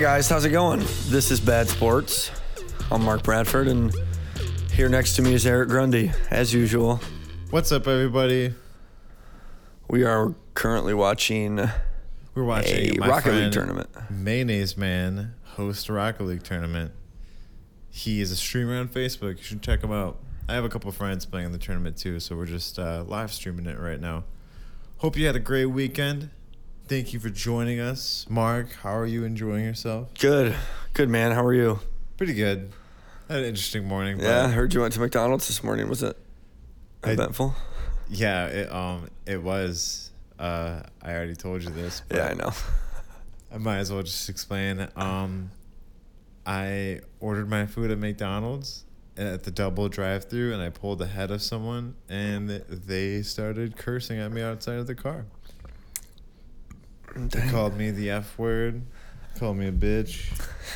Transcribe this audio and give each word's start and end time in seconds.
Guys, 0.00 0.30
how's 0.30 0.46
it 0.46 0.50
going? 0.50 0.80
This 1.08 1.30
is 1.30 1.40
Bad 1.40 1.68
Sports. 1.68 2.30
I'm 2.90 3.04
Mark 3.04 3.22
Bradford, 3.22 3.68
and 3.68 3.94
here 4.72 4.88
next 4.88 5.14
to 5.16 5.22
me 5.22 5.34
is 5.34 5.46
Eric 5.46 5.68
Grundy, 5.68 6.10
as 6.30 6.54
usual. 6.54 7.00
What's 7.50 7.70
up, 7.70 7.86
everybody? 7.86 8.54
We 9.90 10.04
are 10.04 10.34
currently 10.54 10.94
watching 10.94 11.56
We're 12.34 12.44
watching 12.44 12.98
a 12.98 13.06
Rocket 13.06 13.34
League 13.34 13.52
tournament. 13.52 13.90
Mayonnaise 14.08 14.74
Man 14.74 15.34
host 15.44 15.90
a 15.90 15.92
Rocket 15.92 16.24
League 16.24 16.44
tournament. 16.44 16.92
He 17.90 18.22
is 18.22 18.32
a 18.32 18.36
streamer 18.36 18.78
on 18.80 18.88
Facebook. 18.88 19.36
You 19.36 19.42
should 19.42 19.60
check 19.60 19.84
him 19.84 19.92
out. 19.92 20.18
I 20.48 20.54
have 20.54 20.64
a 20.64 20.70
couple 20.70 20.90
friends 20.92 21.26
playing 21.26 21.44
in 21.44 21.52
the 21.52 21.58
tournament 21.58 21.98
too, 21.98 22.20
so 22.20 22.36
we're 22.36 22.46
just 22.46 22.78
uh, 22.78 23.04
live 23.06 23.34
streaming 23.34 23.66
it 23.66 23.78
right 23.78 24.00
now. 24.00 24.24
Hope 24.96 25.18
you 25.18 25.26
had 25.26 25.36
a 25.36 25.40
great 25.40 25.66
weekend. 25.66 26.30
Thank 26.90 27.12
you 27.12 27.20
for 27.20 27.30
joining 27.30 27.78
us, 27.78 28.26
Mark. 28.28 28.72
How 28.82 28.96
are 28.96 29.06
you 29.06 29.22
enjoying 29.22 29.64
yourself? 29.64 30.12
Good, 30.18 30.56
good 30.92 31.08
man. 31.08 31.30
How 31.30 31.44
are 31.46 31.54
you? 31.54 31.78
Pretty 32.16 32.34
good. 32.34 32.72
Had 33.28 33.38
an 33.38 33.44
interesting 33.44 33.86
morning. 33.86 34.16
but- 34.16 34.24
Yeah, 34.24 34.46
I 34.46 34.48
heard 34.48 34.74
you 34.74 34.80
went 34.80 34.94
to 34.94 34.98
McDonald's 34.98 35.46
this 35.46 35.62
morning. 35.62 35.88
Was 35.88 36.02
it 36.02 36.16
I- 37.04 37.12
eventful? 37.12 37.54
yeah. 38.08 38.46
It, 38.46 38.72
um, 38.72 39.08
it 39.24 39.40
was. 39.40 40.10
Uh, 40.36 40.82
I 41.00 41.12
already 41.14 41.36
told 41.36 41.62
you 41.62 41.70
this. 41.70 42.02
But 42.08 42.16
Yeah, 42.16 42.26
I 42.26 42.34
know. 42.34 42.50
I 43.54 43.58
might 43.58 43.78
as 43.78 43.92
well 43.92 44.02
just 44.02 44.28
explain. 44.28 44.88
Um, 44.96 45.52
I 46.44 47.02
ordered 47.20 47.48
my 47.48 47.66
food 47.66 47.92
at 47.92 47.98
McDonald's 47.98 48.84
at 49.16 49.44
the 49.44 49.52
double 49.52 49.88
drive-through, 49.88 50.54
and 50.54 50.60
I 50.60 50.70
pulled 50.70 51.00
ahead 51.02 51.30
of 51.30 51.40
someone, 51.40 51.94
and 52.08 52.50
they 52.50 53.22
started 53.22 53.76
cursing 53.76 54.18
at 54.18 54.32
me 54.32 54.42
outside 54.42 54.78
of 54.78 54.88
the 54.88 54.96
car. 54.96 55.26
They 57.14 57.40
Dang. 57.40 57.50
called 57.50 57.76
me 57.76 57.90
the 57.90 58.10
F 58.10 58.38
word, 58.38 58.82
called 59.38 59.56
me 59.56 59.66
a 59.66 59.72
bitch, 59.72 60.30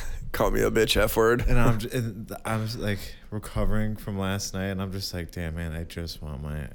Call 0.31 0.51
me 0.51 0.61
a 0.61 0.69
bitch 0.71 0.97
F 0.97 1.15
word. 1.15 1.45
and 1.47 1.57
I'm 1.57 1.79
j- 1.79 1.89
and 1.93 2.35
I'm 2.43 2.67
like 2.79 2.99
recovering 3.31 3.95
from 3.95 4.19
last 4.19 4.53
night, 4.53 4.65
and 4.67 4.81
I'm 4.81 4.91
just 4.91 5.13
like, 5.13 5.31
damn 5.31 5.55
man, 5.55 5.71
I 5.71 5.83
just 5.83 6.21
want 6.21 6.43
my 6.43 6.67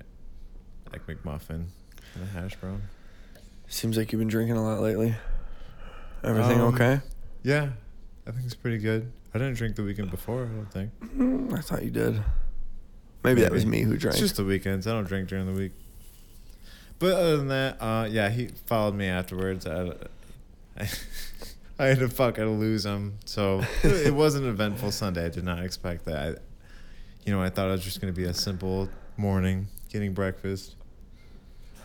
like 0.92 1.06
McMuffin 1.06 1.66
and 2.14 2.22
a 2.24 2.26
hash 2.26 2.56
brown. 2.56 2.82
Seems 3.68 3.96
like 3.96 4.10
you've 4.12 4.18
been 4.18 4.28
drinking 4.28 4.56
a 4.56 4.64
lot 4.64 4.80
lately. 4.80 5.14
Everything 6.24 6.60
Um, 6.60 6.74
okay? 6.74 7.00
Yeah, 7.42 7.70
I 8.26 8.30
think 8.32 8.44
it's 8.44 8.54
pretty 8.54 8.78
good. 8.78 9.12
I 9.32 9.38
didn't 9.38 9.54
drink 9.54 9.76
the 9.76 9.84
weekend 9.84 10.10
before. 10.10 10.42
I 10.44 10.48
don't 10.48 10.72
think. 10.72 10.90
Mm, 11.16 11.56
I 11.56 11.60
thought 11.60 11.84
you 11.84 11.90
did. 11.90 12.20
Maybe, 13.22 13.42
that 13.42 13.52
was 13.52 13.64
me 13.66 13.82
who 13.82 13.96
drank. 13.96 14.14
It's 14.14 14.20
just 14.20 14.36
the 14.36 14.44
weekends. 14.44 14.86
I 14.86 14.92
don't 14.92 15.04
drink 15.06 15.28
during 15.28 15.46
the 15.46 15.52
week. 15.52 15.72
But 17.00 17.14
other 17.16 17.36
than 17.38 17.48
that, 17.48 17.76
uh, 17.80 18.06
yeah, 18.08 18.28
he 18.28 18.48
followed 18.66 18.94
me 18.94 19.06
afterwards. 19.08 19.66
I, 19.66 19.94
I, 20.78 20.88
I 21.78 21.86
had 21.86 21.98
to 22.00 22.08
fucking 22.08 22.60
lose 22.60 22.84
him. 22.86 23.14
So 23.24 23.62
it 23.82 24.14
was 24.14 24.34
an 24.36 24.46
eventful 24.46 24.92
Sunday. 24.92 25.24
I 25.24 25.28
did 25.30 25.42
not 25.44 25.64
expect 25.64 26.04
that. 26.04 26.16
I, 26.16 26.40
you 27.24 27.32
know, 27.34 27.42
I 27.42 27.48
thought 27.50 27.68
it 27.68 27.72
was 27.72 27.82
just 27.84 28.00
going 28.00 28.12
to 28.14 28.16
be 28.16 28.26
a 28.26 28.34
simple 28.34 28.88
morning, 29.16 29.66
getting 29.90 30.12
breakfast. 30.12 30.76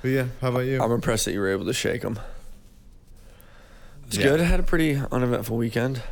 But 0.02 0.10
yeah, 0.10 0.26
how 0.42 0.50
about 0.50 0.60
you? 0.66 0.82
I'm 0.82 0.92
impressed 0.92 1.26
that 1.26 1.32
you 1.32 1.40
were 1.40 1.50
able 1.50 1.66
to 1.66 1.74
shake 1.74 2.02
them. 2.04 2.20
It's 4.08 4.18
Yeah. 4.18 4.26
good. 4.26 4.42
I 4.42 4.44
had 4.44 4.60
a 4.60 4.64
pretty 4.64 5.02
uneventful 5.12 5.58
weekend. 5.58 6.04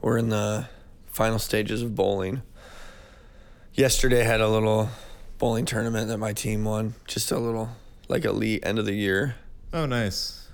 We're 0.00 0.16
in 0.18 0.30
the 0.30 0.68
final 1.06 1.38
stages 1.38 1.82
of 1.82 1.94
bowling. 1.94 2.42
Yesterday 3.74 4.22
I 4.22 4.24
had 4.24 4.40
a 4.40 4.48
little 4.48 4.88
bowling 5.38 5.64
tournament 5.64 6.08
that 6.08 6.18
my 6.18 6.32
team 6.32 6.64
won. 6.64 6.94
Just 7.06 7.30
a 7.30 7.38
little 7.38 7.70
like 8.08 8.24
elite 8.24 8.60
end 8.64 8.78
of 8.78 8.86
the 8.86 8.94
year 8.94 9.36
oh, 9.72 9.86
nice. 9.86 10.48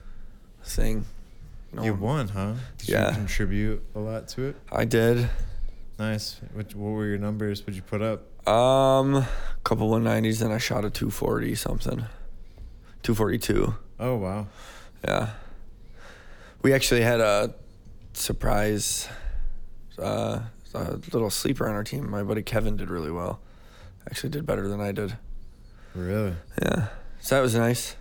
thing. 0.65 1.05
No 1.73 1.83
You 1.85 1.93
one- 1.95 2.01
won, 2.01 2.29
huh? 2.29 2.55
Did 2.79 2.89
Yeah. 2.89 3.09
you 3.11 3.15
contribute 3.15 3.83
a 3.95 3.99
lot 3.99 4.29
to 4.29 4.43
it? 4.47 4.57
I 4.73 4.85
did. 4.85 5.29
Nice. 5.99 6.41
What, 6.55 6.75
what 6.75 6.91
were 6.91 7.07
your 7.07 7.19
numbers? 7.19 7.61
What'd 7.61 7.75
you 7.77 7.83
put 7.83 8.01
up? 8.03 8.23
Um, 8.49 9.17
a 9.17 9.29
couple 9.65 9.91
190s, 9.91 10.41
and 10.43 10.53
I 10.53 10.59
shot 10.59 10.85
a 10.85 10.91
240 10.91 11.55
something. 11.55 12.07
242. 13.03 13.75
Oh, 14.01 14.17
wow. 14.17 14.47
Yeah. 15.05 15.31
We 16.63 16.73
actually 16.73 17.03
had 17.03 17.21
a 17.21 17.55
surprise 18.15 19.09
uh, 19.99 20.41
a 20.75 20.91
little 21.13 21.31
sleeper 21.31 21.69
on 21.69 21.75
our 21.75 21.85
team. 21.85 22.11
My 22.11 22.23
buddy 22.23 22.43
Kevin 22.43 22.77
did 22.77 22.89
really 22.91 23.11
well. 23.11 23.41
Actually 24.07 24.31
did 24.31 24.47
better 24.47 24.69
than 24.69 24.81
I 24.81 24.93
did. 24.93 25.17
Really? 25.95 26.35
Yeah. 26.63 26.89
So 27.21 27.37
that 27.37 27.41
was 27.43 27.55
nice. 27.55 27.97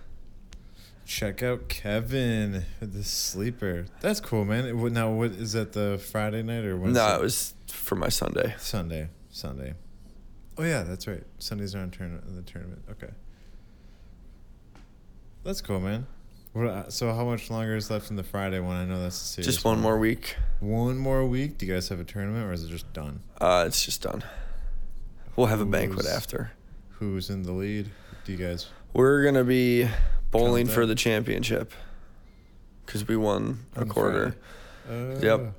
Check 1.04 1.42
out 1.42 1.68
Kevin, 1.68 2.64
the 2.80 3.02
sleeper. 3.02 3.86
That's 4.00 4.20
cool, 4.20 4.44
man. 4.44 4.92
Now, 4.92 5.10
what 5.10 5.32
is 5.32 5.52
that? 5.52 5.72
The 5.72 5.98
Friday 5.98 6.42
night 6.42 6.64
or 6.64 6.76
Wednesday? 6.76 7.00
No, 7.00 7.16
it 7.16 7.20
was 7.20 7.54
for 7.66 7.96
my 7.96 8.08
Sunday. 8.08 8.54
Sunday. 8.58 9.08
Sunday. 9.28 9.74
Oh 10.56 10.62
yeah, 10.62 10.82
that's 10.82 11.08
right. 11.08 11.24
Sundays 11.38 11.74
are 11.74 11.80
on 11.80 11.92
in 11.98 12.36
the 12.36 12.42
tournament. 12.42 12.82
Okay. 12.90 13.12
That's 15.42 15.60
cool, 15.60 15.80
man. 15.80 16.06
What, 16.52 16.66
uh, 16.66 16.90
so 16.90 17.12
how 17.14 17.24
much 17.24 17.48
longer 17.48 17.76
is 17.76 17.90
left 17.90 18.10
in 18.10 18.16
the 18.16 18.22
Friday 18.22 18.58
one? 18.60 18.76
I 18.76 18.84
know 18.84 19.00
that's 19.00 19.36
Just 19.36 19.64
one 19.64 19.80
more 19.80 19.98
week. 19.98 20.36
One 20.58 20.98
more 20.98 21.24
week. 21.24 21.58
Do 21.58 21.66
you 21.66 21.72
guys 21.72 21.88
have 21.88 22.00
a 22.00 22.04
tournament 22.04 22.44
or 22.44 22.52
is 22.52 22.64
it 22.64 22.68
just 22.68 22.92
done? 22.92 23.20
Uh, 23.40 23.64
it's 23.66 23.84
just 23.84 24.02
done. 24.02 24.22
We'll 25.36 25.46
have 25.46 25.60
a 25.60 25.66
banquet 25.66 26.02
Who's- 26.04 26.14
after. 26.16 26.52
Who's 26.98 27.30
in 27.30 27.42
the 27.44 27.52
lead? 27.52 27.90
Do 28.24 28.32
you 28.32 28.38
guys? 28.38 28.66
We're 28.92 29.24
gonna 29.24 29.44
be 29.44 29.88
bowling 30.30 30.66
for 30.66 30.84
the 30.86 30.94
championship 30.94 31.72
because 32.84 33.06
we 33.08 33.16
won 33.16 33.60
a 33.76 33.80
on 33.80 33.88
quarter. 33.88 34.36
Uh, 34.88 35.16
Yep. 35.20 35.54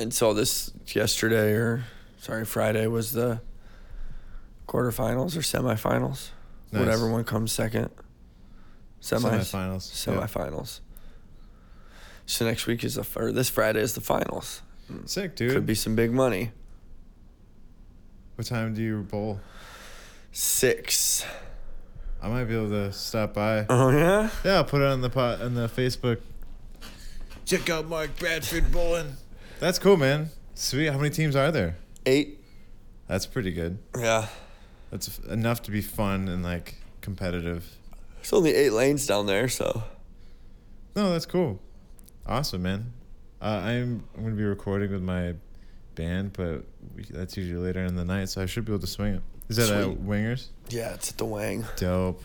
And 0.00 0.12
so 0.12 0.34
this 0.34 0.72
yesterday 0.88 1.52
or 1.52 1.84
sorry 2.18 2.44
Friday 2.44 2.86
was 2.88 3.12
the 3.12 3.40
quarterfinals 4.66 5.36
or 5.36 5.40
semifinals, 5.40 6.30
Nice. 6.72 6.80
whatever 6.80 7.08
one 7.08 7.22
comes 7.24 7.52
second. 7.52 7.90
Semis, 9.00 9.20
Semifinals. 9.52 10.06
Yeah. 10.06 10.14
semifinals. 10.26 10.80
So 12.26 12.44
next 12.46 12.66
week 12.66 12.82
is 12.82 12.94
the 12.94 13.06
or 13.16 13.30
this 13.30 13.50
Friday 13.50 13.80
is 13.80 13.94
the 13.94 14.00
finals. 14.00 14.62
Sick, 15.04 15.36
dude. 15.36 15.52
Could 15.52 15.66
be 15.66 15.74
some 15.74 15.94
big 15.94 16.10
money. 16.12 16.52
What 18.36 18.46
time 18.46 18.74
do 18.74 18.82
you 18.82 19.02
bowl? 19.02 19.40
Six. 20.32 21.24
I 22.20 22.28
might 22.28 22.44
be 22.44 22.54
able 22.56 22.70
to 22.70 22.92
stop 22.92 23.34
by. 23.34 23.66
Oh 23.68 23.90
yeah. 23.90 24.30
Yeah, 24.44 24.54
I'll 24.54 24.64
put 24.64 24.80
it 24.80 24.86
on 24.88 25.00
the 25.00 25.10
pot 25.10 25.40
on 25.40 25.54
the 25.54 25.68
Facebook. 25.68 26.20
Check 27.44 27.68
out 27.70 27.86
Mark 27.86 28.18
Bradford 28.18 28.72
bowling. 28.72 29.16
That's 29.60 29.78
cool, 29.78 29.96
man. 29.96 30.30
Sweet. 30.54 30.86
How 30.86 30.96
many 30.96 31.10
teams 31.10 31.36
are 31.36 31.52
there? 31.52 31.76
Eight. 32.06 32.40
That's 33.06 33.26
pretty 33.26 33.52
good. 33.52 33.78
Yeah. 33.96 34.26
That's 34.90 35.18
enough 35.20 35.62
to 35.64 35.70
be 35.70 35.80
fun 35.82 36.28
and 36.28 36.42
like 36.42 36.76
competitive. 37.02 37.66
There's 38.16 38.32
only 38.32 38.54
eight 38.54 38.70
lanes 38.72 39.06
down 39.06 39.26
there, 39.26 39.48
so 39.48 39.82
No, 40.96 41.12
that's 41.12 41.26
cool. 41.26 41.60
Awesome, 42.26 42.62
man. 42.62 42.92
Uh, 43.42 43.60
I'm 43.62 44.04
I'm 44.16 44.22
gonna 44.24 44.34
be 44.34 44.44
recording 44.44 44.90
with 44.90 45.02
my 45.02 45.34
band, 45.94 46.32
but 46.32 46.64
we, 46.94 47.04
that's 47.10 47.36
usually 47.36 47.60
later 47.66 47.84
in 47.84 47.96
the 47.96 48.04
night, 48.04 48.28
so 48.28 48.42
I 48.42 48.46
should 48.46 48.64
be 48.64 48.72
able 48.72 48.80
to 48.80 48.86
swing 48.86 49.14
it. 49.14 49.22
Is 49.48 49.56
that 49.56 49.70
at 49.70 49.98
Wingers? 49.98 50.48
yeah, 50.70 50.94
it's 50.94 51.10
at 51.10 51.18
the 51.18 51.24
Wang. 51.24 51.66
Dope. 51.76 52.22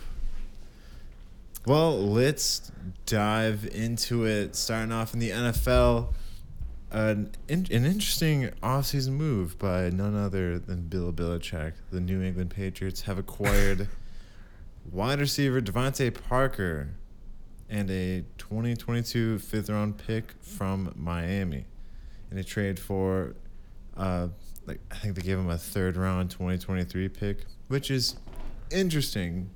Well, 1.66 2.00
let's 2.00 2.71
dive 3.06 3.69
into 3.74 4.25
it. 4.25 4.56
Starting 4.56 4.92
off 4.94 5.13
in 5.13 5.19
the 5.19 5.30
NFL, 5.30 6.13
an, 6.92 7.31
in, 7.48 7.68
an 7.71 7.86
interesting 7.86 8.50
offseason 8.63 9.12
move 9.12 9.60
by 9.60 9.89
none 9.89 10.16
other 10.16 10.57
than 10.57 10.88
Bill 10.88 11.12
Belichick. 11.12 11.74
The 11.92 12.00
New 12.00 12.21
England 12.21 12.51
Patriots 12.51 13.01
have 13.01 13.18
acquired 13.18 13.89
wide 14.92 15.19
receiver 15.19 15.62
DeVante 15.62 16.13
Parker 16.27 16.89
and 17.69 17.92
a 17.92 18.24
2022 18.38 19.39
fifth 19.39 19.69
round 19.69 19.98
pick 19.98 20.33
from 20.42 20.92
Miami 20.95 21.66
in 22.31 22.38
a 22.38 22.44
trade 22.44 22.80
for, 22.80 23.36
uh, 24.00 24.30
like 24.66 24.80
I 24.90 24.96
think 24.96 25.16
they 25.16 25.22
gave 25.22 25.38
him 25.38 25.50
a 25.50 25.57
third 25.57 25.98
round 25.98 26.31
2023 26.31 27.10
pick, 27.10 27.46
which 27.68 27.92
is 27.92 28.16
interesting 28.72 29.50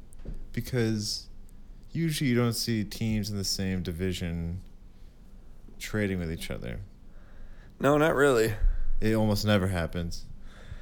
because 0.52 1.28
usually 1.92 2.30
you 2.30 2.36
don't 2.36 2.54
see 2.54 2.84
teams 2.84 3.30
in 3.30 3.38
the 3.38 3.44
same 3.44 3.82
division 3.82 4.62
trading 5.80 6.20
with 6.20 6.32
each 6.32 6.52
other. 6.52 6.80
No, 7.80 7.98
not 7.98 8.16
really. 8.16 8.54
It 9.00 9.14
almost 9.16 9.46
never 9.46 9.68
happens, 9.68 10.26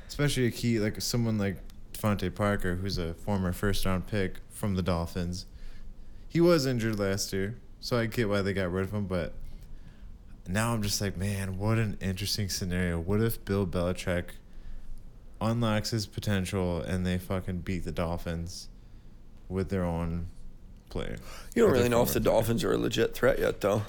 especially 0.08 0.48
a 0.48 0.52
key 0.52 0.80
like 0.80 1.02
someone 1.02 1.38
like 1.38 1.58
DeVante 1.94 2.34
Parker, 2.34 2.76
who's 2.76 2.98
a 2.98 3.14
former 3.14 3.54
first 3.54 3.86
round 3.86 4.08
pick 4.08 4.38
from 4.50 4.76
the 4.76 4.82
Dolphins. 4.82 5.46
He 6.28 6.40
was 6.42 6.66
injured 6.66 6.98
last 7.00 7.34
year, 7.34 7.58
so 7.80 7.98
I 7.98 8.06
get 8.06 8.30
why 8.30 8.42
they 8.42 8.54
got 8.54 8.72
rid 8.72 8.86
of 8.86 8.92
him. 8.92 9.06
But 9.06 9.34
now 10.48 10.74
I'm 10.74 10.82
just 10.82 11.00
like, 11.02 11.18
man, 11.18 11.58
what 11.58 11.78
an 11.78 11.98
interesting 12.02 12.50
scenario. 12.50 13.00
What 13.00 13.22
if 13.22 13.44
Bill 13.46 13.66
Belichick 13.66 14.26
unlocks 15.40 15.92
his 15.92 16.06
potential 16.06 16.82
and 16.82 17.06
they 17.06 17.18
fucking 17.18 17.60
beat 17.60 17.84
the 17.84 17.92
Dolphins 17.92 18.68
with 19.50 19.70
their 19.70 19.84
own 19.84 20.28
player? 20.90 21.18
You 21.56 21.64
don't 21.64 21.72
really 21.72 21.90
know 21.90 22.02
if 22.02 22.14
the 22.14 22.20
player? 22.22 22.34
Dolphins 22.34 22.64
are 22.64 22.74
a 22.74 22.78
legit 22.78 23.14
threat 23.14 23.40
yet, 23.40 23.62
though. 23.62 23.84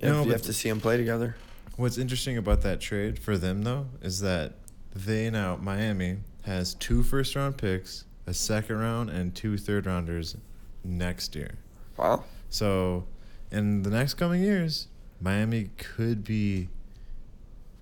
You 0.00 0.08
have, 0.08 0.16
No, 0.16 0.24
you 0.24 0.32
have 0.32 0.42
to 0.42 0.52
see 0.52 0.68
them 0.68 0.80
play 0.80 0.96
together. 0.96 1.36
What's 1.76 1.98
interesting 1.98 2.36
about 2.36 2.62
that 2.62 2.80
trade 2.80 3.18
for 3.18 3.38
them 3.38 3.62
though 3.62 3.86
is 4.02 4.20
that 4.20 4.52
they 4.94 5.30
now 5.30 5.56
Miami 5.56 6.18
has 6.42 6.74
two 6.74 7.02
first 7.02 7.34
round 7.36 7.56
picks, 7.56 8.04
a 8.26 8.34
second 8.34 8.78
round, 8.78 9.10
and 9.10 9.34
two 9.34 9.56
third 9.56 9.86
rounders 9.86 10.36
next 10.84 11.34
year. 11.34 11.54
Wow. 11.96 12.24
So, 12.48 13.04
in 13.50 13.82
the 13.82 13.90
next 13.90 14.14
coming 14.14 14.42
years, 14.42 14.88
Miami 15.20 15.70
could 15.76 16.24
be 16.24 16.68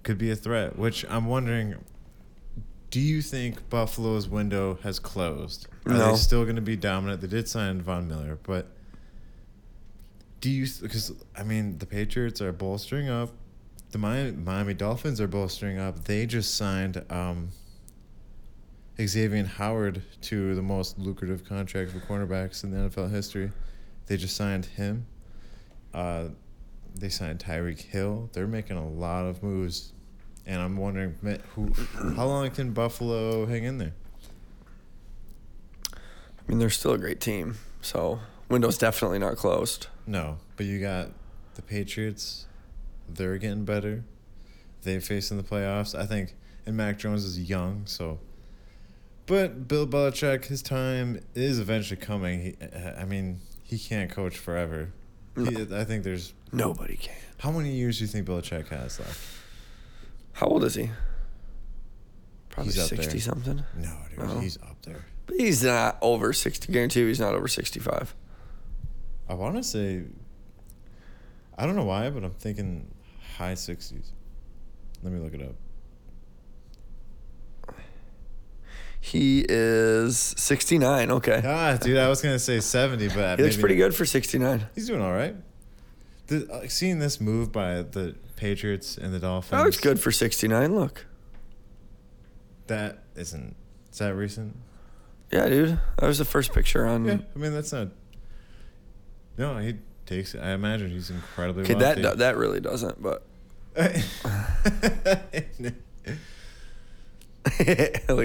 could 0.02 0.18
be 0.18 0.30
a 0.30 0.36
threat. 0.36 0.78
Which 0.78 1.04
I'm 1.08 1.26
wondering. 1.26 1.76
Do 2.90 3.00
you 3.00 3.20
think 3.20 3.68
Buffalo's 3.68 4.28
window 4.28 4.78
has 4.82 4.98
closed? 4.98 5.68
Are 5.84 5.92
No. 5.92 6.10
they 6.12 6.16
still 6.16 6.44
going 6.44 6.56
to 6.56 6.62
be 6.62 6.74
dominant? 6.74 7.20
They 7.20 7.26
did 7.26 7.46
sign 7.46 7.82
Von 7.82 8.08
Miller, 8.08 8.38
but 8.44 8.68
do 10.40 10.48
you? 10.50 10.66
Because 10.80 11.12
I 11.36 11.42
mean, 11.42 11.76
the 11.78 11.84
Patriots 11.86 12.40
are 12.40 12.52
bolstering 12.52 13.10
up. 13.10 13.30
The 13.90 13.98
Miami, 13.98 14.32
Miami 14.32 14.72
Dolphins 14.74 15.20
are 15.20 15.28
bolstering 15.28 15.78
up. 15.78 16.04
They 16.04 16.24
just 16.24 16.56
signed 16.56 17.04
um, 17.10 17.50
Xavier 19.00 19.44
Howard 19.44 20.02
to 20.22 20.54
the 20.54 20.62
most 20.62 20.98
lucrative 20.98 21.44
contract 21.44 21.90
for 21.90 22.00
cornerbacks 22.00 22.64
in 22.64 22.70
the 22.70 22.88
NFL 22.88 23.10
history. 23.10 23.50
They 24.06 24.16
just 24.16 24.36
signed 24.36 24.64
him. 24.66 25.06
Uh, 25.94 26.28
they 26.94 27.08
signed 27.08 27.38
Tyreek 27.38 27.80
Hill. 27.80 28.30
They're 28.32 28.46
making 28.46 28.76
a 28.76 28.88
lot 28.88 29.24
of 29.24 29.42
moves, 29.42 29.92
and 30.46 30.60
I'm 30.60 30.76
wondering, 30.76 31.14
who, 31.54 31.72
how 32.14 32.26
long 32.26 32.50
can 32.50 32.72
Buffalo 32.72 33.46
hang 33.46 33.64
in 33.64 33.78
there? 33.78 33.94
I 35.94 35.98
mean, 36.46 36.58
they're 36.58 36.70
still 36.70 36.92
a 36.92 36.98
great 36.98 37.20
team. 37.20 37.56
So 37.80 38.20
window's 38.48 38.78
definitely 38.78 39.18
not 39.18 39.36
closed. 39.36 39.86
No, 40.06 40.38
but 40.56 40.66
you 40.66 40.80
got 40.80 41.10
the 41.54 41.62
Patriots. 41.62 42.46
They're 43.08 43.38
getting 43.38 43.64
better. 43.64 44.04
They 44.82 45.00
face 45.00 45.30
in 45.30 45.36
the 45.36 45.42
playoffs. 45.42 45.98
I 45.98 46.06
think, 46.06 46.34
and 46.66 46.76
Mac 46.76 46.98
Jones 46.98 47.24
is 47.24 47.38
young, 47.38 47.82
so. 47.84 48.18
But 49.26 49.68
Bill 49.68 49.86
Belichick, 49.86 50.46
his 50.46 50.62
time 50.62 51.20
is 51.34 51.58
eventually 51.58 52.00
coming. 52.00 52.40
He, 52.42 52.56
I 52.98 53.04
mean, 53.04 53.40
he 53.62 53.78
can't 53.78 54.10
coach 54.10 54.38
forever. 54.38 54.92
He, 55.46 55.76
I 55.76 55.84
think 55.84 56.04
there's 56.04 56.32
Nobody 56.52 56.96
can. 56.96 57.14
how 57.38 57.50
many 57.52 57.72
years 57.72 57.98
do 57.98 58.04
you 58.04 58.08
think 58.08 58.26
Belichick 58.26 58.68
has 58.68 58.98
left? 58.98 59.20
How 60.32 60.46
old 60.46 60.64
is 60.64 60.74
he? 60.74 60.90
Probably 62.50 62.72
He's 62.72 62.82
up 62.82 62.88
there. 62.90 63.02
sixty 63.02 63.18
something. 63.20 63.62
No, 63.76 63.96
dude, 64.10 64.18
Oh. 64.20 64.38
he's 64.40 64.56
up 64.62 64.76
there. 64.82 65.04
But 65.26 65.36
he's 65.36 65.62
not 65.62 65.98
over 66.00 66.32
sixty. 66.32 66.72
Guarantee 66.72 67.00
you, 67.00 67.06
he's 67.06 67.20
not 67.20 67.34
over 67.34 67.48
sixty-five. 67.48 68.14
I 69.28 69.34
want 69.34 69.56
to 69.56 69.62
say. 69.62 70.04
I 71.56 71.66
don't 71.66 71.76
know 71.76 71.84
why, 71.84 72.08
but 72.10 72.24
I'm 72.24 72.34
thinking 72.34 72.92
high 73.36 73.54
sixties. 73.54 74.12
Let 75.02 75.12
me 75.12 75.18
look 75.20 75.34
it 75.34 75.42
up. 75.42 75.54
He 79.00 79.44
is 79.48 80.18
sixty-nine. 80.18 81.10
Okay. 81.10 81.40
Ah, 81.44 81.76
dude, 81.76 81.98
I 81.98 82.08
was 82.08 82.20
gonna 82.20 82.38
say 82.38 82.60
seventy, 82.60 83.08
but 83.08 83.38
He 83.38 83.44
looks 83.44 83.56
pretty 83.56 83.76
good 83.76 83.94
for 83.94 84.04
sixty-nine. 84.04 84.66
He's 84.74 84.86
doing 84.88 85.00
all 85.00 85.12
right. 85.12 85.36
The, 86.26 86.50
uh, 86.52 86.68
seeing 86.68 86.98
this 86.98 87.20
move 87.20 87.52
by 87.52 87.82
the 87.82 88.16
Patriots 88.36 88.98
and 88.98 89.14
the 89.14 89.18
Dolphins. 89.18 89.50
That 89.52 89.64
looks 89.64 89.80
good 89.80 90.00
for 90.00 90.10
sixty-nine. 90.12 90.74
Look. 90.74 91.06
That 92.66 93.04
isn't. 93.16 93.56
Is 93.92 93.98
that 93.98 94.14
recent? 94.14 94.56
Yeah, 95.32 95.48
dude. 95.48 95.80
That 95.98 96.06
was 96.06 96.18
the 96.18 96.24
first 96.24 96.52
picture 96.52 96.86
on. 96.86 97.04
Yeah, 97.04 97.18
I 97.34 97.38
mean 97.38 97.52
that's 97.54 97.72
not. 97.72 97.88
No, 99.36 99.58
he 99.58 99.76
takes. 100.06 100.34
I 100.34 100.50
imagine 100.50 100.90
he's 100.90 101.10
incredibly. 101.10 101.62
Okay, 101.62 101.74
that 101.74 102.18
that 102.18 102.36
really 102.36 102.60
doesn't, 102.60 103.02
but 103.02 103.22
look 103.76 103.94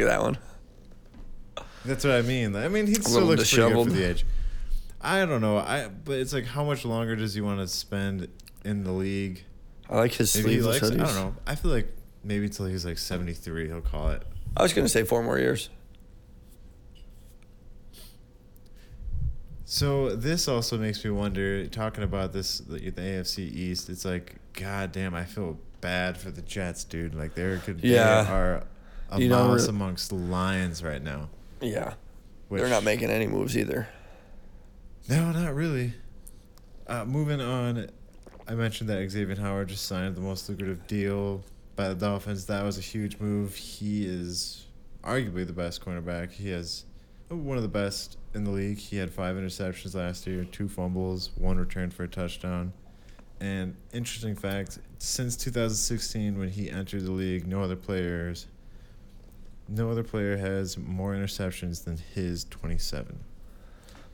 at 0.01 0.07
that 0.07 0.21
one. 0.21 0.37
That's 1.85 2.03
what 2.05 2.13
I 2.13 2.21
mean. 2.21 2.55
I 2.55 2.67
mean, 2.69 2.87
he 2.87 2.95
still 2.95 3.21
looks 3.23 3.53
pretty 3.53 3.73
good 3.73 3.85
for 3.87 3.91
the 3.93 4.09
age. 4.09 4.25
I 5.01 5.25
don't 5.25 5.41
know. 5.41 5.57
I 5.57 5.89
but 5.89 6.13
it's 6.19 6.33
like 6.33 6.45
how 6.45 6.63
much 6.63 6.85
longer 6.85 7.15
does 7.15 7.33
he 7.33 7.41
want 7.41 7.59
to 7.59 7.67
spend 7.67 8.27
in 8.63 8.83
the 8.83 8.91
league? 8.91 9.43
I 9.89 9.97
like 9.97 10.13
his 10.13 10.33
Maybe 10.35 10.59
sleeveless 10.61 10.81
likes. 10.81 10.95
Hoodies. 10.95 11.01
I 11.01 11.05
don't 11.05 11.15
know. 11.15 11.35
I 11.45 11.55
feel 11.55 11.71
like 11.71 11.93
maybe 12.23 12.47
till 12.47 12.67
he's 12.67 12.85
like 12.85 12.97
seventy 12.97 13.33
three, 13.33 13.67
he'll 13.67 13.81
call 13.81 14.09
it. 14.11 14.23
I 14.55 14.63
was 14.63 14.71
gonna 14.71 14.87
say 14.87 15.03
four 15.03 15.21
more 15.23 15.37
years. 15.37 15.69
So 19.65 20.15
this 20.15 20.47
also 20.47 20.77
makes 20.77 21.03
me 21.03 21.11
wonder. 21.11 21.65
Talking 21.67 22.03
about 22.03 22.33
this, 22.33 22.59
the, 22.59 22.79
the 22.79 23.01
AFC 23.01 23.39
East, 23.39 23.89
it's 23.89 24.05
like, 24.05 24.35
god 24.53 24.91
damn, 24.91 25.15
I 25.15 25.23
feel 25.25 25.57
bad 25.81 26.17
for 26.17 26.31
the 26.31 26.41
Jets, 26.41 26.83
dude. 26.83 27.15
Like 27.15 27.33
they're 27.35 27.57
could 27.57 27.83
Yeah. 27.83 28.23
they 28.23 28.29
are 28.29 28.63
a 29.09 29.19
You 29.19 29.29
mouse 29.29 29.63
re- 29.63 29.69
amongst 29.69 30.11
lions 30.11 30.83
right 30.83 31.01
now. 31.01 31.29
Yeah, 31.63 31.93
Which, 32.49 32.61
they're 32.61 32.69
not 32.69 32.83
making 32.83 33.09
any 33.09 33.27
moves 33.27 33.57
either. 33.57 33.87
No, 35.09 35.31
not 35.31 35.53
really. 35.55 35.93
Uh, 36.87 37.05
moving 37.05 37.41
on, 37.41 37.89
I 38.47 38.55
mentioned 38.55 38.89
that 38.89 39.09
Xavier 39.09 39.35
Howard 39.35 39.69
just 39.69 39.85
signed 39.85 40.15
the 40.15 40.21
most 40.21 40.49
lucrative 40.49 40.85
deal 40.87 41.43
by 41.75 41.89
the 41.89 41.95
Dolphins. 41.95 42.45
That 42.45 42.63
was 42.63 42.77
a 42.77 42.81
huge 42.81 43.19
move. 43.19 43.55
He 43.55 44.05
is 44.05 44.65
arguably 45.03 45.45
the 45.47 45.53
best 45.53 45.83
cornerback. 45.83 46.31
He 46.31 46.49
has 46.49 46.85
one 47.29 47.57
of 47.57 47.63
the 47.63 47.69
best 47.69 48.17
in 48.33 48.43
the 48.43 48.51
league. 48.51 48.77
He 48.77 48.97
had 48.97 49.11
five 49.11 49.35
interceptions 49.35 49.95
last 49.95 50.27
year, 50.27 50.45
two 50.45 50.67
fumbles, 50.67 51.31
one 51.35 51.57
return 51.57 51.89
for 51.89 52.03
a 52.03 52.07
touchdown. 52.07 52.73
And 53.39 53.75
interesting 53.91 54.35
fact, 54.35 54.79
since 54.99 55.35
2016 55.35 56.37
when 56.37 56.49
he 56.49 56.69
entered 56.69 57.03
the 57.03 57.11
league, 57.11 57.47
no 57.47 57.61
other 57.61 57.75
players 57.75 58.47
no 59.67 59.89
other 59.89 60.03
player 60.03 60.37
has 60.37 60.77
more 60.77 61.13
interceptions 61.13 61.83
than 61.85 61.97
his 61.97 62.43
27. 62.45 63.19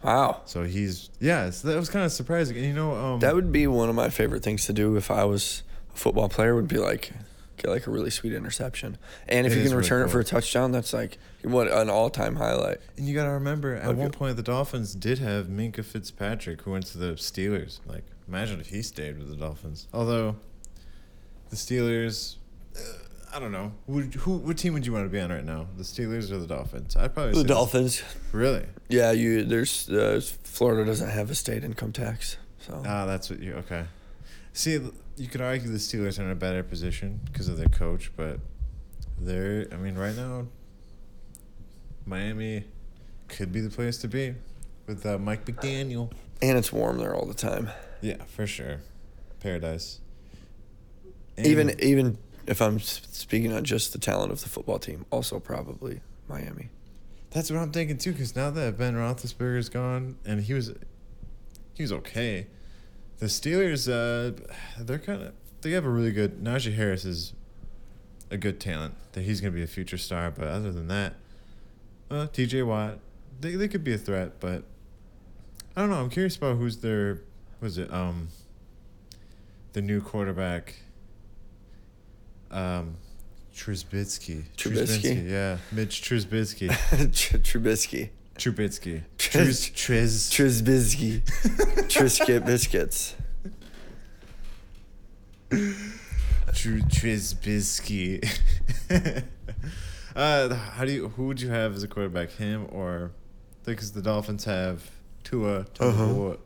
Wow, 0.04 0.42
So 0.46 0.64
he's 0.64 1.10
yeah, 1.20 1.50
so 1.50 1.68
that 1.68 1.76
was 1.78 1.90
kind 1.90 2.06
of 2.06 2.12
surprising. 2.14 2.56
And 2.56 2.66
you 2.66 2.74
know, 2.74 2.96
um, 2.96 3.20
that 3.20 3.36
would 3.36 3.52
be 3.52 3.68
one 3.68 3.90
of 3.90 3.96
my 3.96 4.10
favorite 4.10 4.44
things 4.44 4.66
to 4.68 4.74
do 4.74 4.96
if 4.96 5.12
I 5.12 5.26
was 5.26 5.64
a 5.94 5.98
football 5.98 6.30
player. 6.30 6.56
Would 6.56 6.70
be 6.70 6.78
like 6.78 7.12
get 7.58 7.70
like 7.70 7.86
a 7.86 7.92
really 7.92 8.10
sweet 8.10 8.32
interception, 8.32 8.98
and 9.28 9.46
if 9.46 9.52
you 9.54 9.60
can 9.62 9.72
really 9.72 9.82
return 9.84 10.08
it 10.08 10.10
for 10.10 10.22
a 10.22 10.24
touchdown, 10.24 10.72
that's 10.72 10.94
like 10.94 11.18
what 11.44 11.70
an 11.70 11.90
all-time 11.90 12.38
highlight. 12.38 12.78
and 12.96 13.08
you 13.10 13.14
got 13.14 13.26
to 13.26 13.32
remember 13.32 13.76
at 13.76 13.88
Okay. 13.90 14.00
one 14.00 14.12
point 14.12 14.38
the 14.38 14.44
Dolphins 14.44 14.96
did 14.96 15.20
have 15.20 15.48
Minkah 15.48 15.84
Fitzpatrick 15.84 16.62
who 16.62 16.72
went 16.72 16.86
to 16.88 16.98
the 16.98 17.14
Steelers. 17.16 17.80
Like 17.86 18.04
imagine 18.26 18.62
if 18.62 18.68
he 18.70 18.82
stayed 18.82 19.18
with 19.18 19.28
the 19.30 19.36
Dolphins. 19.36 19.88
Although 19.94 20.38
the 21.50 21.58
Steelers, 21.58 22.36
uh, 22.78 22.80
I 23.34 23.40
don't 23.40 23.52
know. 23.52 23.72
Would 23.88 24.14
who 24.16 24.38
what 24.38 24.58
team 24.58 24.74
would 24.74 24.86
you 24.86 24.94
want 24.94 25.06
to 25.06 25.10
be 25.10 25.20
on 25.20 25.30
right 25.32 25.46
now? 25.46 25.68
The 25.78 25.84
Steelers 25.84 26.32
or 26.32 26.38
the 26.40 26.48
Dolphins? 26.48 26.96
I'd 26.96 27.14
probably 27.14 27.34
The 27.42 27.48
Dolphins. 27.48 28.02
Really? 28.32 28.66
Yeah, 28.90 29.12
you 29.12 29.44
there's 29.44 29.88
uh, 29.90 30.22
Florida 30.44 30.86
doesn't 30.86 31.10
have 31.10 31.30
a 31.30 31.36
state 31.36 31.64
income 31.64 31.92
tax, 31.92 32.38
so 32.60 32.82
Ah, 32.86 33.06
that's 33.06 33.30
what 33.30 33.40
you 33.40 33.54
okay. 33.56 33.86
See, 34.54 34.80
you 35.16 35.28
could 35.28 35.42
argue 35.42 35.70
the 35.70 35.78
Steelers 35.78 36.18
are 36.20 36.24
in 36.24 36.32
a 36.32 36.36
better 36.36 36.64
position 36.64 37.20
because 37.26 37.48
of 37.48 37.58
their 37.58 37.68
coach, 37.68 38.12
but 38.18 38.40
they're. 39.20 39.68
I 39.72 39.76
mean, 39.78 39.96
right 39.96 40.16
now, 40.16 40.48
Miami 42.06 42.64
could 43.28 43.52
be 43.52 43.62
the 43.62 43.70
place 43.70 43.98
to 44.00 44.08
be 44.08 44.34
with 44.88 45.06
uh, 45.06 45.18
Mike 45.20 45.46
McDaniel. 45.46 46.12
and 46.42 46.58
it's 46.58 46.74
warm 46.74 46.98
there 46.98 47.14
all 47.16 47.26
the 47.26 47.34
time. 47.36 47.70
Yeah, 48.02 48.24
for 48.26 48.48
sure, 48.48 48.82
paradise. 49.40 50.00
even 51.38 51.80
even 51.80 52.18
if 52.50 52.62
I'm 52.62 52.80
speaking 52.80 53.54
on 53.54 53.64
just 53.64 53.94
the 53.94 54.00
talent 54.00 54.32
of 54.32 54.42
the 54.42 54.50
football 54.50 54.80
team, 54.80 55.06
also 55.12 55.40
probably 55.40 56.02
Miami. 56.28 56.70
that's 57.30 57.52
what 57.52 57.60
I'm 57.60 57.72
thinking 57.72 57.98
too. 57.98 58.12
Because 58.12 58.36
now 58.36 58.50
that 58.50 58.78
Ben 58.78 58.96
Roethlisberger's 58.96 59.70
gone, 59.70 60.18
and 60.26 60.42
he 60.42 60.56
was, 60.56 60.74
he 61.76 61.84
was 61.84 61.92
okay. 61.92 62.48
The 63.20 63.28
Steelers, 63.28 63.88
uh, 63.88 64.36
they're 64.80 64.98
kind 64.98 65.22
of 65.22 65.34
they 65.62 65.72
have 65.72 65.86
a 65.86 65.90
really 65.90 66.12
good. 66.12 66.44
Najee 66.44 66.74
Harris 66.74 67.06
is 67.06 67.34
a 68.32 68.38
good 68.38 68.60
talent. 68.60 68.96
That 69.12 69.22
he's 69.22 69.42
gonna 69.42 69.52
be 69.52 69.64
a 69.64 69.68
future 69.68 69.98
star. 69.98 70.32
But 70.32 70.48
other 70.48 70.72
than 70.72 70.88
that, 70.88 71.14
uh, 72.10 72.28
T.J. 72.28 72.64
Watt, 72.64 72.98
they 73.40 73.52
they 73.52 73.68
could 73.68 73.84
be 73.84 73.94
a 73.94 73.98
threat. 73.98 74.40
But 74.40 74.64
I 75.76 75.82
don't 75.82 75.92
know. 75.92 76.02
I'm 76.02 76.10
curious 76.10 76.36
about 76.36 76.58
who's 76.58 76.78
their 76.78 77.22
was 77.62 77.78
it 77.78 77.94
um. 77.94 78.30
The 79.74 79.84
new 79.84 80.02
quarterback. 80.02 80.78
Um, 82.52 82.96
Trubisky. 83.54 84.44
Trubisky? 84.58 85.30
yeah, 85.30 85.58
Mitch 85.72 86.02
Trubisky. 86.02 86.70
Tr- 87.14 87.38
Trubisky, 87.38 88.10
Trubisky. 88.38 89.04
Tris- 89.18 89.70
Triz. 89.72 90.30
Triz. 90.30 90.62
Trisbisky, 90.64 91.22
Triscuit 91.90 92.46
biscuits. 92.46 93.16
Tru 96.54 96.80
Trisbisky. 96.82 98.24
uh, 100.16 100.54
how 100.56 100.86
do 100.86 100.92
you? 100.92 101.10
Who 101.10 101.28
would 101.28 101.42
you 101.42 101.50
have 101.50 101.76
as 101.76 101.84
a 101.84 101.88
quarterback? 101.88 102.32
Him 102.32 102.68
or 102.72 103.12
because 103.66 103.92
the 103.92 104.02
Dolphins 104.02 104.46
have 104.46 104.90
Tua 105.24 105.60
Uh-huh. 105.60 105.66
Tagovailoa. 105.86 106.40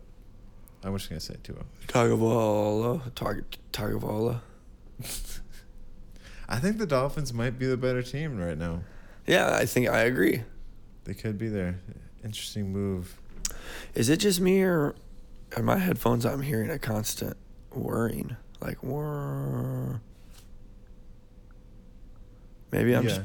I'm 0.84 0.98
just 0.98 1.10
gonna 1.10 1.20
say 1.22 1.36
zero. 1.46 1.64
Tagovailoa, 1.88 3.14
Tar- 3.16 3.46
Tagovailoa. 3.72 4.42
I 6.48 6.60
think 6.60 6.78
the 6.78 6.86
Dolphins 6.86 7.34
might 7.34 7.58
be 7.58 7.66
the 7.66 7.78
better 7.78 8.04
team 8.04 8.38
right 8.38 8.58
now. 8.58 8.82
Yeah, 9.26 9.56
I 9.56 9.66
think 9.66 9.90
I 9.90 10.02
agree. 10.02 10.44
They 11.06 11.14
could 11.14 11.38
be 11.38 11.50
there. 11.50 11.80
Interesting 12.24 12.72
move. 12.72 13.20
Is 13.96 14.10
it 14.10 14.18
just 14.18 14.40
me 14.40 14.62
or 14.62 14.96
in 15.56 15.66
my 15.66 15.78
headphones 15.78 16.26
I'm 16.26 16.42
hearing 16.42 16.70
a 16.70 16.80
constant 16.80 17.38
whirring? 17.72 18.36
Like 18.62 18.82
whir. 18.84 20.00
Maybe 22.72 22.96
I'm 22.96 23.04
yeah. 23.04 23.10
just 23.10 23.22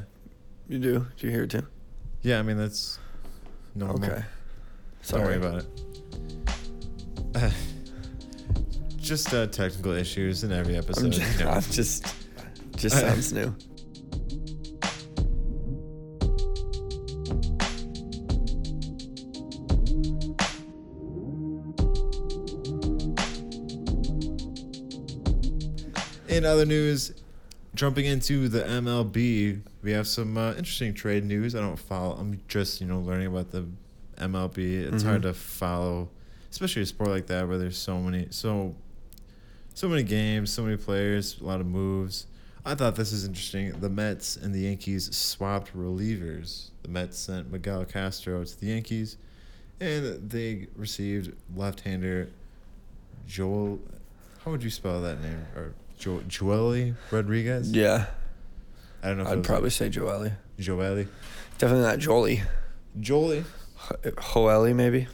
you 0.68 0.78
do? 0.78 1.06
Do 1.16 1.26
you 1.26 1.32
hear 1.32 1.44
it 1.44 1.50
too? 1.50 1.66
Yeah, 2.22 2.38
I 2.38 2.42
mean 2.42 2.58
that's 2.58 2.98
normal. 3.75 4.04
Okay. 4.04 4.14
Don't 4.14 4.25
Sorry 5.02 5.25
worry 5.25 5.37
about 5.37 5.64
it. 7.34 7.52
Just 8.96 9.32
uh, 9.32 9.46
technical 9.46 9.92
issues 9.92 10.44
in 10.44 10.52
every 10.52 10.76
episode. 10.76 11.06
I'm 11.06 11.10
just, 11.12 11.38
you 11.38 11.44
know. 11.44 11.50
I'm 11.50 11.62
just 11.62 12.14
just 12.78 12.97
sounds 13.00 13.32
new. 13.32 13.54
In 26.28 26.44
other 26.44 26.66
news, 26.66 27.12
jumping 27.75 28.04
into 28.04 28.49
the 28.49 28.61
MLB, 28.61 29.61
we 29.82 29.92
have 29.92 30.06
some 30.06 30.37
uh, 30.37 30.50
interesting 30.50 30.92
trade 30.92 31.25
news. 31.25 31.54
I 31.54 31.61
don't 31.61 31.78
follow. 31.78 32.14
I'm 32.16 32.40
just 32.49 32.80
you 32.80 32.87
know 32.87 33.00
learning 33.00 33.28
about 33.28 33.50
the 33.50 33.66
MLB. 34.18 34.92
It's 34.92 35.02
hard 35.02 35.20
Mhm. 35.23 35.28
to 35.28 35.35
follow, 35.35 36.11
especially 36.50 36.82
a 36.82 36.87
sport 36.87 37.11
like 37.11 37.26
that 37.28 37.49
where 37.49 37.56
there's 37.58 37.78
so 37.78 37.99
many 38.00 38.26
so 38.30 38.75
so 39.75 39.88
many 39.88 40.02
games, 40.02 40.50
so 40.52 40.62
many 40.64 40.76
players, 40.76 41.40
a 41.40 41.44
lot 41.44 41.61
of 41.61 41.66
moves. 41.66 42.26
I 42.68 42.75
thought 42.75 42.96
this 42.96 43.12
is 43.12 43.25
interesting. 43.25 43.80
The 43.80 43.88
Mets 43.88 44.37
and 44.37 44.54
the 44.54 44.60
Yankees 44.60 45.16
swapped 45.16 45.75
relievers. 45.75 46.68
The 46.82 46.88
Mets 46.90 47.18
sent 47.18 47.50
Miguel 47.50 47.87
Castro 47.87 48.44
to 48.44 48.60
the 48.60 48.66
Yankees, 48.66 49.16
and 49.80 50.28
they 50.28 50.66
received 50.76 51.34
left-hander 51.56 52.28
Joel. 53.26 53.80
How 54.44 54.50
would 54.50 54.62
you 54.62 54.68
spell 54.68 55.00
that 55.00 55.22
name? 55.22 55.46
Or 55.56 55.72
jo- 55.98 56.22
Joely 56.28 56.94
Rodriguez? 57.10 57.72
Yeah, 57.72 58.04
I 59.02 59.08
don't 59.08 59.16
know. 59.16 59.22
If 59.25 59.28
I'd 59.30 59.38
was 59.38 59.46
probably 59.46 59.70
say 59.70 59.88
Joely. 59.88 60.32
Joely. 60.58 61.08
Definitely 61.56 61.87
not 61.87 61.98
Jolie. 62.00 62.42
Joely. 63.00 63.44
Hoeli 64.02 64.75
maybe. 64.75 65.06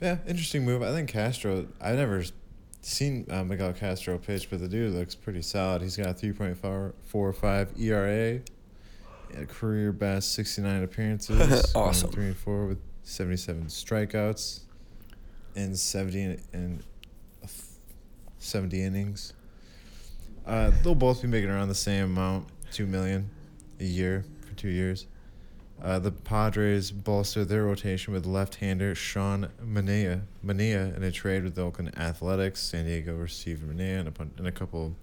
Yeah, 0.00 0.18
interesting 0.28 0.64
move. 0.64 0.82
I 0.82 0.92
think 0.92 1.08
Castro. 1.08 1.66
I've 1.80 1.96
never 1.96 2.22
seen 2.86 3.26
uh, 3.30 3.42
Miguel 3.42 3.72
Castro 3.72 4.16
pitch, 4.18 4.48
but 4.48 4.60
the 4.60 4.68
dude 4.68 4.94
looks 4.94 5.14
pretty 5.14 5.42
solid. 5.42 5.82
He's 5.82 5.96
got 5.96 6.08
a 6.08 6.14
three 6.14 6.32
point 6.32 6.56
four 6.56 6.94
four 7.06 7.32
five 7.32 7.72
ERA, 7.78 8.40
a 9.36 9.46
career 9.46 9.92
best 9.92 10.32
sixty 10.32 10.62
nine 10.62 10.82
appearances. 10.82 11.72
Awesome. 11.74 12.10
Three 12.10 12.26
and 12.26 12.36
four 12.36 12.66
with 12.66 12.78
seventy 13.02 13.36
seven 13.36 13.64
strikeouts, 13.66 14.60
and 15.56 15.76
seventy 15.78 16.38
and 16.52 16.82
seventy 18.38 18.82
innings. 18.82 19.32
Uh, 20.46 20.70
they'll 20.82 20.94
both 20.94 21.22
be 21.22 21.28
making 21.28 21.50
around 21.50 21.68
the 21.68 21.74
same 21.74 22.04
amount, 22.04 22.46
two 22.70 22.86
million 22.86 23.28
a 23.80 23.84
year 23.84 24.24
for 24.42 24.54
two 24.54 24.68
years. 24.68 25.06
Uh, 25.82 25.98
the 25.98 26.10
Padres 26.10 26.90
bolster 26.90 27.44
their 27.44 27.64
rotation 27.64 28.12
with 28.12 28.24
left-hander 28.24 28.94
Sean 28.94 29.48
Manaea, 29.62 30.22
Manaea 30.44 30.96
in 30.96 31.02
a 31.02 31.10
trade 31.12 31.44
with 31.44 31.54
the 31.54 31.62
Oakland 31.62 31.96
Athletics. 31.98 32.60
San 32.60 32.86
Diego 32.86 33.14
received 33.14 33.62
Manaea 33.62 34.00
and 34.00 34.08
a, 34.08 34.22
and 34.38 34.46
a 34.46 34.52
couple, 34.52 34.96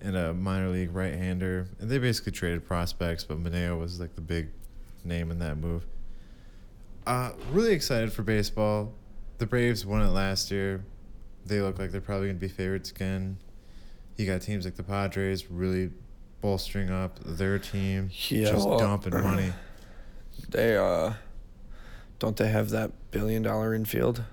and 0.00 0.14
a 0.16 0.34
minor 0.34 0.68
league 0.68 0.94
right-hander. 0.94 1.68
And 1.80 1.88
they 1.88 1.98
basically 1.98 2.32
traded 2.32 2.66
prospects, 2.66 3.24
but 3.24 3.42
Manaea 3.42 3.78
was 3.78 3.98
like 3.98 4.14
the 4.14 4.20
big 4.20 4.48
name 5.02 5.30
in 5.30 5.38
that 5.38 5.56
move. 5.56 5.86
Uh, 7.06 7.32
really 7.50 7.72
excited 7.72 8.12
for 8.12 8.22
baseball. 8.22 8.92
The 9.38 9.46
Braves 9.46 9.86
won 9.86 10.02
it 10.02 10.08
last 10.10 10.50
year. 10.50 10.84
They 11.46 11.60
look 11.60 11.78
like 11.78 11.90
they're 11.90 12.00
probably 12.00 12.26
going 12.26 12.36
to 12.36 12.40
be 12.40 12.48
favorites 12.52 12.90
again. 12.90 13.38
You 14.16 14.26
got 14.26 14.42
teams 14.42 14.64
like 14.64 14.76
the 14.76 14.82
Padres 14.82 15.50
really 15.50 15.90
bolstering 16.40 16.90
up 16.90 17.18
their 17.24 17.58
team, 17.58 18.10
Yeah, 18.28 18.50
just 18.50 18.68
well, 18.68 18.78
dumping 18.78 19.14
money. 19.14 19.52
They 20.48 20.76
uh, 20.76 21.14
don't 22.18 22.36
they 22.36 22.48
have 22.48 22.70
that 22.70 22.92
billion 23.10 23.42
dollar 23.42 23.74
infield 23.74 24.24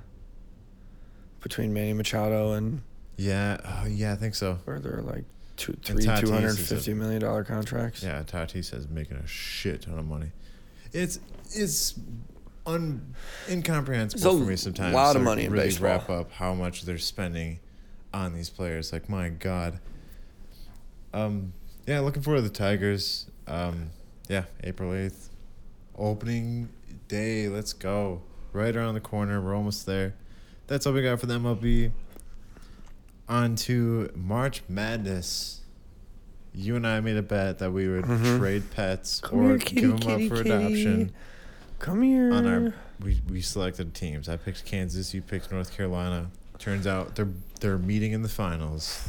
between 1.41 1.73
Manny 1.73 1.93
Machado 1.93 2.53
and 2.53 2.81
Yeah, 3.17 3.57
oh, 3.65 3.87
yeah, 3.87 4.13
I 4.13 4.15
think 4.15 4.35
so. 4.35 4.59
or 4.65 4.79
they're 4.79 5.01
like 5.01 5.25
two, 5.57 5.73
three 5.83 6.03
two 6.03 6.31
hundred 6.31 6.57
fifty 6.57 6.93
million 6.93 7.21
dollar 7.21 7.43
contracts. 7.43 8.03
Yeah, 8.03 8.23
Tatis 8.23 8.73
is 8.73 8.87
making 8.89 9.17
a 9.17 9.27
shit 9.27 9.81
ton 9.83 9.99
of 9.99 10.05
money. 10.05 10.31
It's 10.91 11.19
it's 11.51 11.99
un 12.65 13.13
incomprehensible 13.49 14.39
for 14.39 14.45
me 14.45 14.55
sometimes. 14.55 14.93
A 14.93 14.95
lot 14.95 15.15
of 15.15 15.21
money 15.21 15.45
in 15.45 15.51
really 15.51 15.65
baseball. 15.65 15.89
wrap 15.89 16.09
up 16.09 16.31
how 16.31 16.53
much 16.53 16.83
they're 16.83 16.97
spending 16.97 17.59
on 18.13 18.33
these 18.33 18.49
players. 18.49 18.93
Like 18.93 19.09
my 19.09 19.29
god. 19.29 19.79
Um, 21.13 21.53
yeah, 21.85 21.99
looking 21.99 22.21
forward 22.23 22.37
to 22.37 22.43
the 22.43 22.49
Tigers. 22.49 23.27
Um, 23.47 23.89
yeah, 24.29 24.45
April 24.63 24.93
eighth, 24.93 25.29
opening 25.97 26.69
day. 27.07 27.47
Let's 27.47 27.73
go! 27.73 28.21
Right 28.51 28.75
around 28.75 28.93
the 28.93 28.99
corner. 29.01 29.41
We're 29.41 29.55
almost 29.55 29.85
there. 29.85 30.13
That's 30.67 30.85
all 30.87 30.93
we 30.93 31.01
got 31.03 31.19
for 31.19 31.25
the 31.25 31.35
MLB. 31.35 31.91
On 33.29 33.55
to 33.55 34.11
March 34.15 34.61
Madness. 34.67 35.61
You 36.53 36.75
and 36.75 36.85
I 36.85 36.99
made 36.99 37.17
a 37.17 37.23
bet 37.23 37.59
that 37.59 37.71
we 37.71 37.87
would 37.87 38.05
Mhm. 38.05 38.37
trade 38.37 38.63
pets 38.71 39.19
Come 39.21 39.39
or 39.39 39.47
here, 39.49 39.57
kitty, 39.57 39.81
give 39.81 39.89
them 39.91 39.99
kitty, 39.99 40.25
up 40.25 40.29
for 40.29 40.43
kitty. 40.43 40.49
adoption. 40.51 41.11
Come 41.79 42.01
here. 42.03 42.31
On 42.31 42.45
our, 42.45 42.73
we 43.01 43.21
we 43.29 43.41
selected 43.41 43.93
teams. 43.95 44.29
I 44.29 44.37
picked 44.37 44.63
Kansas. 44.65 45.13
You 45.13 45.21
picked 45.21 45.51
North 45.51 45.75
Carolina. 45.75 46.29
Turns 46.59 46.85
out 46.85 47.15
they're 47.15 47.29
they're 47.59 47.77
meeting 47.79 48.11
in 48.11 48.21
the 48.21 48.29
finals. 48.29 48.99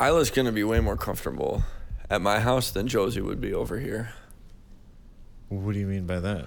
Isla's 0.00 0.30
gonna 0.30 0.50
be 0.52 0.64
way 0.64 0.80
more 0.80 0.96
comfortable 0.96 1.62
at 2.08 2.20
my 2.22 2.40
house 2.40 2.70
than 2.70 2.88
Josie 2.88 3.20
would 3.20 3.40
be 3.40 3.52
over 3.52 3.78
here. 3.78 4.14
What 5.60 5.74
do 5.74 5.78
you 5.80 5.86
mean 5.86 6.06
by 6.06 6.20
that? 6.20 6.46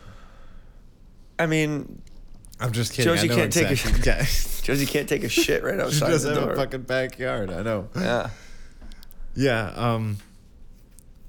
I 1.40 1.46
mean, 1.46 2.02
I'm 2.60 2.72
just 2.72 2.94
kidding. 2.94 3.14
Josie 3.14 3.30
can't 3.30 3.54
take 3.54 3.68
a 3.68 3.72
exactly. 3.72 4.62
Josie 4.64 4.86
can't 4.86 5.08
take 5.08 5.24
a 5.24 5.30
shit 5.30 5.64
right 5.64 5.76
she 5.76 5.82
outside 5.82 6.08
does 6.10 6.24
the 6.24 6.34
have 6.34 6.44
door. 6.44 6.52
a 6.52 6.56
fucking 6.56 6.82
backyard. 6.84 7.52
I 7.52 7.62
know. 7.62 7.90
yeah, 7.96 8.30
Yeah. 9.36 9.72
Um. 9.76 10.18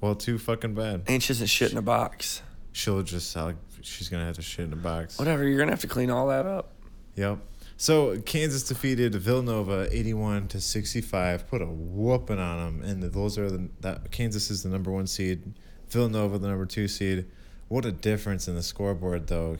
Well, 0.00 0.14
too 0.14 0.38
fucking 0.38 0.74
bad. 0.74 1.02
ain't 1.08 1.24
just 1.24 1.42
a 1.42 1.46
shit 1.46 1.72
in 1.72 1.78
a 1.78 1.82
box. 1.82 2.42
She'll 2.72 3.02
just 3.02 3.34
like 3.34 3.56
she's 3.82 4.08
gonna 4.08 4.24
have 4.24 4.36
to 4.36 4.42
shit 4.42 4.66
in 4.66 4.72
a 4.72 4.76
box. 4.76 5.18
Whatever, 5.18 5.46
you're 5.46 5.58
gonna 5.58 5.72
have 5.72 5.80
to 5.80 5.88
clean 5.88 6.10
all 6.10 6.28
that 6.28 6.46
up. 6.46 6.72
Yep. 7.16 7.38
So 7.76 8.18
Kansas 8.22 8.64
defeated 8.64 9.14
Villanova 9.14 9.88
81 9.92 10.48
to 10.48 10.60
65, 10.60 11.48
put 11.48 11.62
a 11.62 11.66
whooping 11.66 12.38
on 12.38 12.80
them, 12.80 12.88
and 12.88 13.02
those 13.02 13.38
are 13.38 13.50
the 13.50 13.68
that 13.80 14.10
Kansas 14.10 14.50
is 14.50 14.62
the 14.62 14.68
number 14.68 14.90
one 14.90 15.06
seed, 15.06 15.54
Villanova 15.88 16.38
the 16.38 16.48
number 16.48 16.66
two 16.66 16.88
seed. 16.88 17.26
What 17.68 17.84
a 17.84 17.92
difference 17.92 18.48
in 18.48 18.54
the 18.54 18.62
scoreboard, 18.62 19.26
though. 19.26 19.58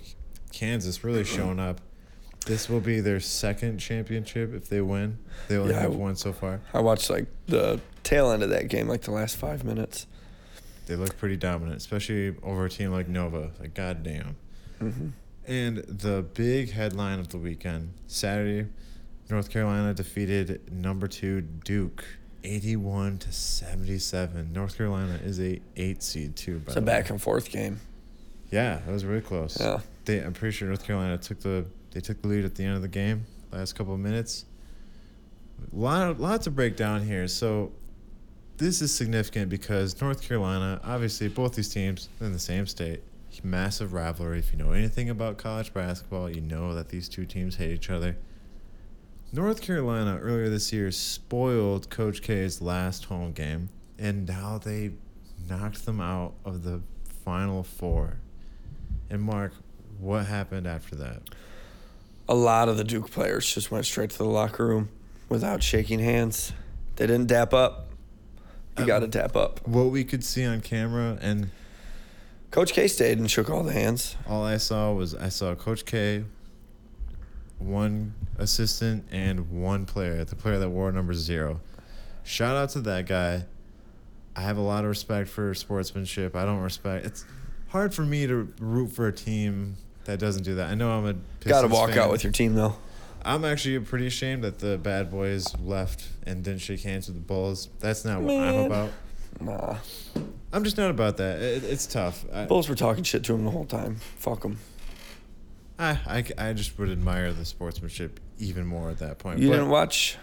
Kansas 0.53 1.05
really 1.05 1.25
showing 1.25 1.61
up. 1.61 1.81
This 2.47 2.69
will 2.69 2.81
be 2.81 3.01
their 3.01 3.21
second 3.21 3.79
championship 3.79 4.55
if 4.55 4.69
they 4.69 4.81
win. 4.81 5.19
They 5.49 5.57
only 5.59 5.75
Yeah, 5.75 5.81
have 5.83 5.95
one 5.95 6.17
so 6.17 6.33
far. 6.33 6.61
I 6.73 6.81
watched 6.81 7.11
like 7.11 7.27
the 7.47 7.81
tail 8.05 8.31
end 8.31 8.43
of 8.43 8.49
that 8.51 8.69
game, 8.69 8.89
like 8.89 9.03
the 9.03 9.11
last 9.11 9.37
five 9.37 9.65
minutes. 9.65 10.07
They 10.87 10.97
look 10.97 11.19
pretty 11.19 11.37
dominant, 11.37 11.77
especially 11.77 12.35
over 12.43 12.65
a 12.65 12.71
team 12.71 12.91
like 12.93 13.09
Nova. 13.09 13.51
Like 13.61 13.75
goddamn. 13.75 14.37
hmm 14.79 15.09
And 15.47 15.79
the 15.79 16.25
big 16.33 16.71
headline 16.73 17.19
of 17.19 17.29
the 17.29 17.37
weekend 17.37 17.93
Saturday, 18.07 18.71
North 19.29 19.51
Carolina 19.51 19.93
defeated 19.93 20.73
number 20.73 21.07
two 21.09 21.43
Duke, 21.43 22.03
eighty-one 22.45 23.19
to 23.19 23.33
seventy-seven. 23.33 24.55
North 24.55 24.79
Carolina 24.79 25.21
is 25.23 25.39
a 25.39 25.61
eight 25.77 26.03
seed 26.03 26.37
too. 26.37 26.61
By 26.61 26.63
It's 26.65 26.75
the 26.75 26.81
a 26.81 26.83
way. 26.83 26.87
back 26.87 27.11
and 27.11 27.21
forth 27.21 27.51
game. 27.51 27.81
Yeah, 28.51 28.81
that 28.85 28.93
was 28.93 29.05
really 29.05 29.21
close. 29.21 29.59
Yeah. 29.61 29.81
They, 30.05 30.21
I'm 30.21 30.33
pretty 30.33 30.57
sure 30.57 30.69
North 30.69 30.85
Carolina 30.85 31.19
took 31.19 31.41
the 31.41 31.67
they 31.91 32.01
took 32.01 32.23
the 32.23 32.29
lead 32.29 32.45
at 32.45 32.55
the 32.55 32.65
end 32.65 32.77
of 32.77 32.83
the 32.83 32.89
game, 32.89 33.25
last 33.53 33.75
couple 33.75 33.95
of 33.95 34.01
minutes. 34.01 34.45
Lot 35.73 36.21
lots 36.21 36.47
of 36.47 36.55
breakdown 36.55 37.03
here. 37.03 37.29
So 37.29 37.73
this 38.59 38.83
is 38.83 38.95
significant 38.95 39.49
because 39.49 40.01
North 40.01 40.23
Carolina, 40.23 40.81
obviously, 40.85 41.29
both 41.29 41.55
these 41.55 41.69
teams 41.69 42.09
in 42.21 42.33
the 42.33 42.39
same 42.39 42.67
state, 42.67 43.03
massive 43.43 43.93
rivalry. 43.93 44.39
If 44.39 44.53
you 44.53 44.59
know 44.59 44.73
anything 44.73 45.11
about 45.11 45.39
college 45.39 45.73
basketball, 45.73 46.31
you 46.31 46.41
know 46.41 46.75
that 46.75 46.89
these 46.89 47.09
two 47.09 47.25
teams 47.25 47.57
hate 47.57 47.71
each 47.71 47.91
other. 47.91 48.17
North 49.33 49.61
Carolina 49.61 50.19
earlier 50.23 50.49
this 50.49 50.73
year 50.73 50.91
spoiled 50.91 51.91
Coach 51.91 52.23
K's 52.23 52.63
last 52.63 53.05
home 53.07 53.33
game, 53.33 53.69
and 53.99 54.27
now 54.27 54.59
they 54.59 54.93
knocked 55.49 55.85
them 55.85 56.01
out 56.01 56.35
of 56.45 56.63
the 56.63 56.81
Final 57.25 57.63
Four. 57.63 58.21
And 59.11 59.23
Mark, 59.23 59.53
what 59.99 60.27
happened 60.27 60.67
after 60.67 60.95
that? 60.97 61.23
a 62.31 62.35
lot 62.35 62.69
of 62.69 62.77
the 62.77 62.85
Duke 62.85 63.11
players 63.11 63.55
just 63.55 63.71
went 63.71 63.87
straight 63.87 64.11
to 64.11 64.19
the 64.19 64.25
locker 64.27 64.67
room 64.67 64.91
without 65.31 65.63
shaking 65.63 65.99
hands. 65.99 66.53
They 66.97 67.07
didn't 67.07 67.29
dap 67.29 67.55
up. 67.55 67.89
You 68.77 68.83
Um, 68.83 68.87
got 68.87 68.99
to 68.99 69.07
dap 69.07 69.35
up. 69.35 69.67
What 69.67 69.85
we 69.85 70.05
could 70.05 70.23
see 70.23 70.45
on 70.45 70.61
camera, 70.61 71.17
and 71.23 71.49
Coach 72.51 72.75
K 72.75 72.87
stayed 72.87 73.17
and 73.19 73.31
shook 73.31 73.49
all 73.49 73.63
the 73.63 73.73
hands. 73.73 74.15
all 74.27 74.45
I 74.45 74.59
saw 74.59 74.93
was 74.93 75.15
I 75.15 75.31
saw 75.31 75.55
Coach 75.55 75.87
K, 75.87 76.25
one 77.59 78.13
assistant, 78.37 79.05
and 79.11 79.51
one 79.51 79.87
player, 79.87 80.23
the 80.25 80.37
player 80.37 80.59
that 80.59 80.69
wore 80.69 80.93
number 80.93 81.15
zero. 81.15 81.61
Shout 82.25 82.57
out 82.57 82.69
to 82.71 82.81
that 82.83 83.07
guy. 83.07 83.47
I 84.37 84.43
have 84.43 84.59
a 84.59 84.63
lot 84.63 84.85
of 84.85 84.91
respect 84.91 85.29
for 85.31 85.55
sportsmanship. 85.55 86.37
I 86.37 86.45
don't 86.45 86.61
respect. 86.61 87.07
It's 87.07 87.25
hard 87.69 87.95
for 87.95 88.03
me 88.03 88.27
to 88.27 88.53
root 88.61 88.93
for 88.93 89.07
a 89.07 89.13
team 89.13 89.77
that 90.05 90.19
doesn't 90.19 90.43
do 90.43 90.57
that. 90.57 90.71
I 90.71 90.75
know 90.75 90.91
I'm 90.91 91.07
a. 91.07 91.15
Got 91.47 91.63
to 91.63 91.69
walk 91.69 91.91
fan. 91.91 91.99
out 91.99 92.11
with 92.11 92.25
your 92.25 92.33
team 92.33 92.55
though. 92.55 92.77
I'm 93.25 93.45
actually 93.45 93.79
pretty 93.81 94.07
ashamed 94.07 94.45
that 94.45 94.59
the 94.61 94.79
bad 94.79 95.11
boys 95.11 95.55
left 95.59 96.09
and 96.25 96.43
didn't 96.43 96.61
shake 96.61 96.83
hands 96.83 97.09
with 97.09 97.17
the 97.17 97.23
Bulls. 97.23 97.69
That's 97.81 98.05
not 98.05 98.23
what 98.23 98.35
I'm 98.35 98.67
about. 98.67 98.91
Nah, 99.41 99.77
I'm 100.53 100.65
just 100.65 100.77
not 100.79 100.91
about 100.91 101.17
that. 101.19 101.41
It, 101.41 101.65
it's 101.65 101.87
tough. 101.87 102.25
I, 102.33 102.47
Bulls 102.47 102.69
were 102.69 102.75
talking 102.75 103.05
shit 103.05 103.25
to 103.25 103.35
him 103.35 103.45
the 103.45 103.51
whole 103.51 103.67
time. 103.67 103.97
Fuck 104.17 104.43
them. 104.43 104.59
I, 105.79 105.91
I, 106.07 106.25
I 106.51 106.53
just 106.55 106.79
would 106.79 106.91
admire 106.91 107.33
the 107.33 107.45
sportsmanship 107.45 108.19
even 108.39 108.67
more 108.67 108.91
at 108.91 108.99
that 108.99 109.19
point. 109.19 109.39
You 109.39 109.49
But 109.49 109.57
didn't 109.57 109.71
watch? 109.71 110.17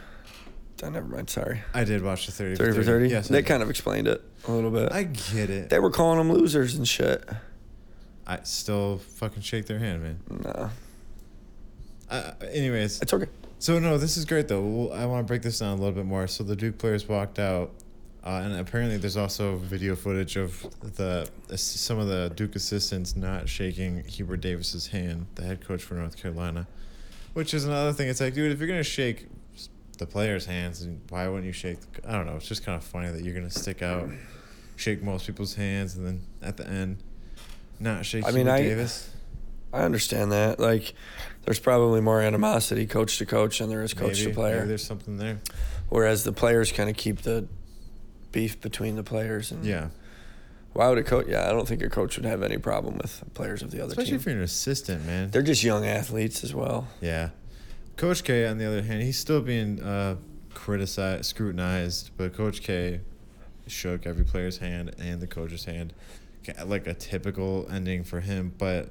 Oh, 0.84 0.90
never 0.90 1.08
mind. 1.08 1.30
Sorry. 1.30 1.62
I 1.74 1.84
did 1.86 2.04
watch 2.04 2.26
the 2.26 2.32
30 2.32 2.56
Thirty 2.58 2.74
for 2.78 2.84
thirty. 2.84 3.08
Yes, 3.10 3.28
they 3.30 3.42
kind 3.44 3.64
of 3.64 3.70
explained 3.70 4.08
it 4.08 4.22
a 4.48 4.52
little 4.52 4.72
bit. 4.72 4.92
I 4.92 5.04
get 5.04 5.50
it. 5.50 5.70
they 5.70 5.80
were 5.80 5.90
calling 5.92 6.18
them 6.18 6.32
losers 6.32 6.76
and 6.76 6.88
shit. 6.88 7.24
I 8.28 8.40
still 8.44 8.98
fucking 8.98 9.42
shake 9.42 9.68
their 9.68 9.80
hand, 9.80 10.04
man. 10.04 10.20
Nah, 10.44 10.70
Uh, 12.10 12.32
anyways, 12.52 13.02
it's 13.02 13.14
okay. 13.14 13.28
so 13.60 13.80
no, 13.80 13.98
this 13.98 14.18
is 14.18 14.26
great 14.26 14.48
though. 14.48 14.62
Well, 14.62 14.94
I 14.94 15.06
want 15.06 15.26
to 15.26 15.28
break 15.28 15.42
this 15.44 15.60
down 15.60 15.78
a 15.78 15.82
little 15.82 15.94
bit 15.96 16.06
more. 16.06 16.28
So 16.28 16.44
the 16.44 16.56
Duke 16.56 16.78
players 16.78 17.08
walked 17.08 17.40
out, 17.40 17.72
uh, 18.24 18.42
and 18.44 18.56
apparently 18.56 18.98
there's 18.98 19.18
also 19.18 19.56
video 19.58 19.96
footage 19.96 20.36
of 20.36 20.66
the 20.98 21.30
some 21.56 22.00
of 22.00 22.08
the 22.08 22.32
Duke 22.36 22.56
assistants 22.56 23.16
not 23.16 23.48
shaking 23.48 24.04
Hubert 24.06 24.42
Davis's 24.42 24.88
hand, 24.88 25.28
the 25.36 25.44
head 25.44 25.66
coach 25.66 25.84
for 25.84 25.94
North 25.96 26.18
Carolina, 26.22 26.68
which 27.34 27.54
is 27.54 27.66
another 27.66 27.94
thing. 27.94 28.10
It's 28.10 28.20
like, 28.22 28.34
dude, 28.34 28.52
if 28.52 28.60
you're 28.60 28.68
gonna 28.68 28.84
shake 28.84 29.28
the 29.96 30.06
players' 30.06 30.46
hands, 30.46 30.82
and 30.82 31.02
why 31.10 31.28
wouldn't 31.28 31.46
you 31.46 31.52
shake? 31.54 31.78
The, 31.82 32.10
I 32.10 32.14
don't 32.14 32.26
know. 32.26 32.36
It's 32.36 32.48
just 32.48 32.66
kind 32.66 32.76
of 32.78 32.84
funny 32.84 33.10
that 33.10 33.24
you're 33.24 33.34
gonna 33.34 33.50
stick 33.50 33.82
out, 33.82 34.10
shake 34.76 35.02
most 35.04 35.26
people's 35.26 35.56
hands, 35.56 35.96
and 35.96 36.06
then 36.06 36.22
at 36.42 36.58
the 36.58 36.68
end, 36.68 36.98
not 37.80 38.06
shake 38.06 38.26
I 38.26 38.32
mean, 38.32 38.48
I- 38.48 38.62
Davis. 38.62 39.10
I 39.74 39.82
understand 39.82 40.32
that. 40.32 40.58
Like, 40.58 40.94
there's 41.44 41.60
probably 41.60 42.00
more 42.00 42.22
animosity 42.22 42.86
coach 42.86 43.18
to 43.18 43.26
coach 43.26 43.60
than 43.60 43.68
there 43.70 43.84
is 43.84 43.94
coach 43.94 44.20
maybe, 44.20 44.32
to 44.32 44.34
player. 44.34 44.56
maybe 44.58 44.68
there's 44.70 44.86
something 44.86 45.18
there. 45.18 45.40
Whereas 45.90 46.24
the 46.24 46.32
players 46.32 46.72
kind 46.72 46.90
of 46.90 46.96
keep 46.96 47.24
the 47.24 47.48
beef 48.32 48.62
between 48.62 48.96
the 48.96 49.04
players. 49.04 49.52
And 49.52 49.66
Yeah. 49.66 49.90
Why 50.72 50.88
would 50.88 50.98
a 50.98 51.04
coach? 51.04 51.28
Yeah, 51.28 51.48
I 51.48 51.52
don't 51.52 51.68
think 51.68 51.82
a 51.82 51.90
coach 51.90 52.16
would 52.16 52.26
have 52.26 52.42
any 52.42 52.58
problem 52.58 52.98
with 52.98 53.22
players 53.34 53.62
of 53.62 53.72
the 53.72 53.80
other 53.82 53.90
Especially 53.92 54.12
team. 54.12 54.16
if 54.20 54.26
you're 54.28 54.36
an 54.36 54.42
assistant, 54.44 55.06
man. 55.06 55.32
They're 55.32 55.42
just 55.42 55.64
young 55.64 55.86
athletes 55.86 56.44
as 56.46 56.54
well. 56.56 56.88
yeah. 57.02 57.30
Coach 57.98 58.24
K, 58.24 58.46
on 58.46 58.58
the 58.58 58.66
other 58.66 58.82
hand, 58.82 59.04
he's 59.04 59.18
still 59.18 59.42
being 59.42 59.82
uh, 59.82 60.18
criticized, 60.54 61.26
scrutinized, 61.26 62.12
but 62.18 62.34
Coach 62.34 62.62
K 62.62 63.00
shook 63.68 64.06
every 64.06 64.26
player's 64.26 64.58
hand 64.58 64.96
and 65.00 65.22
the 65.22 65.28
coach's 65.28 65.66
hand, 65.66 65.94
like 66.66 66.88
a 66.88 66.94
typical 66.94 67.68
ending 67.72 68.04
for 68.04 68.20
him. 68.20 68.54
But 68.58 68.90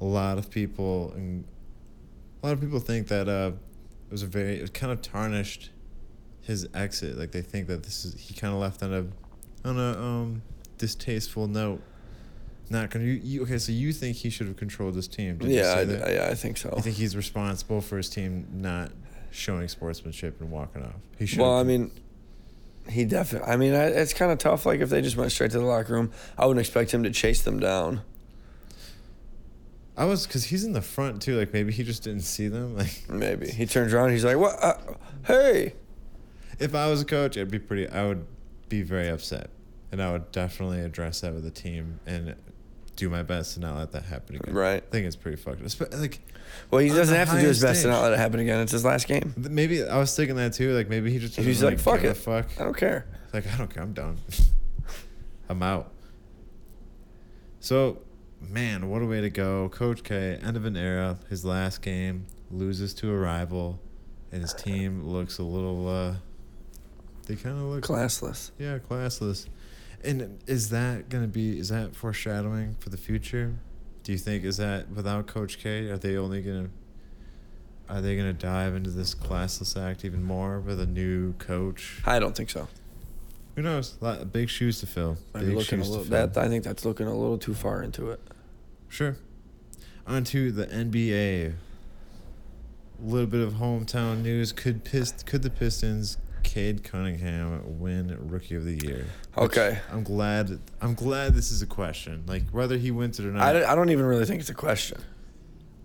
a 0.00 0.04
lot 0.04 0.38
of 0.38 0.50
people, 0.50 1.14
a 1.16 2.46
lot 2.46 2.52
of 2.52 2.60
people 2.60 2.80
think 2.80 3.08
that 3.08 3.28
uh, 3.28 3.52
it 4.08 4.12
was 4.12 4.22
a 4.22 4.26
very, 4.26 4.60
it 4.60 4.74
kind 4.74 4.92
of 4.92 5.00
tarnished 5.00 5.70
his 6.42 6.68
exit. 6.74 7.16
Like 7.16 7.32
they 7.32 7.42
think 7.42 7.66
that 7.68 7.82
this 7.82 8.04
is 8.04 8.14
he 8.20 8.34
kind 8.34 8.52
of 8.52 8.60
left 8.60 8.82
on 8.82 8.92
a, 8.92 9.68
on 9.68 9.78
a 9.78 9.98
um 9.98 10.42
distasteful 10.76 11.46
note. 11.46 11.80
Not 12.72 12.88
gonna 12.88 13.04
you, 13.04 13.20
you 13.22 13.42
okay? 13.42 13.58
So 13.58 13.70
you 13.70 13.92
think 13.92 14.16
he 14.16 14.30
should 14.30 14.46
have 14.46 14.56
controlled 14.56 14.96
his 14.96 15.06
team? 15.06 15.36
Did 15.36 15.50
yeah, 15.50 15.74
I, 15.76 15.82
yeah, 15.82 16.28
I 16.30 16.34
think 16.34 16.56
so. 16.56 16.72
I 16.74 16.80
think 16.80 16.96
he's 16.96 17.14
responsible 17.14 17.82
for 17.82 17.98
his 17.98 18.08
team 18.08 18.48
not 18.50 18.92
showing 19.30 19.68
sportsmanship 19.68 20.40
and 20.40 20.50
walking 20.50 20.82
off. 20.82 20.94
He 21.18 21.26
should. 21.26 21.40
well, 21.40 21.58
I 21.58 21.64
mean, 21.64 21.90
he 22.88 23.04
definitely. 23.04 23.46
I 23.46 23.56
mean, 23.58 23.74
I, 23.74 23.88
it's 23.88 24.14
kind 24.14 24.32
of 24.32 24.38
tough. 24.38 24.64
Like 24.64 24.80
if 24.80 24.88
they 24.88 25.02
just 25.02 25.18
went 25.18 25.32
straight 25.32 25.50
to 25.50 25.58
the 25.58 25.66
locker 25.66 25.92
room, 25.92 26.12
I 26.38 26.46
wouldn't 26.46 26.64
expect 26.64 26.92
him 26.94 27.02
to 27.02 27.10
chase 27.10 27.42
them 27.42 27.60
down. 27.60 28.00
I 29.94 30.06
was 30.06 30.26
because 30.26 30.44
he's 30.44 30.64
in 30.64 30.72
the 30.72 30.80
front 30.80 31.20
too. 31.20 31.38
Like 31.38 31.52
maybe 31.52 31.72
he 31.72 31.84
just 31.84 32.02
didn't 32.02 32.22
see 32.22 32.48
them. 32.48 32.74
Like 32.78 33.06
Maybe 33.10 33.50
he 33.50 33.66
turns 33.66 33.92
around. 33.92 34.12
He's 34.12 34.24
like, 34.24 34.38
"What? 34.38 34.56
Uh, 34.62 34.78
hey!" 35.26 35.74
if 36.58 36.74
I 36.74 36.88
was 36.88 37.02
a 37.02 37.04
coach, 37.04 37.36
I'd 37.36 37.50
be 37.50 37.58
pretty. 37.58 37.86
I 37.86 38.06
would 38.06 38.24
be 38.70 38.80
very 38.80 39.08
upset, 39.08 39.50
and 39.90 40.02
I 40.02 40.10
would 40.10 40.32
definitely 40.32 40.80
address 40.80 41.20
that 41.20 41.34
with 41.34 41.44
the 41.44 41.50
team 41.50 42.00
and 42.06 42.34
do 42.96 43.08
my 43.08 43.22
best 43.22 43.54
to 43.54 43.60
not 43.60 43.76
let 43.78 43.92
that 43.92 44.04
happen 44.04 44.36
again. 44.36 44.54
Right. 44.54 44.82
I 44.82 44.90
think 44.90 45.06
it's 45.06 45.16
pretty 45.16 45.36
fucked. 45.36 45.62
up. 45.82 45.92
Like 45.98 46.20
Well, 46.70 46.80
he 46.80 46.88
doesn't 46.88 47.14
have 47.16 47.30
to 47.30 47.40
do 47.40 47.46
his 47.46 47.60
best 47.62 47.82
to 47.82 47.88
not 47.88 48.02
let 48.02 48.12
it 48.12 48.18
happen 48.18 48.40
again. 48.40 48.60
It's 48.60 48.72
his 48.72 48.84
last 48.84 49.06
game. 49.08 49.34
maybe 49.36 49.82
I 49.84 49.98
was 49.98 50.14
thinking 50.14 50.36
that 50.36 50.52
too. 50.52 50.72
Like 50.74 50.88
maybe 50.88 51.10
he 51.10 51.18
just. 51.18 51.36
He's 51.36 51.62
like, 51.62 51.78
"Fuck 51.78 52.04
it. 52.04 52.14
Fuck. 52.16 52.48
I 52.60 52.64
don't 52.64 52.76
care. 52.76 53.06
Like 53.32 53.46
I 53.52 53.56
don't 53.56 53.72
care. 53.72 53.82
I'm 53.82 53.92
done. 53.94 54.18
I'm 55.48 55.62
out. 55.62 55.90
So, 57.60 57.98
man, 58.40 58.88
what 58.90 59.02
a 59.02 59.06
way 59.06 59.20
to 59.20 59.30
go, 59.30 59.68
Coach 59.68 60.02
K. 60.02 60.38
End 60.42 60.56
of 60.56 60.64
an 60.64 60.76
era. 60.76 61.18
His 61.30 61.44
last 61.44 61.80
game 61.82 62.26
loses 62.50 62.92
to 62.94 63.10
a 63.10 63.16
rival, 63.16 63.80
and 64.30 64.42
his 64.42 64.52
team 64.52 65.04
looks 65.04 65.38
a 65.38 65.42
little. 65.42 65.88
uh 65.88 66.14
They 67.26 67.36
kind 67.36 67.56
of 67.56 67.64
look. 67.64 67.84
Classless. 67.84 68.50
Yeah, 68.58 68.78
classless. 68.78 69.48
And 70.04 70.38
is 70.46 70.70
that 70.70 71.08
gonna 71.08 71.28
be? 71.28 71.58
Is 71.58 71.68
that 71.68 71.94
foreshadowing 71.94 72.76
for 72.80 72.90
the 72.90 72.96
future? 72.96 73.54
Do 74.02 74.12
you 74.12 74.18
think 74.18 74.44
is 74.44 74.56
that 74.56 74.90
without 74.90 75.26
Coach 75.26 75.58
K? 75.58 75.88
Are 75.90 75.96
they 75.98 76.16
only 76.16 76.42
gonna? 76.42 76.70
Are 77.88 78.00
they 78.00 78.16
gonna 78.16 78.32
dive 78.32 78.74
into 78.74 78.90
this 78.90 79.14
classless 79.14 79.80
act 79.80 80.04
even 80.04 80.22
more 80.22 80.58
with 80.60 80.80
a 80.80 80.86
new 80.86 81.34
coach? 81.34 82.00
I 82.04 82.18
don't 82.18 82.36
think 82.36 82.50
so. 82.50 82.68
Who 83.54 83.62
knows? 83.62 83.96
Lot, 84.00 84.32
big 84.32 84.48
shoes 84.48 84.80
to 84.80 84.86
fill. 84.86 85.18
Big 85.34 85.48
looking 85.48 85.80
a 85.80 85.84
shoes 85.84 85.90
to 85.90 85.98
fill. 86.04 86.04
that 86.26 86.36
I 86.36 86.48
think 86.48 86.64
that's 86.64 86.84
looking 86.84 87.06
a 87.06 87.14
little 87.16 87.38
too 87.38 87.54
far 87.54 87.82
into 87.82 88.10
it. 88.10 88.20
Sure. 88.88 89.16
On 90.06 90.24
to 90.24 90.50
the 90.50 90.66
NBA. 90.66 91.52
A 91.52 93.04
little 93.04 93.26
bit 93.26 93.40
of 93.46 93.54
hometown 93.54 94.22
news. 94.22 94.52
Could 94.52 94.84
Pist- 94.84 95.26
could 95.26 95.42
the 95.42 95.50
Pistons, 95.50 96.16
Cade 96.42 96.82
Cunningham, 96.84 97.78
win 97.80 98.16
Rookie 98.28 98.54
of 98.56 98.64
the 98.64 98.74
Year? 98.84 99.06
Okay. 99.36 99.78
I'm 99.90 100.02
glad. 100.02 100.58
I'm 100.80 100.94
glad 100.94 101.34
this 101.34 101.50
is 101.50 101.62
a 101.62 101.66
question. 101.66 102.24
Like 102.26 102.48
whether 102.50 102.76
he 102.78 102.90
wins 102.90 103.18
it 103.20 103.26
or 103.26 103.32
not. 103.32 103.42
I, 103.42 103.52
don't- 103.52 103.64
I 103.64 103.74
don't 103.74 103.90
even 103.90 104.04
really 104.04 104.24
think 104.26 104.40
it's 104.40 104.50
a 104.50 104.54
question. 104.54 105.00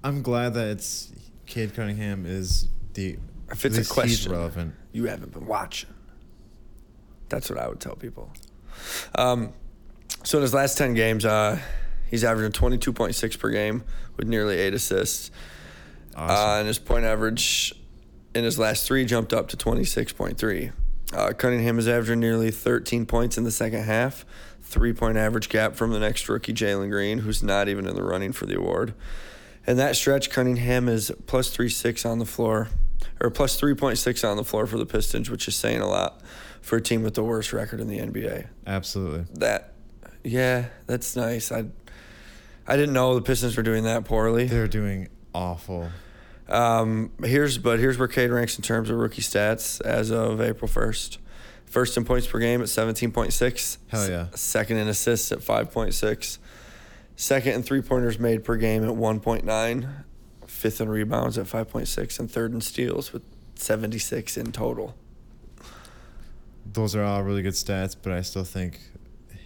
I'm 0.03 0.21
glad 0.21 0.53
that 0.55 0.67
it's 0.67 1.11
Cade 1.45 1.73
Cunningham 1.73 2.25
is 2.25 2.67
the. 2.93 3.17
If 3.49 3.63
it's 3.65 3.77
a 3.77 3.85
question, 3.93 4.31
relevant. 4.33 4.73
you 4.91 5.05
haven't 5.05 5.31
been 5.33 5.45
watching. 5.47 5.89
That's 7.29 7.49
what 7.49 7.59
I 7.59 7.67
would 7.67 7.79
tell 7.79 7.95
people. 7.95 8.31
Um, 9.15 9.53
so 10.23 10.37
in 10.37 10.41
his 10.41 10.53
last 10.53 10.77
ten 10.77 10.93
games, 10.93 11.25
uh, 11.25 11.59
he's 12.09 12.23
averaging 12.23 12.51
twenty 12.51 12.77
two 12.77 12.91
point 12.93 13.15
six 13.15 13.35
per 13.35 13.49
game 13.49 13.83
with 14.17 14.27
nearly 14.27 14.57
eight 14.57 14.73
assists. 14.73 15.31
Uh, 16.15 16.19
Awesome. 16.21 16.59
and 16.59 16.67
his 16.67 16.79
point 16.79 17.05
average 17.05 17.73
in 18.33 18.43
his 18.43 18.59
last 18.59 18.85
three 18.87 19.05
jumped 19.05 19.33
up 19.33 19.47
to 19.49 19.57
26.3. 19.57 20.71
Uh, 21.13 21.33
Cunningham 21.33 21.79
is 21.79 21.87
averaging 21.87 22.19
nearly 22.19 22.51
13 22.51 23.05
points 23.05 23.37
in 23.37 23.43
the 23.43 23.51
second 23.51 23.83
half, 23.83 24.25
three 24.61 24.93
point 24.93 25.17
average 25.17 25.49
gap 25.49 25.75
from 25.75 25.91
the 25.91 25.99
next 25.99 26.27
rookie, 26.27 26.53
Jalen 26.53 26.89
Green, 26.89 27.19
who's 27.19 27.41
not 27.41 27.69
even 27.69 27.87
in 27.87 27.95
the 27.95 28.03
running 28.03 28.33
for 28.33 28.45
the 28.45 28.57
award. 28.57 28.93
In 29.65 29.77
that 29.77 29.95
stretch, 29.95 30.29
Cunningham 30.29 30.87
is 30.87 31.11
plus 31.25 31.55
3.6 31.55 32.09
on 32.09 32.19
the 32.19 32.25
floor, 32.25 32.69
or 33.19 33.29
plus 33.29 33.59
3.6 33.59 34.29
on 34.29 34.37
the 34.37 34.43
floor 34.43 34.65
for 34.65 34.77
the 34.77 34.85
Pistons, 34.85 35.29
which 35.29 35.47
is 35.47 35.55
saying 35.55 35.81
a 35.81 35.87
lot 35.87 36.21
for 36.61 36.77
a 36.77 36.81
team 36.81 37.03
with 37.03 37.15
the 37.15 37.23
worst 37.23 37.53
record 37.53 37.79
in 37.79 37.87
the 37.87 37.99
NBA. 37.99 38.47
Absolutely. 38.65 39.25
That, 39.35 39.73
yeah, 40.23 40.67
that's 40.85 41.15
nice. 41.15 41.51
I, 41.51 41.65
I 42.65 42.75
didn't 42.75 42.93
know 42.93 43.15
the 43.15 43.21
Pistons 43.21 43.55
were 43.55 43.63
doing 43.63 43.83
that 43.83 44.05
poorly. 44.05 44.45
They're 44.47 44.67
doing 44.67 45.09
awful. 45.33 45.89
Um, 46.49 47.11
here's 47.23 47.57
but 47.57 47.79
here's 47.79 47.97
where 47.97 48.07
Cade 48.07 48.31
ranks 48.31 48.57
in 48.57 48.63
terms 48.63 48.89
of 48.89 48.97
rookie 48.97 49.21
stats 49.21 49.81
as 49.81 50.11
of 50.11 50.41
April 50.41 50.67
first. 50.67 51.19
First 51.65 51.97
in 51.97 52.05
points 52.05 52.25
per 52.27 52.39
game 52.39 52.61
at 52.61 52.69
seventeen 52.69 53.11
point 53.11 53.33
six. 53.33 53.77
Hell 53.87 54.09
yeah. 54.09 54.27
Second 54.33 54.77
in 54.77 54.87
assists 54.87 55.31
at 55.31 55.43
five 55.43 55.71
point 55.71 55.93
six. 55.93 56.39
Second 57.15 57.53
in 57.53 57.63
three 57.63 57.81
pointers 57.81 58.19
made 58.19 58.43
per 58.43 58.55
game 58.55 58.83
at 58.85 58.95
one 58.95 59.19
point 59.19 59.43
nine. 59.43 59.89
Fifth 60.45 60.79
in 60.79 60.87
rebounds 60.87 61.37
at 61.37 61.47
five 61.47 61.69
point 61.69 61.87
six, 61.87 62.19
and 62.19 62.31
third 62.31 62.53
in 62.53 62.61
steals 62.61 63.11
with 63.11 63.23
seventy 63.55 63.99
six 63.99 64.37
in 64.37 64.51
total. 64.53 64.95
Those 66.71 66.95
are 66.95 67.03
all 67.03 67.23
really 67.23 67.41
good 67.41 67.53
stats, 67.53 67.95
but 68.01 68.13
I 68.13 68.21
still 68.21 68.43
think 68.43 68.79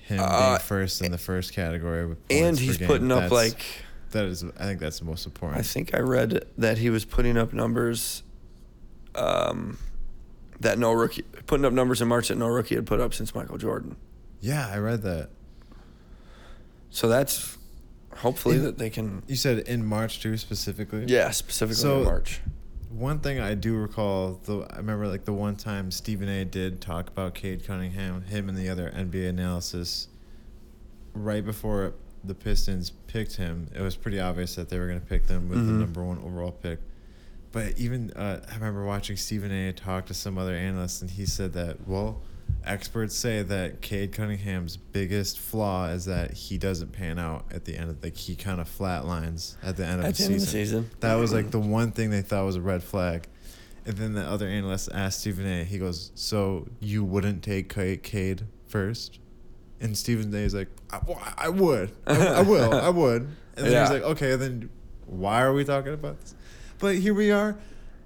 him 0.04 0.20
Uh, 0.22 0.50
being 0.50 0.60
first 0.60 1.02
in 1.02 1.12
the 1.12 1.18
first 1.18 1.54
category 1.54 2.16
And 2.30 2.60
he's 2.60 2.78
game, 2.78 2.88
putting 2.88 3.12
up 3.12 3.32
like 3.32 3.64
That 4.12 4.26
is, 4.26 4.44
I 4.44 4.64
think 4.66 4.80
that's 4.80 5.00
the 5.00 5.06
most 5.06 5.26
important. 5.26 5.60
I 5.60 5.64
think 5.64 5.94
I 5.96 6.00
read 6.00 6.46
that 6.58 6.78
he 6.78 6.90
was 6.90 7.06
putting 7.06 7.38
up 7.38 7.54
numbers 7.54 8.24
um, 9.16 9.78
that 10.60 10.78
no 10.80 10.92
rookie 10.94 11.24
putting 11.48 11.66
up 11.66 11.74
numbers 11.74 12.02
in 12.02 12.08
March 12.08 12.28
that 12.30 12.38
no 12.38 12.48
rookie 12.48 12.76
had 12.76 12.86
put 12.86 13.00
up 13.00 13.14
since 13.14 13.34
Michael 13.36 13.58
Jordan. 13.58 13.96
yeah, 14.42 14.68
I 14.72 14.78
read 14.78 15.02
that. 15.04 15.30
So 16.90 17.08
that's 17.08 17.58
hopefully 18.18 18.58
In- 18.58 18.64
that 18.64 18.78
they 18.78 18.90
can 18.90 19.24
You 19.28 19.36
said 19.36 19.60
in 19.60 19.86
March 19.86 20.20
too, 20.22 20.38
specifically. 20.38 21.06
yeah, 21.08 21.30
specifically 21.32 21.82
So- 21.82 22.00
in 22.00 22.06
March. 22.06 22.42
One 22.90 23.20
thing 23.20 23.40
I 23.40 23.54
do 23.56 23.78
recall, 23.78 24.42
though, 24.44 24.64
I 24.70 24.76
remember 24.78 25.08
like 25.08 25.24
the 25.24 25.32
one 25.32 25.56
time 25.56 25.92
Stephen 25.92 26.28
A. 26.28 26.44
did 26.44 26.82
talk 26.82 27.08
about 27.08 27.34
Cade 27.36 27.64
Cunningham, 27.66 28.24
him 28.24 28.50
and 28.50 28.58
the 28.58 28.68
other 28.68 28.92
NBA 28.94 29.30
analysis. 29.30 30.10
Right 31.14 31.46
before 31.46 31.94
the 32.24 32.36
Pistons 32.36 32.92
picked 33.12 33.36
him, 33.36 33.68
it 33.76 33.82
was 33.82 33.96
pretty 33.96 34.20
obvious 34.20 34.56
that 34.56 34.70
they 34.70 34.80
were 34.80 34.88
going 34.88 35.00
to 35.00 35.06
pick 35.06 35.28
them 35.28 35.50
with 35.50 35.66
the 35.66 35.74
Mhm. 35.74 35.80
number 35.80 36.04
one 36.04 36.20
overall 36.20 36.52
pick. 36.52 36.80
But 37.52 37.78
even 37.78 38.12
uh, 38.12 38.40
I 38.50 38.54
remember 38.56 38.86
watching 38.86 39.18
Stephen 39.18 39.52
A. 39.52 39.74
talk 39.74 40.06
to 40.06 40.14
some 40.14 40.38
other 40.38 40.54
analysts, 40.56 41.02
and 41.02 41.12
he 41.12 41.26
said 41.26 41.52
that 41.54 41.88
well, 41.88 42.22
experts 42.66 43.16
say 43.16 43.44
that 43.44 43.82
Cade 43.82 44.12
Cunningham's 44.14 44.78
biggest 44.78 45.40
flaw 45.40 45.88
is 45.88 46.06
that 46.06 46.32
he 46.34 46.58
doesn't 46.58 46.92
pan 46.94 47.18
out 47.20 47.46
at 47.52 47.66
the 47.66 47.76
end 47.78 47.90
of 47.90 48.02
like 48.04 48.16
he 48.16 48.36
kind 48.36 48.62
of 48.62 48.70
flatlines 48.70 49.56
at 49.64 49.76
the 49.78 49.86
end 49.86 50.00
of 50.00 50.06
At 50.06 50.16
the 50.16 50.24
the 50.24 50.26
end 50.26 50.36
of 50.36 50.40
the 50.42 50.46
season. 50.46 50.84
season. 50.84 50.90
That 51.02 51.16
was 51.16 51.34
like 51.34 51.52
the 51.52 51.60
one 51.60 51.92
thing 51.92 52.10
they 52.10 52.22
thought 52.22 52.46
was 52.46 52.56
a 52.56 52.62
red 52.62 52.84
flag. 52.84 53.28
And 53.86 53.98
then 53.98 54.14
the 54.14 54.22
other 54.22 54.48
analyst 54.48 54.90
asked 54.94 55.22
Stephen 55.22 55.46
A. 55.46 55.64
He 55.64 55.78
goes, 55.80 56.12
"So 56.16 56.68
you 56.80 57.04
wouldn't 57.04 57.42
take 57.44 57.68
Cade 57.68 58.44
first? 58.68 59.18
And 59.82 59.98
Stephen 59.98 60.34
A. 60.34 60.38
is 60.38 60.54
like, 60.54 60.68
"I, 60.92 61.00
I 61.38 61.50
would, 61.50 61.92
I, 62.08 62.26
I 62.28 62.42
will, 62.42 62.74
I 62.74 62.90
would." 63.02 63.24
And 63.24 63.66
then 63.66 63.72
Yeah. 63.72 63.82
he's 63.82 63.90
like, 63.92 64.04
"Okay, 64.04 64.36
then 64.36 64.70
why 65.08 65.42
are 65.42 65.54
we 65.54 65.64
talking 65.66 65.94
about 65.94 66.20
this?" 66.22 66.36
But 66.80 66.96
here 66.96 67.14
we 67.14 67.32
are, 67.32 67.56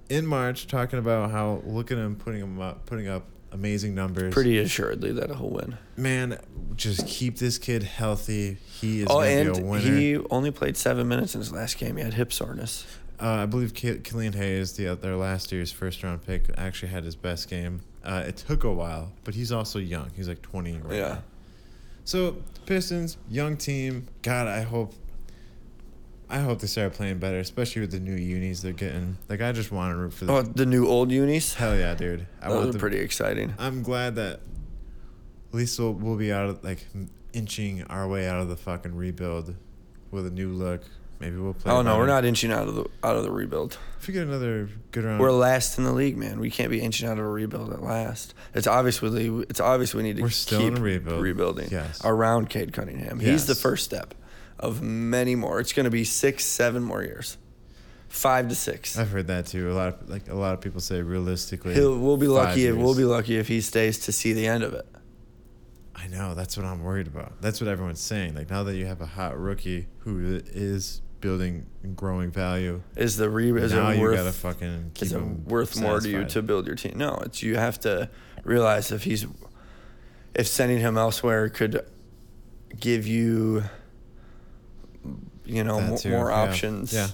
in 0.10 0.26
March, 0.26 0.68
talking 0.68 1.00
about 1.00 1.32
how 1.32 1.62
look 1.66 1.92
at 1.92 1.98
him 1.98 2.16
putting 2.16 2.42
him 2.42 2.60
up, 2.62 2.86
putting 2.86 3.08
up 3.08 3.26
amazing 3.52 3.94
numbers. 3.96 4.34
Pretty 4.34 4.58
assuredly 4.58 5.12
that 5.14 5.30
he'll 5.36 5.50
win. 5.50 5.78
man, 5.98 6.38
just 6.76 7.06
keep 7.08 7.38
this 7.38 7.58
kid 7.58 7.84
healthy. 7.84 8.58
He 8.66 9.02
is 9.02 9.08
Oh, 9.10 9.16
gonna 9.20 9.28
and 9.28 9.54
be 9.56 9.62
a 9.62 9.66
winner. 9.66 9.96
he 9.98 10.18
only 10.30 10.52
played 10.52 10.76
seven 10.78 11.08
minutes 11.08 11.36
in 11.36 11.42
his 11.42 11.52
last 11.52 11.78
game. 11.78 11.98
He 11.98 12.04
had 12.04 12.14
hip 12.16 12.32
soreness. 12.34 12.86
Uh, 13.22 13.28
I 13.28 13.46
believe 13.46 13.74
Ki- 13.74 14.00
Killian 14.00 14.34
Hayes, 14.34 14.74
the 14.74 14.94
their 14.96 15.16
last 15.16 15.52
year's 15.54 15.72
first 15.72 16.04
round 16.04 16.26
pick, 16.26 16.50
actually 16.58 16.90
had 16.90 17.04
his 17.06 17.16
best 17.16 17.50
game. 17.50 17.82
Uh, 18.04 18.24
it 18.28 18.36
took 18.38 18.64
a 18.66 18.72
while, 18.74 19.14
but 19.24 19.36
he's 19.36 19.52
also 19.54 19.80
young. 19.80 20.12
He's 20.16 20.28
like 20.28 20.42
20 20.42 20.78
right 20.80 20.94
Yeah. 20.96 21.08
now. 21.08 21.24
So 22.06 22.38
Pistons, 22.66 23.18
young 23.30 23.58
team. 23.58 24.08
God, 24.22 24.48
I 24.48 24.62
hope. 24.62 24.94
I 26.28 26.40
hope 26.40 26.60
they 26.60 26.66
start 26.68 26.94
playing 26.94 27.20
better, 27.20 27.38
especially 27.38 27.82
with 27.82 27.92
the 27.92 28.00
new 28.00 28.16
unis 28.16 28.62
they're 28.62 28.74
getting. 28.74 29.18
Like 29.30 29.42
I 29.42 29.52
just 29.52 29.72
want 29.72 29.92
to 29.92 29.96
root 29.96 30.14
for 30.14 30.26
them. 30.26 30.36
Oh, 30.36 30.42
the 30.42 30.66
new 30.66 30.88
old 30.88 31.12
unis. 31.12 31.54
Hell 31.54 31.76
yeah, 31.78 31.94
dude! 31.94 32.26
I 32.42 32.48
Those 32.48 32.56
want 32.56 32.70
are 32.70 32.72
them- 32.72 32.80
pretty 32.82 32.98
exciting. 32.98 33.54
I'm 33.60 33.84
glad 33.84 34.16
that 34.16 34.40
at 35.50 35.54
least 35.54 35.80
we'll, 35.80 35.94
we'll 35.94 36.18
be 36.18 36.34
out 36.34 36.50
of 36.50 36.64
like 36.64 36.86
inching 37.34 37.84
our 37.84 38.08
way 38.08 38.28
out 38.28 38.40
of 38.42 38.50
the 38.50 38.56
fucking 38.56 38.96
rebuild 38.96 39.56
with 40.12 40.26
a 40.26 40.32
new 40.32 40.50
look. 40.52 40.82
Maybe 41.20 41.38
we'll 41.38 41.54
play. 41.54 41.72
Oh 41.72 41.82
no, 41.82 41.98
we're 41.98 42.08
not 42.08 42.26
inching 42.26 42.52
out 42.52 42.68
of 42.68 42.76
the 42.76 42.86
out 43.04 43.16
of 43.16 43.24
the 43.24 43.32
rebuild. 43.32 43.78
If 44.00 44.08
we 44.08 44.14
get 44.14 44.24
another 44.28 44.70
good 44.92 45.06
round, 45.06 45.20
We're 45.20 45.32
last 45.32 45.78
in 45.78 45.84
the 45.86 45.94
league, 45.94 46.18
man. 46.18 46.40
We 46.40 46.50
can't 46.52 46.70
be 46.70 46.82
inching 46.82 47.08
out 47.08 47.18
of 47.18 47.26
a 47.26 47.30
rebuild 47.30 47.72
at 47.74 47.82
last. 47.82 48.34
It's 48.54 48.68
obviously 48.68 49.28
it's 49.50 49.60
obvious 49.60 49.94
we 49.94 50.04
need 50.04 50.18
to 50.18 50.24
We're 50.24 50.30
still 50.30 50.60
keep 50.60 50.74
in 50.74 50.78
a 50.78 50.82
rebuild. 50.82 51.22
rebuilding 51.22 51.70
Yes. 51.72 52.02
around 52.04 52.50
Cade 52.50 52.74
Cunningham. 52.74 53.20
He's 53.20 53.46
the 53.48 53.56
first 53.56 53.86
step 53.86 54.14
of 54.60 54.82
many 54.82 55.36
more. 55.36 55.60
It's 55.60 55.74
going 55.74 55.86
to 55.86 55.90
be 55.90 56.04
six, 56.04 56.44
seven 56.46 56.84
more 56.84 57.02
years, 57.04 57.38
five 58.10 58.50
to 58.50 58.56
six. 58.56 58.98
I've 58.98 59.10
heard 59.10 59.28
that 59.28 59.48
too. 59.48 59.72
A 59.72 59.74
lot 59.74 59.88
of 59.88 60.10
like 60.10 60.28
a 60.30 60.36
lot 60.36 60.54
of 60.54 60.62
people 60.62 60.82
say 60.82 61.02
realistically. 61.02 61.74
He'll, 61.74 61.98
we'll 61.98 62.18
be 62.18 62.28
lucky. 62.28 62.66
If, 62.68 62.76
we'll 62.76 62.96
be 62.96 63.06
lucky 63.06 63.38
if 63.38 63.48
he 63.48 63.62
stays 63.62 64.00
to 64.00 64.12
see 64.12 64.34
the 64.34 64.48
end 64.48 64.64
of 64.64 64.74
it. 64.74 64.86
I 65.96 66.08
know. 66.08 66.36
That's 66.36 66.58
what 66.58 66.66
I'm 66.66 66.84
worried 66.84 67.08
about. 67.08 67.42
That's 67.42 67.62
what 67.62 67.70
everyone's 67.70 68.02
saying. 68.02 68.36
Like 68.36 68.50
now 68.50 68.64
that 68.64 68.76
you 68.76 68.86
have 68.86 69.02
a 69.02 69.06
hot 69.06 69.40
rookie 69.40 69.88
who 70.00 70.42
is 70.46 71.02
building 71.22 71.66
and 71.84 71.96
growing 71.96 72.32
value, 72.32 72.82
Is 72.96 73.18
the 73.18 73.30
re 73.30 73.52
is 73.62 73.74
now 73.74 73.90
it 73.90 73.96
you 73.98 74.02
worth 74.02 74.18
gotta 74.18 74.32
fucking 74.32 74.92
keep 74.94 75.04
is 75.08 75.14
it 75.14 75.18
him 75.18 75.46
worth 75.46 75.80
more 75.80 76.00
to 76.00 76.10
you 76.10 76.26
to 76.26 76.42
build 76.42 76.68
your 76.68 76.76
team? 76.76 76.94
No, 76.98 77.18
it's 77.26 77.42
you 77.42 77.56
have 77.58 77.80
to 77.82 78.10
realize 78.44 78.92
if 78.92 79.04
he's 79.04 79.26
if 80.34 80.48
sending 80.48 80.80
him 80.80 80.98
elsewhere 80.98 81.50
could 81.50 81.86
give 82.80 83.08
you 83.08 83.64
you 85.46 85.64
know 85.64 85.96
too, 85.98 86.10
more 86.10 86.30
yeah. 86.30 86.36
options 86.36 86.94
Yeah. 86.94 87.08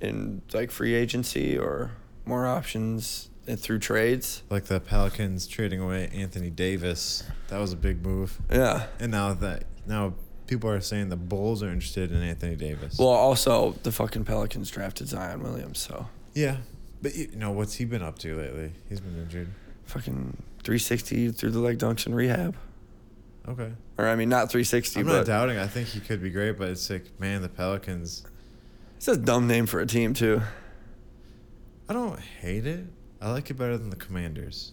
in 0.00 0.42
like 0.52 0.70
free 0.70 0.94
agency 0.94 1.58
or 1.58 1.92
more 2.24 2.46
options 2.46 3.30
through 3.58 3.78
trades. 3.78 4.42
like 4.48 4.64
the 4.64 4.80
Pelicans 4.80 5.46
trading 5.46 5.78
away 5.80 6.08
Anthony 6.14 6.48
Davis. 6.50 7.22
That 7.48 7.58
was 7.58 7.72
a 7.74 7.76
big 7.76 8.02
move. 8.02 8.40
Yeah. 8.50 8.86
And 8.98 9.12
now 9.12 9.34
that 9.34 9.64
now 9.86 10.14
people 10.46 10.68
are 10.70 10.80
saying 10.80 11.08
the 11.08 11.16
Bulls 11.16 11.62
are 11.62 11.68
interested 11.70 12.12
in 12.12 12.22
Anthony 12.22 12.56
Davis. 12.56 12.98
Well, 12.98 13.08
also 13.08 13.72
the 13.82 13.92
fucking 13.92 14.24
Pelicans 14.24 14.70
drafted 14.70 15.08
Zion 15.08 15.42
Williams, 15.42 15.78
so 15.78 16.06
yeah, 16.34 16.58
but 17.02 17.14
you 17.14 17.28
know 17.36 17.50
what's 17.50 17.74
he 17.76 17.84
been 17.84 18.02
up 18.02 18.18
to 18.20 18.36
lately? 18.36 18.72
He's 18.88 19.00
been 19.00 19.16
injured. 19.20 19.48
fucking 19.84 20.36
360 20.62 21.30
through 21.32 21.50
the 21.50 21.58
leg 21.60 21.78
dunks 21.78 22.06
and 22.06 22.14
rehab. 22.16 22.56
Okay. 23.46 23.72
Or 23.98 24.08
I 24.08 24.16
mean, 24.16 24.28
not 24.30 24.50
360, 24.50 25.00
I'm 25.00 25.06
but 25.06 25.12
not 25.18 25.26
doubting. 25.26 25.58
I 25.58 25.66
think 25.66 25.88
he 25.88 26.00
could 26.00 26.22
be 26.22 26.30
great, 26.30 26.56
but 26.58 26.70
it's 26.70 26.88
like, 26.88 27.04
man, 27.20 27.42
the 27.42 27.48
Pelicans. 27.50 28.24
it's 28.96 29.06
a 29.08 29.16
dumb 29.16 29.46
name 29.46 29.66
for 29.66 29.80
a 29.80 29.86
team 29.86 30.14
too. 30.14 30.40
I 31.88 31.92
don't 31.92 32.18
hate 32.18 32.66
it. 32.66 32.86
I 33.20 33.30
like 33.30 33.50
it 33.50 33.54
better 33.54 33.76
than 33.76 33.90
the 33.90 33.96
Commanders. 33.96 34.72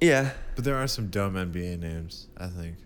Yeah, 0.00 0.32
But 0.54 0.64
there 0.64 0.76
are 0.76 0.86
some 0.86 1.08
dumb 1.08 1.34
NBA 1.34 1.78
names. 1.80 2.28
I 2.36 2.48
think. 2.48 2.76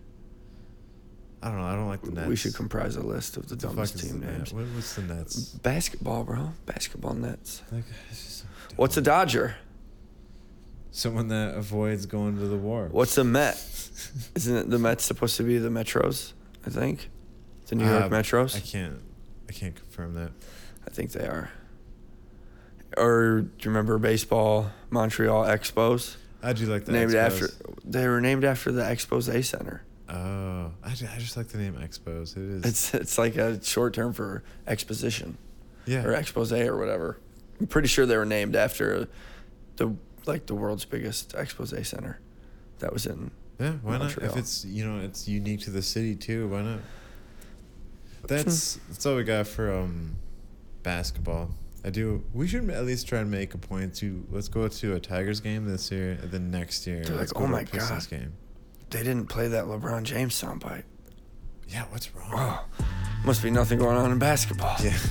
I 1.43 1.47
don't 1.49 1.57
know. 1.57 1.65
I 1.65 1.75
don't 1.75 1.87
like 1.87 2.01
the 2.03 2.11
Nets. 2.11 2.27
we 2.27 2.35
should 2.35 2.53
comprise 2.55 2.95
a 2.95 3.01
list 3.01 3.35
of 3.37 3.47
the 3.49 3.55
The 3.55 3.67
dumbest 3.67 3.99
team 3.99 4.19
the 4.19 4.27
names. 4.27 4.53
What, 4.53 4.65
what's 4.75 4.93
the 4.95 5.01
Nets? 5.01 5.45
Basketball, 5.45 6.23
bro. 6.23 6.51
Basketball 6.67 7.13
nets. 7.15 7.63
Like, 7.71 7.83
so 8.11 8.45
What's 8.75 8.95
a. 8.97 9.01
Dodger? 9.01 9.55
Someone 10.91 11.29
that 11.29 11.55
avoids 11.55 12.05
going 12.05 12.37
to 12.37 12.45
the 12.45 12.57
war. 12.57 12.89
What's 12.91 13.17
a 13.17 13.23
Met? 13.23 13.55
Isn't 14.35 14.55
it 14.55 14.69
the 14.69 14.77
Mets 14.77 15.03
supposed 15.05 15.37
to 15.37 15.43
be 15.43 15.57
the 15.57 15.69
Metros? 15.69 16.33
I 16.65 16.69
think. 16.69 17.09
The 17.67 17.75
New 17.75 17.85
York 17.89 18.03
Uh, 18.03 18.09
Metros. 18.09 18.55
I 18.55 18.59
can't. 18.59 18.99
I 19.49 19.53
can't 19.53 19.75
confirm 19.75 20.13
that. 20.15 20.31
I 20.85 20.89
think 20.91 21.11
they 21.13 21.25
are. 21.25 21.49
Or 22.97 23.41
do 23.41 23.49
you 23.61 23.69
remember 23.71 23.97
baseball 23.97 24.69
Montreal 24.89 25.45
Expos? 25.45 26.17
I 26.43 26.53
do 26.53 26.65
like 26.65 26.85
the 26.85 26.91
named 26.91 27.11
Expos. 27.11 27.15
after 27.43 27.47
they 27.85 28.07
were 28.07 28.19
named 28.19 28.43
after 28.43 28.71
the 28.71 28.81
Expos 28.83 29.33
A 29.33 29.41
Center. 29.41 29.83
Oh, 30.11 30.71
I 30.83 30.89
just, 30.89 31.13
I 31.13 31.17
just 31.17 31.37
like 31.37 31.47
the 31.47 31.57
name 31.57 31.75
Expos. 31.75 32.35
It 32.35 32.43
is. 32.43 32.65
It's 32.65 32.93
it's 32.93 33.17
like 33.17 33.37
a 33.37 33.63
short 33.63 33.93
term 33.93 34.11
for 34.13 34.43
exposition 34.67 35.37
yeah. 35.85 36.03
or 36.03 36.13
expose 36.13 36.51
or 36.51 36.77
whatever. 36.77 37.17
I'm 37.59 37.67
pretty 37.67 37.87
sure 37.87 38.05
they 38.05 38.17
were 38.17 38.25
named 38.25 38.55
after 38.55 39.07
the 39.77 39.95
like 40.25 40.47
the 40.47 40.55
world's 40.55 40.85
biggest 40.85 41.33
expose 41.33 41.73
center. 41.87 42.19
That 42.79 42.91
was 42.93 43.05
in 43.05 43.31
Yeah, 43.59 43.73
why 43.83 43.97
not? 43.97 44.17
If 44.17 44.35
it's 44.35 44.65
you 44.65 44.85
know 44.85 45.03
it's 45.05 45.27
unique 45.27 45.61
to 45.61 45.69
the 45.69 45.81
city 45.81 46.15
too, 46.15 46.47
why 46.49 46.61
not? 46.63 46.79
That's 48.27 48.79
that's 48.89 49.05
all 49.05 49.15
we 49.15 49.23
got 49.23 49.47
for 49.47 49.71
um 49.73 50.15
basketball. 50.83 51.51
I 51.83 51.89
do. 51.89 52.23
We 52.33 52.47
should 52.47 52.69
at 52.69 52.85
least 52.85 53.07
try 53.07 53.19
and 53.19 53.31
make 53.31 53.53
a 53.55 53.57
point 53.57 53.95
to 53.95 54.23
let's 54.29 54.47
go 54.47 54.67
to 54.67 54.95
a 54.95 54.99
Tigers 54.99 55.39
game 55.39 55.65
this 55.65 55.91
year, 55.91 56.17
and 56.21 56.31
then 56.31 56.51
next 56.51 56.85
year 56.85 57.03
let's 57.09 57.09
like, 57.09 57.29
go 57.33 57.39
"Oh 57.39 57.45
to 57.45 57.51
my 57.51 57.61
a 57.61 57.65
Pistons 57.65 58.07
God." 58.07 58.19
game. 58.19 58.33
They 58.91 59.03
didn't 59.03 59.27
play 59.27 59.47
that 59.47 59.65
LeBron 59.65 60.03
James 60.03 60.39
soundbite. 60.39 60.83
Yeah, 61.67 61.85
what's 61.89 62.13
wrong? 62.13 62.31
Oh, 62.33 62.65
must 63.25 63.41
be 63.41 63.49
nothing 63.49 63.79
going 63.79 63.97
on 63.97 64.11
in 64.11 64.19
basketball. 64.19 64.75
Yeah. 64.83 64.97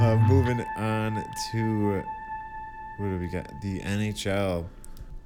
Uh, 0.00 0.16
moving 0.16 0.60
on 0.76 1.22
to 1.52 2.02
what 2.96 3.06
do 3.06 3.18
we 3.18 3.28
got? 3.28 3.48
The 3.60 3.80
NHL. 3.80 4.64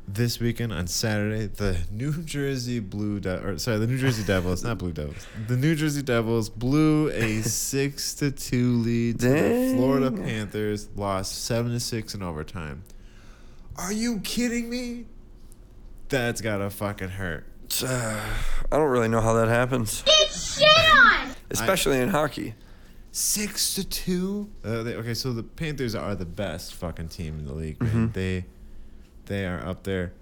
This 0.06 0.38
weekend 0.38 0.72
on 0.72 0.86
Saturday, 0.86 1.46
the 1.46 1.78
New 1.90 2.22
Jersey 2.22 2.78
Blue 2.78 3.20
De- 3.20 3.42
or 3.42 3.58
sorry, 3.58 3.78
the 3.78 3.86
New 3.86 3.96
Jersey 3.98 4.22
Devils, 4.26 4.62
not 4.62 4.76
Blue 4.78 4.92
Devils. 4.92 5.26
The 5.48 5.56
New 5.56 5.74
Jersey 5.74 6.02
Devils 6.02 6.50
blew 6.50 7.08
a 7.10 7.40
six 7.42 8.14
to 8.16 8.30
two 8.30 8.76
lead 8.82 9.20
to 9.20 9.28
the 9.28 9.72
Florida 9.76 10.10
Panthers, 10.12 10.88
lost 10.94 11.44
seven 11.44 11.72
to 11.72 11.80
six 11.80 12.14
in 12.14 12.22
overtime. 12.22 12.84
Are 13.76 13.92
you 13.92 14.20
kidding 14.20 14.68
me? 14.68 15.06
That's 16.10 16.40
gotta 16.42 16.68
fucking 16.70 17.08
hurt. 17.08 17.46
Uh, 17.82 18.20
I 18.70 18.76
don't 18.76 18.90
really 18.90 19.08
know 19.08 19.22
how 19.22 19.32
that 19.34 19.48
happens, 19.48 20.02
Get 20.02 20.30
shit 20.30 20.68
on! 20.96 21.30
especially 21.50 21.98
in 21.98 22.10
hockey. 22.10 22.54
Six 23.10 23.74
to 23.76 23.84
two. 23.88 24.50
Uh, 24.62 24.82
they, 24.82 24.94
okay, 24.96 25.14
so 25.14 25.32
the 25.32 25.42
Panthers 25.42 25.94
are 25.94 26.14
the 26.14 26.26
best 26.26 26.74
fucking 26.74 27.08
team 27.08 27.38
in 27.38 27.46
the 27.46 27.54
league. 27.54 27.80
Man. 27.80 28.10
Mhm. 28.10 28.12
They, 28.12 28.44
they 29.26 29.46
are 29.46 29.64
up 29.64 29.84
there. 29.84 30.12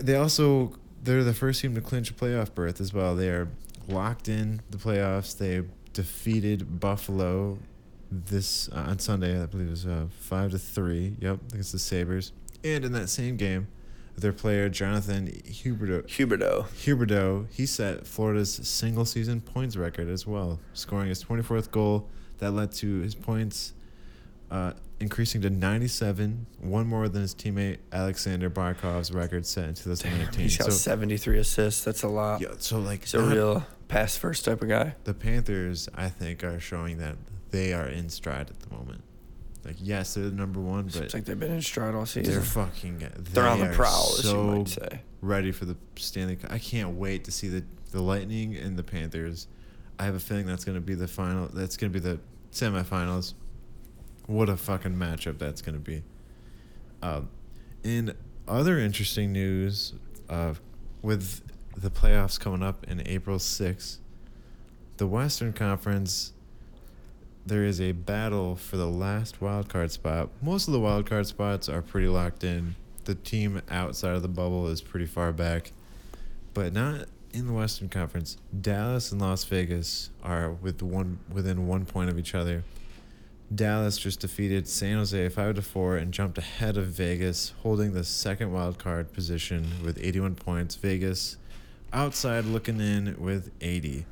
They 0.00 0.14
also 0.14 0.74
they're 1.02 1.24
the 1.24 1.34
first 1.34 1.60
team 1.60 1.74
to 1.74 1.80
clinch 1.80 2.10
a 2.10 2.14
playoff 2.14 2.54
berth 2.54 2.80
as 2.80 2.94
well. 2.94 3.16
They 3.16 3.28
are 3.28 3.48
locked 3.88 4.28
in 4.28 4.62
the 4.70 4.78
playoffs. 4.78 5.36
They 5.36 5.62
defeated 5.92 6.80
Buffalo 6.80 7.58
this 8.10 8.68
uh, 8.68 8.86
on 8.88 8.98
Sunday. 8.98 9.42
I 9.42 9.46
believe 9.46 9.68
it 9.68 9.70
was 9.70 9.86
uh, 9.86 10.06
five 10.10 10.52
to 10.52 10.58
three. 10.58 11.16
Yep, 11.20 11.40
against 11.50 11.72
the 11.72 11.78
Sabres. 11.78 12.32
And 12.62 12.84
in 12.84 12.92
that 12.92 13.08
same 13.08 13.36
game, 13.36 13.66
their 14.16 14.32
player 14.32 14.68
Jonathan 14.68 15.28
Huberdeau 15.28 16.06
Huberdeau. 16.06 16.66
Huberdeau, 16.68 17.46
he 17.50 17.66
set 17.66 18.06
Florida's 18.06 18.54
single 18.68 19.04
season 19.04 19.40
points 19.40 19.76
record 19.76 20.08
as 20.08 20.26
well, 20.26 20.60
scoring 20.74 21.08
his 21.08 21.24
24th 21.24 21.70
goal. 21.70 22.08
That 22.38 22.52
led 22.52 22.72
to 22.72 23.00
his 23.00 23.14
points 23.14 23.72
uh, 24.52 24.72
increasing 25.00 25.40
to 25.40 25.50
97, 25.50 26.46
one 26.60 26.86
more 26.86 27.08
than 27.08 27.22
his 27.22 27.34
teammate 27.34 27.78
Aleksander 27.90 28.50
Barkov's 28.50 29.10
record 29.10 29.46
set 29.46 29.68
in 29.68 29.74
2019. 29.74 30.40
He's 30.40 30.58
got 30.58 30.66
so, 30.66 30.70
73 30.70 31.38
assists. 31.38 31.82
That's 31.82 32.02
a 32.02 32.08
lot. 32.08 32.40
yeah, 32.40 32.48
so 32.58 32.78
like 32.78 33.00
He's 33.02 33.14
a 33.14 33.22
real 33.22 33.66
pass 33.88 34.16
first 34.16 34.44
type 34.44 34.62
of 34.62 34.68
guy. 34.68 34.94
the 35.04 35.14
Panthers, 35.14 35.88
I 35.94 36.08
think, 36.10 36.44
are 36.44 36.60
showing 36.60 36.98
that 36.98 37.16
they 37.50 37.72
are 37.72 37.88
in 37.88 38.10
stride 38.10 38.50
at 38.50 38.60
the 38.60 38.74
moment. 38.74 39.02
Like, 39.64 39.76
yes, 39.78 40.14
they're 40.14 40.24
the 40.24 40.36
number 40.36 40.60
one, 40.60 40.84
but 40.84 40.94
Seems 40.94 41.14
like 41.14 41.24
they've 41.24 41.38
been 41.38 41.52
in 41.52 41.62
stride 41.62 41.94
all 41.94 42.04
season. 42.04 42.32
they're 42.32 42.42
fucking. 42.42 43.06
They're, 43.32 43.46
on 43.46 43.60
the 43.60 43.68
prowl, 43.68 44.10
as 44.18 44.24
you 44.24 44.30
so 44.30 44.44
might 44.44 44.68
say. 44.68 45.00
ready 45.20 45.52
for 45.52 45.64
the 45.64 45.76
Stanley 45.96 46.36
Cup. 46.36 46.52
I 46.52 46.58
can't 46.58 46.96
wait 46.96 47.24
to 47.24 47.32
see 47.32 47.48
the 47.48 47.64
the 47.92 48.02
Lightning 48.02 48.56
and 48.56 48.76
the 48.76 48.82
Panthers. 48.82 49.46
I 49.98 50.04
have 50.04 50.14
a 50.14 50.20
feeling 50.20 50.46
that's 50.46 50.64
going 50.64 50.74
to 50.74 50.80
be 50.80 50.94
the 50.94 51.06
final. 51.06 51.46
That's 51.46 51.76
going 51.76 51.92
to 51.92 52.00
be 52.00 52.06
the 52.06 52.18
semifinals. 52.50 53.34
What 54.26 54.48
a 54.48 54.56
fucking 54.56 54.94
matchup 54.94 55.38
that's 55.38 55.62
going 55.62 55.74
to 55.74 55.80
be. 55.80 56.02
Um, 57.02 57.28
in 57.82 58.14
other 58.46 58.78
interesting 58.78 59.32
news, 59.32 59.94
uh, 60.28 60.54
with 61.02 61.42
the 61.76 61.90
playoffs 61.90 62.38
coming 62.38 62.62
up 62.62 62.84
in 62.88 63.06
April 63.06 63.38
6th, 63.38 63.98
the 64.98 65.06
Western 65.06 65.52
Conference, 65.52 66.32
there 67.44 67.64
is 67.64 67.80
a 67.80 67.92
battle 67.92 68.54
for 68.54 68.76
the 68.76 68.86
last 68.86 69.40
wild 69.40 69.68
card 69.68 69.90
spot. 69.90 70.30
Most 70.40 70.68
of 70.68 70.72
the 70.72 70.80
wild 70.80 71.06
card 71.06 71.26
spots 71.26 71.68
are 71.68 71.82
pretty 71.82 72.06
locked 72.06 72.44
in. 72.44 72.76
The 73.04 73.16
team 73.16 73.62
outside 73.68 74.14
of 74.14 74.22
the 74.22 74.28
bubble 74.28 74.68
is 74.68 74.80
pretty 74.80 75.06
far 75.06 75.32
back, 75.32 75.72
but 76.54 76.72
not 76.72 77.06
in 77.32 77.48
the 77.48 77.52
Western 77.52 77.88
Conference. 77.88 78.36
Dallas 78.60 79.10
and 79.10 79.20
Las 79.20 79.42
Vegas 79.44 80.10
are 80.22 80.52
with 80.52 80.82
one 80.82 81.18
within 81.32 81.66
one 81.66 81.84
point 81.84 82.10
of 82.10 82.18
each 82.18 82.34
other. 82.34 82.62
Dallas 83.52 83.98
just 83.98 84.20
defeated 84.20 84.68
San 84.68 84.96
Jose 84.96 85.28
five 85.30 85.56
to 85.56 85.62
four 85.62 85.96
and 85.96 86.12
jumped 86.12 86.38
ahead 86.38 86.76
of 86.76 86.86
Vegas, 86.86 87.52
holding 87.62 87.92
the 87.92 88.04
second 88.04 88.52
wild 88.52 88.78
card 88.78 89.12
position 89.12 89.66
with 89.84 89.98
81 90.00 90.36
points. 90.36 90.76
Vegas 90.76 91.36
outside 91.92 92.44
looking 92.44 92.80
in 92.80 93.16
with 93.18 93.50
80. 93.60 94.06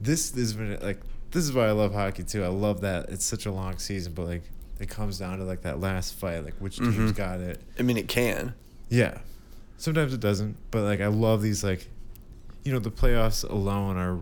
This 0.00 0.36
is 0.36 0.56
like 0.56 1.00
this 1.30 1.44
is 1.44 1.52
why 1.52 1.66
I 1.68 1.70
love 1.70 1.94
hockey 1.94 2.24
too. 2.24 2.44
I 2.44 2.48
love 2.48 2.80
that 2.82 3.08
it's 3.08 3.24
such 3.24 3.46
a 3.46 3.52
long 3.52 3.78
season, 3.78 4.12
but 4.12 4.26
like 4.26 4.42
it 4.80 4.88
comes 4.88 5.18
down 5.18 5.38
to 5.38 5.44
like 5.44 5.62
that 5.62 5.80
last 5.80 6.14
fight, 6.14 6.44
like 6.44 6.54
which 6.58 6.76
team's 6.78 7.12
Mhm. 7.12 7.16
got 7.16 7.40
it. 7.40 7.60
I 7.78 7.82
mean, 7.82 7.96
it 7.96 8.08
can. 8.08 8.54
Yeah. 8.88 9.18
Sometimes 9.78 10.12
it 10.12 10.20
doesn't, 10.20 10.56
but 10.70 10.82
like 10.82 11.00
I 11.00 11.06
love 11.06 11.42
these 11.42 11.62
like 11.64 11.88
you 12.64 12.72
know, 12.72 12.78
the 12.78 12.90
playoffs 12.90 13.48
alone 13.48 13.96
are 13.96 14.20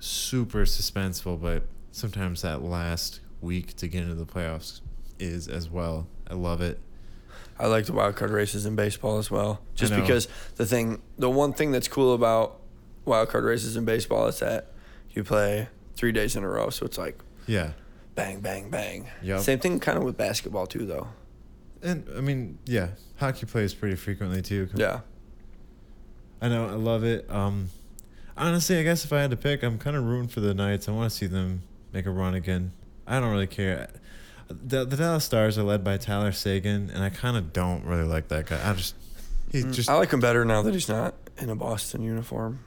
super 0.00 0.60
suspenseful, 0.64 1.40
but 1.40 1.64
sometimes 1.90 2.42
that 2.42 2.62
last 2.62 3.20
week 3.40 3.74
to 3.76 3.88
get 3.88 4.02
into 4.02 4.14
the 4.14 4.26
playoffs 4.26 4.80
is 5.18 5.48
as 5.48 5.68
well. 5.68 6.06
I 6.30 6.34
love 6.34 6.60
it. 6.60 6.78
I 7.58 7.66
like 7.66 7.86
the 7.86 7.92
wild 7.92 8.14
card 8.16 8.30
races 8.30 8.66
in 8.66 8.76
baseball 8.76 9.18
as 9.18 9.30
well. 9.30 9.60
Just 9.74 9.94
because 9.94 10.28
the 10.56 10.66
thing, 10.66 11.02
the 11.18 11.28
one 11.30 11.52
thing 11.52 11.72
that's 11.72 11.88
cool 11.88 12.14
about 12.14 12.60
wild 13.04 13.28
card 13.30 13.44
races 13.44 13.76
in 13.76 13.84
baseball 13.84 14.26
is 14.26 14.38
that 14.40 14.72
you 15.10 15.24
play 15.24 15.68
three 15.96 16.12
days 16.12 16.36
in 16.36 16.44
a 16.44 16.48
row, 16.48 16.70
so 16.70 16.86
it's 16.86 16.98
like 16.98 17.18
Yeah. 17.46 17.72
bang, 18.14 18.40
bang, 18.40 18.70
bang. 18.70 19.08
Yep. 19.22 19.40
Same 19.40 19.58
thing 19.58 19.80
kind 19.80 19.98
of 19.98 20.04
with 20.04 20.16
basketball 20.16 20.66
too, 20.66 20.86
though. 20.86 21.08
And 21.82 22.08
I 22.16 22.20
mean, 22.20 22.58
yeah, 22.64 22.90
hockey 23.16 23.46
plays 23.46 23.74
pretty 23.74 23.96
frequently 23.96 24.42
too. 24.42 24.68
Yeah. 24.74 25.00
I 26.40 26.48
know, 26.48 26.66
I 26.68 26.72
love 26.74 27.02
it. 27.04 27.28
Um 27.30 27.70
honestly, 28.36 28.78
I 28.78 28.84
guess 28.84 29.04
if 29.04 29.12
I 29.12 29.20
had 29.20 29.30
to 29.32 29.36
pick, 29.36 29.64
I'm 29.64 29.78
kind 29.78 29.96
of 29.96 30.04
rooting 30.04 30.28
for 30.28 30.38
the 30.40 30.54
Knights. 30.54 30.88
I 30.88 30.92
want 30.92 31.10
to 31.10 31.16
see 31.16 31.26
them 31.26 31.62
make 31.92 32.06
a 32.06 32.10
run 32.10 32.34
again. 32.34 32.70
I 33.08 33.20
don't 33.20 33.30
really 33.30 33.46
care. 33.46 33.88
The, 34.48 34.84
the 34.84 34.96
Dallas 34.96 35.24
Stars 35.24 35.58
are 35.58 35.62
led 35.62 35.82
by 35.84 35.96
Tyler 35.98 36.32
Seguin, 36.32 36.90
and 36.92 37.02
I 37.02 37.10
kind 37.10 37.36
of 37.36 37.52
don't 37.52 37.84
really 37.84 38.04
like 38.04 38.28
that 38.28 38.46
guy. 38.46 38.60
I 38.68 38.74
just 38.74 38.94
he 39.50 39.62
Mm, 39.62 39.72
just 39.74 39.88
I 39.90 39.94
like 39.94 40.10
him 40.10 40.20
better 40.20 40.44
now 40.44 40.62
that 40.62 40.74
he's 40.74 40.88
not 40.88 41.14
in 41.38 41.50
a 41.50 41.56
Boston 41.56 42.02
uniform. 42.02 42.60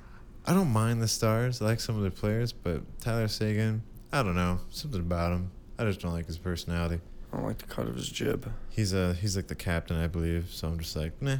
I 0.45 0.53
don't 0.53 0.71
mind 0.71 1.01
the 1.01 1.07
Stars. 1.07 1.61
I 1.61 1.65
like 1.65 1.79
some 1.79 1.95
of 1.95 2.01
their 2.01 2.11
players, 2.11 2.51
but 2.53 2.81
Tyler 2.99 3.27
Seguin, 3.27 3.83
I 4.11 4.23
don't 4.23 4.35
know 4.35 4.59
something 4.71 4.99
about 4.99 5.31
him. 5.31 5.51
I 5.77 5.85
just 5.85 6.01
don't 6.01 6.13
like 6.13 6.25
his 6.27 6.37
personality. 6.37 6.99
I 7.31 7.37
don't 7.37 7.45
like 7.45 7.59
the 7.59 7.65
cut 7.67 7.87
of 7.87 7.95
his 7.95 8.09
jib. 8.09 8.51
He's 8.69 8.93
a 8.93 9.13
he's 9.13 9.35
like 9.35 9.47
the 9.47 9.55
captain, 9.55 9.97
I 9.97 10.07
believe. 10.07 10.49
So 10.51 10.67
I'm 10.67 10.79
just 10.79 10.95
like, 10.95 11.19
nah. 11.21 11.37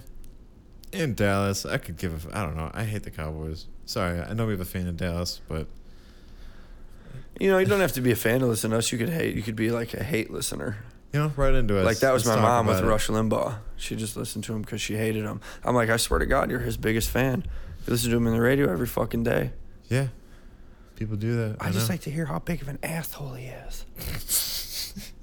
In 0.92 1.14
Dallas, 1.16 1.66
I 1.66 1.78
could 1.78 1.98
give 1.98 2.26
a. 2.28 2.38
I 2.38 2.44
don't 2.46 2.58
know. 2.58 2.70
I 2.74 2.84
hate 2.84 3.04
the 3.04 3.12
Cowboys. 3.12 3.68
Sorry, 3.86 4.20
I 4.22 4.34
know 4.34 4.46
we 4.46 4.52
have 4.54 4.62
a 4.62 4.66
fan 4.66 4.88
of 4.88 4.98
Dallas, 4.98 5.40
but 5.48 5.68
You 7.40 7.50
know, 7.50 7.58
you 7.58 7.66
don't 7.66 7.80
have 7.80 7.94
to 7.94 8.02
be 8.02 8.12
a 8.12 8.16
fan 8.16 8.40
to 8.42 8.46
listen 8.46 8.72
to 8.72 8.78
us. 8.78 8.92
You 8.92 8.98
could 8.98 9.10
hate. 9.10 9.36
You 9.36 9.42
could 9.42 9.56
be 9.56 9.72
like 9.72 9.94
a 9.94 10.04
hate 10.04 10.32
listener. 10.32 10.78
you 11.12 11.20
know, 11.20 11.32
right 11.36 11.54
into 11.54 11.78
it. 11.78 11.84
like 11.84 12.00
that 12.00 12.14
was 12.14 12.26
Let's 12.26 12.38
my 12.38 12.42
mom 12.44 12.68
with 12.68 12.80
it. 12.80 12.86
Rush 12.86 13.08
Limbaugh. 13.08 13.58
She 13.78 13.96
just 13.96 14.16
listened 14.16 14.44
to 14.46 14.54
him 14.54 14.62
because 14.62 14.80
she 14.82 14.96
hated 14.96 15.24
him. 15.24 15.42
I'm 15.64 15.76
like, 15.76 15.90
I 15.90 15.98
swear 15.98 16.20
to 16.20 16.26
God, 16.26 16.50
you're 16.52 16.60
his 16.60 16.78
biggest 16.78 17.10
fan. 17.10 17.46
You 17.86 17.92
listen 17.92 18.12
to 18.12 18.18
him 18.18 18.28
in 18.28 18.34
the 18.34 18.42
radio 18.42 18.72
every 18.72 18.88
fucking 18.88 19.24
day. 19.24 19.52
Yeah, 19.90 20.08
people 20.96 21.18
do 21.18 21.36
that. 21.38 21.58
I, 21.60 21.72
just 21.72 21.90
know. 21.90 21.94
like 21.94 22.02
to 22.02 22.12
hear 22.12 22.26
how 22.26 22.40
big 22.40 22.62
of 22.62 22.68
an 22.70 22.78
asshole 22.84 23.34
he 23.34 23.48
is. 23.48 23.86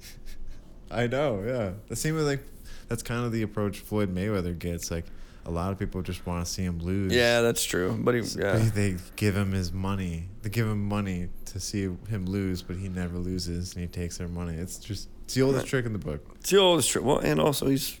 I 0.91 1.07
know, 1.07 1.43
yeah. 1.45 1.71
The 1.87 1.95
same 1.95 2.15
with 2.15 2.25
like, 2.27 2.43
that's 2.87 3.03
kind 3.03 3.23
of 3.25 3.31
the 3.31 3.43
approach 3.43 3.79
Floyd 3.79 4.13
Mayweather 4.13 4.57
gets. 4.57 4.91
Like, 4.91 5.05
a 5.45 5.51
lot 5.51 5.71
of 5.71 5.79
people 5.79 6.01
just 6.01 6.25
want 6.27 6.45
to 6.45 6.51
see 6.51 6.63
him 6.63 6.79
lose. 6.79 7.13
Yeah, 7.13 7.41
that's 7.41 7.63
true. 7.63 7.97
But 8.01 8.15
he, 8.15 8.21
yeah. 8.21 8.57
they, 8.57 8.91
they 8.91 8.97
give 9.15 9.35
him 9.35 9.51
his 9.51 9.71
money. 9.71 10.29
They 10.41 10.49
give 10.49 10.67
him 10.67 10.87
money 10.87 11.29
to 11.45 11.59
see 11.59 11.83
him 11.83 12.25
lose, 12.25 12.61
but 12.61 12.75
he 12.77 12.89
never 12.89 13.17
loses, 13.17 13.73
and 13.73 13.81
he 13.81 13.87
takes 13.87 14.17
their 14.17 14.27
money. 14.27 14.55
It's 14.55 14.77
just 14.77 15.09
it's 15.23 15.33
the 15.35 15.41
oldest 15.43 15.63
Right. 15.63 15.69
trick 15.69 15.85
in 15.85 15.93
the 15.93 15.99
book. 15.99 16.21
it's 16.39 16.49
the 16.49 16.57
oldest 16.57 16.89
true. 16.89 17.01
Well, 17.03 17.19
and 17.19 17.39
also 17.39 17.67
he's 17.67 17.99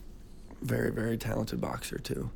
very, 0.61 0.91
very 0.91 1.17
talented 1.17 1.61
boxer 1.61 1.97
too. 1.97 2.31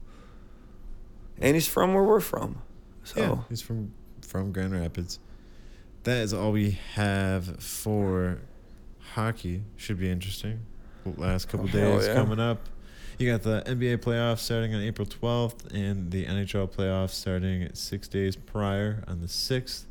And 1.40 1.56
he's 1.56 1.68
from 1.68 1.94
where 1.94 2.04
we're 2.04 2.20
from, 2.20 2.62
so 3.04 3.20
Yeah, 3.22 3.38
he's 3.50 3.62
from 3.62 3.94
from 4.22 4.52
Grand 4.52 4.72
Rapids. 4.74 5.20
That 6.04 6.18
is 6.22 6.34
all 6.34 6.52
we 6.52 6.80
have 6.96 7.62
for 7.62 8.40
hockey. 9.14 9.64
Should 9.78 10.00
be 10.00 10.10
interesting. 10.10 10.62
Last 11.18 11.50
couple 11.50 11.68
Oh, 11.68 11.72
days 11.72 12.08
yeah. 12.08 12.14
coming 12.14 12.40
up. 12.40 12.60
You 13.18 13.32
got 13.32 13.44
the 13.44 13.62
NBA 13.66 13.98
playoffs 13.98 14.40
starting 14.40 14.74
on 14.74 14.82
April 14.82 15.08
12th 15.08 15.74
and 15.74 16.12
the 16.12 16.26
NHL 16.26 16.70
playoffs 16.70 17.12
starting 17.12 17.70
six 17.74 18.08
days 18.08 18.36
prior 18.36 19.04
on 19.08 19.22
the 19.22 19.28
6th. 19.28 19.84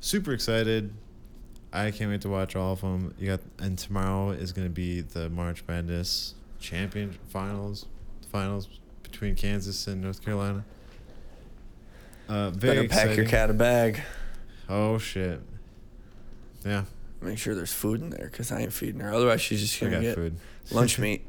Super 0.00 0.32
excited. 0.32 0.92
I 1.72 1.90
can't 1.90 2.10
wait 2.10 2.20
to 2.22 2.28
watch 2.28 2.56
all 2.56 2.72
of 2.72 2.80
them. 2.80 3.14
You 3.18 3.28
got 3.28 3.40
and 3.58 3.78
tomorrow 3.78 4.30
is 4.30 4.52
going 4.52 4.66
to 4.66 4.72
be 4.72 5.00
the 5.00 5.28
March 5.30 5.62
Madness 5.68 6.34
champion 6.58 7.18
finals, 7.28 7.86
finals 8.30 8.68
between 9.02 9.34
Kansas 9.34 9.86
and 9.86 10.02
North 10.02 10.24
Carolina. 10.24 10.64
Uh, 12.28 12.50
very 12.50 12.86
better 12.86 13.08
pack 13.08 13.16
your 13.16 13.26
cat 13.26 13.50
a 13.50 13.54
bag. 13.54 14.00
Oh 14.68 14.98
shit. 14.98 15.40
Yeah, 16.64 16.84
Make 17.20 17.38
sure 17.38 17.54
there's 17.54 17.72
food 17.72 18.00
in 18.00 18.10
there 18.10 18.28
because 18.30 18.50
I 18.50 18.60
ain't 18.62 18.72
feeding 18.72 19.00
her. 19.00 19.12
Otherwise, 19.12 19.40
she's 19.40 19.60
just 19.60 19.80
gonna 19.80 20.00
get 20.00 20.16
food. 20.16 20.36
lunch 20.70 20.98
meat. 20.98 21.24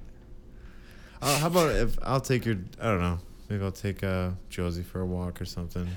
Uh, 1.22 1.40
how 1.40 1.48
about 1.48 1.76
if 1.76 1.98
I'll 2.04 2.22
take 2.22 2.46
your? 2.46 2.58
I 2.80 2.86
don't 2.86 3.02
know. 3.02 3.20
Maybe 3.50 3.64
I'll 3.64 3.72
take 3.72 4.04
uh, 4.04 4.32
Josie 4.50 4.84
for 4.84 5.02
a 5.02 5.06
walk 5.06 5.42
or 5.42 5.46
something. 5.46 5.88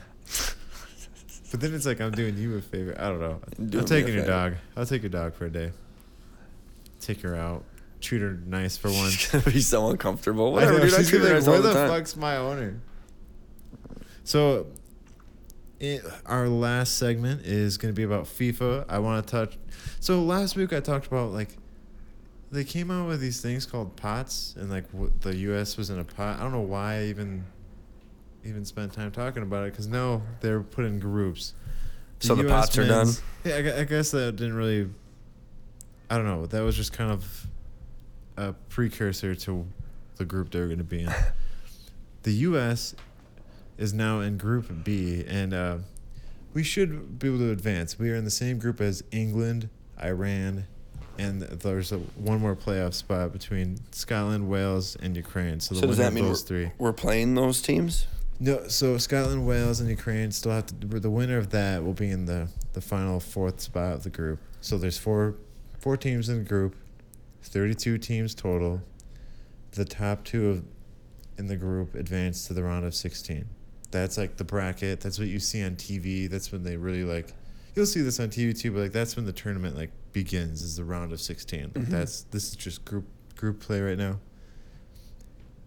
But 1.50 1.60
then 1.60 1.74
it's 1.74 1.84
like 1.84 2.00
I'm 2.00 2.12
doing 2.12 2.36
you 2.36 2.56
a 2.56 2.60
favor. 2.60 2.94
I 2.98 3.08
don't 3.08 3.20
know. 3.20 3.40
Doing 3.56 3.80
I'm 3.82 3.84
taking 3.84 4.14
your 4.14 4.24
dog. 4.24 4.54
I'll 4.76 4.86
take 4.86 5.02
your 5.02 5.10
dog 5.10 5.34
for 5.34 5.46
a 5.46 5.50
day. 5.50 5.72
Take 7.00 7.22
her 7.22 7.34
out. 7.34 7.64
Treat 8.00 8.22
her 8.22 8.38
nice 8.46 8.76
for 8.76 8.88
once. 8.92 9.12
She's 9.14 9.30
gonna 9.32 9.44
be 9.44 9.60
so 9.60 9.90
uncomfortable. 9.90 10.50
I 10.50 10.52
Whatever, 10.52 10.72
know, 10.78 10.84
dude. 10.84 10.94
I 10.94 10.96
she's 10.98 11.08
treat 11.10 11.18
gonna 11.18 11.30
her 11.30 11.40
be 11.40 11.46
nice 11.46 11.48
like, 11.48 11.62
Where 11.64 11.72
the 11.74 11.80
the 11.80 11.88
fuck's 11.88 12.16
my 12.16 12.36
owner? 12.36 12.80
So, 14.22 14.68
it, 15.80 16.04
our 16.26 16.48
last 16.48 16.98
segment 16.98 17.44
is 17.44 17.78
going 17.78 17.92
to 17.92 17.96
be 17.96 18.04
about 18.04 18.24
FIFA. 18.26 18.84
I 18.88 19.00
want 19.00 19.26
to 19.26 19.30
touch. 19.30 19.58
So 19.98 20.22
last 20.22 20.54
week 20.54 20.72
I 20.72 20.78
talked 20.80 21.06
about 21.08 21.32
like 21.32 21.48
they 22.50 22.64
came 22.64 22.90
out 22.90 23.06
with 23.06 23.20
these 23.20 23.40
things 23.40 23.64
called 23.64 23.96
pots, 23.96 24.54
and 24.58 24.70
like 24.70 24.88
what 24.90 25.20
the 25.20 25.36
U.S. 25.36 25.76
was 25.76 25.90
in 25.90 25.98
a 25.98 26.04
pot. 26.04 26.38
I 26.38 26.42
don't 26.42 26.52
know 26.52 26.60
why 26.60 26.96
I 26.96 27.04
even 27.04 27.44
even 28.44 28.64
spent 28.64 28.92
time 28.92 29.10
talking 29.10 29.42
about 29.42 29.66
it 29.66 29.72
because 29.72 29.86
no, 29.86 30.22
they're 30.40 30.60
put 30.60 30.84
in 30.84 30.98
groups. 30.98 31.54
So 32.20 32.34
the 32.34 32.48
US 32.48 32.66
pots 32.66 32.78
are 32.78 32.86
done? 32.86 33.08
Yeah, 33.44 33.54
I, 33.54 33.80
I 33.80 33.84
guess 33.84 34.10
that 34.10 34.36
didn't 34.36 34.54
really. 34.54 34.88
I 36.08 36.16
don't 36.16 36.26
know. 36.26 36.46
That 36.46 36.62
was 36.62 36.76
just 36.76 36.92
kind 36.92 37.10
of 37.10 37.46
a 38.36 38.52
precursor 38.68 39.34
to 39.34 39.66
the 40.16 40.24
group 40.24 40.50
they 40.50 40.60
were 40.60 40.66
going 40.66 40.78
to 40.78 40.84
be 40.84 41.02
in. 41.02 41.12
the 42.24 42.32
U.S. 42.32 42.94
is 43.78 43.94
now 43.94 44.20
in 44.20 44.36
Group 44.36 44.84
B, 44.84 45.24
and 45.26 45.54
uh, 45.54 45.78
we 46.52 46.64
should 46.64 47.18
be 47.18 47.28
able 47.28 47.38
to 47.38 47.52
advance. 47.52 47.98
We 47.98 48.10
are 48.10 48.16
in 48.16 48.24
the 48.24 48.30
same 48.30 48.58
group 48.58 48.80
as 48.80 49.04
England, 49.12 49.68
Iran, 50.02 50.66
and 51.20 51.42
there's 51.42 51.92
a, 51.92 51.98
one 51.98 52.40
more 52.40 52.56
playoff 52.56 52.94
spot 52.94 53.32
between 53.32 53.78
Scotland, 53.92 54.48
Wales, 54.48 54.96
and 54.96 55.14
Ukraine. 55.14 55.60
So 55.60 55.74
the 55.74 55.80
So 55.82 55.86
does 55.86 55.98
that 55.98 56.12
mean 56.12 56.24
those 56.24 56.42
we're, 56.42 56.46
three. 56.48 56.72
we're 56.78 56.92
playing 56.94 57.34
those 57.34 57.60
teams? 57.60 58.06
No, 58.38 58.68
so 58.68 58.96
Scotland, 58.96 59.46
Wales, 59.46 59.80
and 59.80 59.90
Ukraine 59.90 60.32
still 60.32 60.52
have 60.52 60.66
to. 60.66 60.74
The 60.74 61.10
winner 61.10 61.36
of 61.36 61.50
that 61.50 61.84
will 61.84 61.92
be 61.92 62.10
in 62.10 62.24
the 62.24 62.48
the 62.72 62.80
final 62.80 63.20
fourth 63.20 63.60
spot 63.60 63.92
of 63.92 64.02
the 64.02 64.08
group. 64.10 64.38
So 64.62 64.78
there's 64.78 64.96
four 64.96 65.34
four 65.78 65.98
teams 65.98 66.30
in 66.30 66.38
the 66.38 66.48
group, 66.48 66.74
thirty 67.42 67.74
two 67.74 67.98
teams 67.98 68.34
total. 68.34 68.80
The 69.72 69.84
top 69.84 70.24
two 70.24 70.48
of 70.48 70.64
in 71.36 71.48
the 71.48 71.56
group 71.56 71.94
advance 71.94 72.46
to 72.46 72.54
the 72.54 72.62
round 72.62 72.86
of 72.86 72.94
sixteen. 72.94 73.44
That's 73.90 74.16
like 74.16 74.38
the 74.38 74.44
bracket. 74.44 75.00
That's 75.00 75.18
what 75.18 75.28
you 75.28 75.38
see 75.38 75.62
on 75.62 75.76
TV. 75.76 76.30
That's 76.30 76.50
when 76.50 76.62
they 76.62 76.78
really 76.78 77.04
like. 77.04 77.34
You'll 77.74 77.86
see 77.86 78.00
this 78.00 78.18
on 78.20 78.28
TV 78.30 78.58
too, 78.58 78.72
but 78.72 78.80
like 78.80 78.92
that's 78.92 79.16
when 79.16 79.26
the 79.26 79.32
tournament 79.32 79.76
like 79.76 79.90
begins. 80.12 80.62
Is 80.62 80.76
the 80.76 80.84
round 80.84 81.12
of 81.12 81.20
sixteen. 81.20 81.70
Like 81.74 81.86
Mhm. 81.86 81.88
That's 81.90 82.22
this 82.24 82.48
is 82.50 82.56
just 82.56 82.84
group 82.84 83.06
group 83.36 83.60
play 83.60 83.80
right 83.80 83.98
now. 83.98 84.18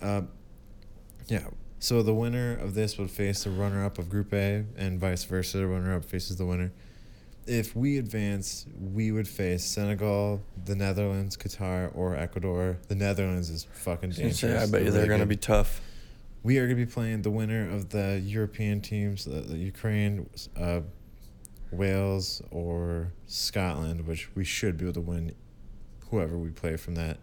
Um, 0.02 0.30
yeah. 1.28 1.48
So 1.80 2.02
the 2.02 2.14
winner 2.14 2.56
of 2.56 2.76
this 2.76 2.98
would 2.98 3.12
face 3.12 3.44
the 3.44 3.50
runner 3.50 3.84
up 3.84 3.98
of 3.98 4.10
Group 4.10 4.34
A, 4.34 4.66
and 4.78 5.00
vice 5.00 5.24
versa. 5.26 5.58
The 5.58 5.68
runner 5.68 5.94
up 5.96 6.06
faces 6.06 6.38
the 6.38 6.46
winner. 6.46 6.72
If 7.46 7.76
we 7.76 7.98
advance, 7.98 8.66
we 8.80 9.12
would 9.12 9.28
face 9.28 9.66
Senegal, 9.66 10.42
the 10.64 10.76
Netherlands, 10.76 11.36
Qatar, 11.36 11.92
or 11.94 12.16
Ecuador. 12.16 12.78
The 12.88 12.96
Netherlands 12.96 13.50
is 13.50 13.68
fucking 13.74 14.12
dangerous. 14.12 14.40
say, 14.40 14.56
I 14.56 14.66
bet 14.66 14.82
you 14.82 14.88
really 14.88 14.92
they're 14.92 15.08
going 15.08 15.20
to 15.20 15.26
be 15.26 15.36
tough. 15.36 15.82
We 16.42 16.58
are 16.58 16.68
going 16.68 16.78
to 16.80 16.86
be 16.86 16.90
playing 16.90 17.24
the 17.24 17.32
winner 17.32 17.70
of 17.70 17.90
the 17.90 18.22
European 18.24 18.80
teams, 18.80 19.26
the, 19.26 19.42
the 19.42 19.58
Ukraine, 19.58 20.30
uh, 20.58 20.82
Wales, 21.78 22.42
or 22.52 23.12
Scotland, 23.28 24.08
which 24.08 24.30
we 24.36 24.44
should 24.44 24.78
be 24.78 24.86
able 24.86 24.94
to 24.94 25.02
win 25.02 25.36
whoever 26.10 26.38
we 26.38 26.50
play 26.50 26.78
from 26.78 26.96
that. 26.96 27.18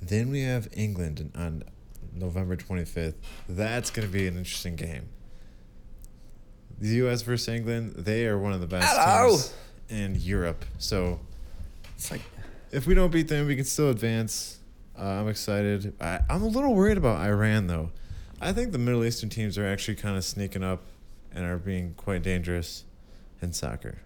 Then 0.00 0.30
we 0.30 0.42
have 0.42 0.68
England 0.72 1.30
on 1.34 1.64
November 2.14 2.56
25th. 2.56 3.14
That's 3.48 3.90
going 3.90 4.06
to 4.06 4.12
be 4.12 4.26
an 4.26 4.36
interesting 4.36 4.76
game. 4.76 5.08
The 6.80 6.88
U.S. 6.96 7.22
versus 7.22 7.48
England, 7.48 7.94
they 7.96 8.26
are 8.26 8.38
one 8.38 8.52
of 8.52 8.60
the 8.60 8.66
best 8.66 8.86
Hello. 8.96 9.30
teams 9.30 9.54
in 9.88 10.14
Europe. 10.16 10.64
So 10.78 11.18
It's 11.96 12.10
like, 12.10 12.20
if 12.70 12.86
we 12.86 12.94
don't 12.94 13.10
beat 13.10 13.28
them, 13.28 13.46
we 13.46 13.56
can 13.56 13.64
still 13.64 13.90
advance. 13.90 14.60
Uh, 14.96 15.02
I'm 15.04 15.28
excited. 15.28 15.94
I, 16.00 16.20
I'm 16.30 16.42
a 16.42 16.46
little 16.46 16.74
worried 16.74 16.98
about 16.98 17.20
Iran, 17.20 17.66
though. 17.66 17.90
I 18.40 18.52
think 18.52 18.70
the 18.72 18.78
Middle 18.78 19.04
Eastern 19.04 19.28
teams 19.30 19.58
are 19.58 19.66
actually 19.66 19.96
kind 19.96 20.16
of 20.16 20.24
sneaking 20.24 20.62
up 20.62 20.82
and 21.32 21.44
are 21.44 21.56
being 21.58 21.94
quite 21.96 22.22
dangerous 22.22 22.84
in 23.42 23.52
soccer. 23.52 23.98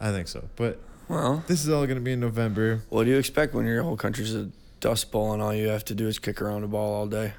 I 0.00 0.10
think 0.10 0.28
so. 0.28 0.48
But 0.56 0.80
well, 1.08 1.44
this 1.46 1.62
is 1.62 1.68
all 1.70 1.84
going 1.86 1.98
to 1.98 2.02
be 2.04 2.12
in 2.12 2.20
November. 2.20 2.82
what 2.88 3.04
do 3.04 3.10
you 3.10 3.18
expect 3.18 3.54
when 3.54 3.66
your 3.66 3.82
whole 3.82 3.96
country's 3.96 4.34
a 4.34 4.50
dust 4.80 5.12
bowl 5.12 5.32
and 5.32 5.40
all 5.42 5.54
you 5.54 5.68
have 5.68 5.84
to 5.86 5.94
do 5.94 6.08
is 6.08 6.18
kick 6.18 6.40
around 6.42 6.64
a 6.64 6.68
ball 6.68 6.92
all 6.94 7.06
day? 7.06 7.34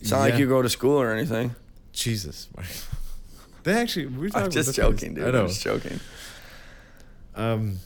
It's 0.00 0.10
not 0.10 0.18
Yeah. 0.18 0.22
like 0.30 0.38
you 0.38 0.48
go 0.48 0.62
to 0.62 0.68
school 0.68 1.00
or 1.00 1.12
anything. 1.12 1.54
Jesus. 1.92 2.48
they 3.64 3.74
actually, 3.74 4.06
we're 4.06 4.28
talking 4.30 4.44
I'm 4.46 4.50
just 4.50 4.74
joking, 4.74 5.14
place. 5.14 5.24
dude. 5.26 5.28
I 5.28 5.30
know. 5.30 5.42
I'm 5.42 5.48
just 5.48 5.62
joking. 5.62 6.00
Um, 7.34 7.78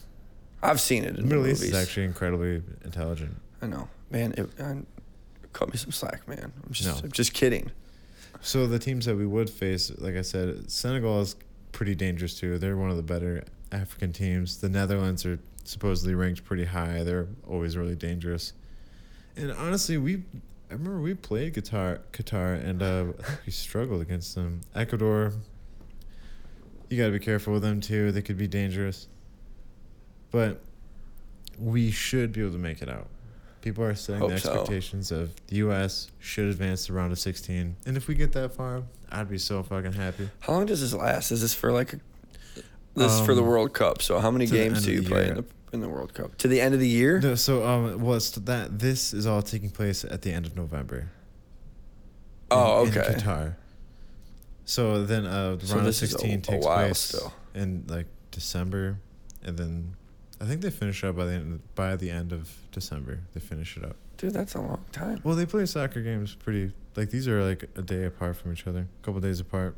I've 0.63 0.79
seen 0.81 1.03
it 1.03 1.13
the 1.15 1.19
in 1.21 1.27
Middle 1.29 1.43
the 1.43 1.51
East 1.51 1.61
movies. 1.61 1.75
is 1.75 1.81
actually 1.83 2.05
incredibly 2.05 2.63
intelligent. 2.83 3.35
I 3.61 3.67
know, 3.67 3.87
man. 4.09 4.33
It, 4.37 4.49
I, 4.59 4.77
cut 5.53 5.69
me 5.71 5.77
some 5.77 5.91
slack, 5.91 6.27
man. 6.27 6.51
I'm 6.65 6.71
just, 6.73 6.89
No. 6.89 7.03
I'm 7.03 7.11
just 7.11 7.33
kidding. 7.33 7.71
So 8.41 8.67
the 8.67 8.79
teams 8.79 9.05
that 9.05 9.15
we 9.15 9.25
would 9.25 9.49
face, 9.49 9.91
like 9.97 10.15
I 10.15 10.21
said, 10.21 10.69
Senegal 10.69 11.21
is 11.21 11.35
pretty 11.75 11.93
dangerous 11.93 12.39
too. 12.39 12.57
They're 12.57 12.77
one 12.77 12.89
of 12.89 12.95
the 12.95 13.03
better 13.03 13.43
African 13.69 14.13
teams. 14.13 14.61
The 14.61 14.69
Netherlands 14.69 15.25
are 15.25 15.39
supposedly 15.65 16.15
ranked 16.15 16.45
pretty 16.45 16.63
high. 16.63 17.03
They're 17.03 17.27
always 17.45 17.75
really 17.75 17.95
dangerous. 17.95 18.53
And 19.35 19.51
honestly, 19.51 19.97
we 19.97 20.23
I 20.69 20.73
remember 20.73 21.01
we 21.01 21.13
played 21.13 21.53
Qatar 21.53 21.99
Qatar 22.13 22.63
and 22.63 22.81
uh, 22.81 23.05
we 23.45 23.51
struggled 23.51 24.01
against 24.01 24.35
them. 24.35 24.61
Ecuador. 24.73 25.33
You 26.89 26.97
got 26.97 27.07
to 27.07 27.11
be 27.11 27.19
careful 27.19 27.53
with 27.53 27.61
them 27.61 27.81
too. 27.81 28.13
They 28.13 28.21
could 28.21 28.37
be 28.37 28.47
dangerous. 28.47 29.07
But 30.31 30.61
we 31.59 31.91
should 31.91 32.31
be 32.31 32.41
able 32.41 32.53
to 32.53 32.57
make 32.57 32.81
it 32.81 32.89
out. 32.89 33.07
People 33.65 33.83
are 33.83 33.95
setting 33.95 34.21
the 34.21 34.29
Hope 34.29 34.39
so. 34.39 34.51
expectations 34.51 35.11
of 35.11 35.33
the 35.47 35.55
U.S. 35.55 36.11
should 36.19 36.45
advance 36.49 36.85
to 36.85 36.93
round 36.93 37.11
of 37.11 37.17
16, 37.17 37.75
and 37.87 37.97
if 37.97 38.07
we 38.07 38.13
get 38.13 38.31
that 38.33 38.53
far, 38.53 38.83
I'd 39.11 39.27
be 39.27 39.39
so 39.39 39.63
fucking 39.63 39.93
happy. 39.93 40.29
How 40.41 40.53
long 40.53 40.67
does 40.67 40.81
this 40.81 40.93
last? 40.93 41.31
Is 41.31 41.41
this 41.41 41.55
for 41.55 41.71
like 41.71 41.93
a, 41.93 41.99
this 42.93 43.11
is 43.11 43.25
for 43.25 43.33
the 43.33 43.41
Um, 43.41 43.47
World 43.47 43.73
Cup? 43.73 44.03
So 44.03 44.19
how 44.19 44.29
many 44.29 44.45
games 44.45 44.85
do 44.85 44.91
you 44.91 45.01
play 45.01 45.23
year. 45.25 45.29
in 45.31 45.35
the 45.37 45.45
in 45.73 45.81
the 45.81 45.89
World 45.89 46.13
Cup? 46.13 46.37
To 46.37 46.47
the 46.47 46.61
end 46.61 46.75
of 46.75 46.79
the 46.79 46.87
year? 46.87 47.19
No, 47.19 47.33
so 47.33 47.65
um, 47.65 47.99
well, 48.03 48.17
it's 48.17 48.29
that 48.29 48.77
this 48.77 49.15
is 49.15 49.25
all 49.25 49.41
taking 49.41 49.71
place 49.71 50.05
at 50.05 50.21
the 50.21 50.31
end 50.31 50.45
of 50.45 50.55
November. 50.55 51.09
oh, 52.51 52.83
in- 52.85 52.89
okay. 52.95 53.13
In 53.13 53.19
Qatar. 53.19 53.55
So 54.65 55.03
then, 55.05 55.25
uh, 55.25 55.55
the 55.55 55.65
So 55.65 55.73
round 55.73 55.79
of 55.79 55.85
this 55.87 56.03
is 56.03 56.13
a- 56.13 56.17
sixteen 56.19 56.37
a 56.37 56.41
takes 56.41 56.63
while 56.67 56.85
place 56.85 56.99
still. 56.99 57.33
in 57.55 57.83
like 57.87 58.05
December, 58.29 58.99
and 59.43 59.57
then 59.57 59.95
I 60.41 60.45
think 60.45 60.61
they 60.61 60.69
finish 60.69 61.03
up 61.03 61.15
by 61.15 61.25
the 61.25 61.33
end 61.33 61.61
by 61.75 61.95
the 61.95 62.09
end 62.09 62.31
of 62.33 62.49
December. 62.71 63.19
They 63.33 63.39
finish 63.39 63.77
it 63.77 63.83
up. 63.85 63.95
Dude, 64.17 64.33
that's 64.33 64.55
a 64.55 64.61
long 64.61 64.83
time. 64.91 65.19
Well, 65.23 65.35
they 65.35 65.45
play 65.45 65.65
soccer 65.65 66.01
games 66.01 66.35
pretty 66.35 66.71
like 66.95 67.09
these 67.09 67.27
are 67.27 67.43
like 67.43 67.69
a 67.75 67.81
day 67.81 68.05
apart 68.05 68.37
from 68.37 68.51
each 68.53 68.67
other, 68.67 68.87
a 69.01 69.05
couple 69.05 69.19
days 69.21 69.39
apart. 69.39 69.75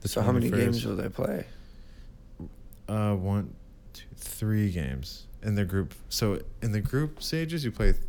The 0.00 0.08
so 0.08 0.22
how 0.22 0.32
many 0.32 0.50
21st. 0.50 0.56
games 0.56 0.84
will 0.86 0.96
they 0.96 1.08
play? 1.08 1.44
Uh, 2.88 3.14
one, 3.14 3.54
two, 3.92 4.04
three 4.16 4.70
games 4.70 5.26
in 5.42 5.54
their 5.54 5.64
group. 5.64 5.94
So 6.08 6.40
in 6.62 6.72
the 6.72 6.80
group 6.80 7.22
stages, 7.22 7.64
you 7.64 7.70
play 7.72 7.92
th- 7.92 8.04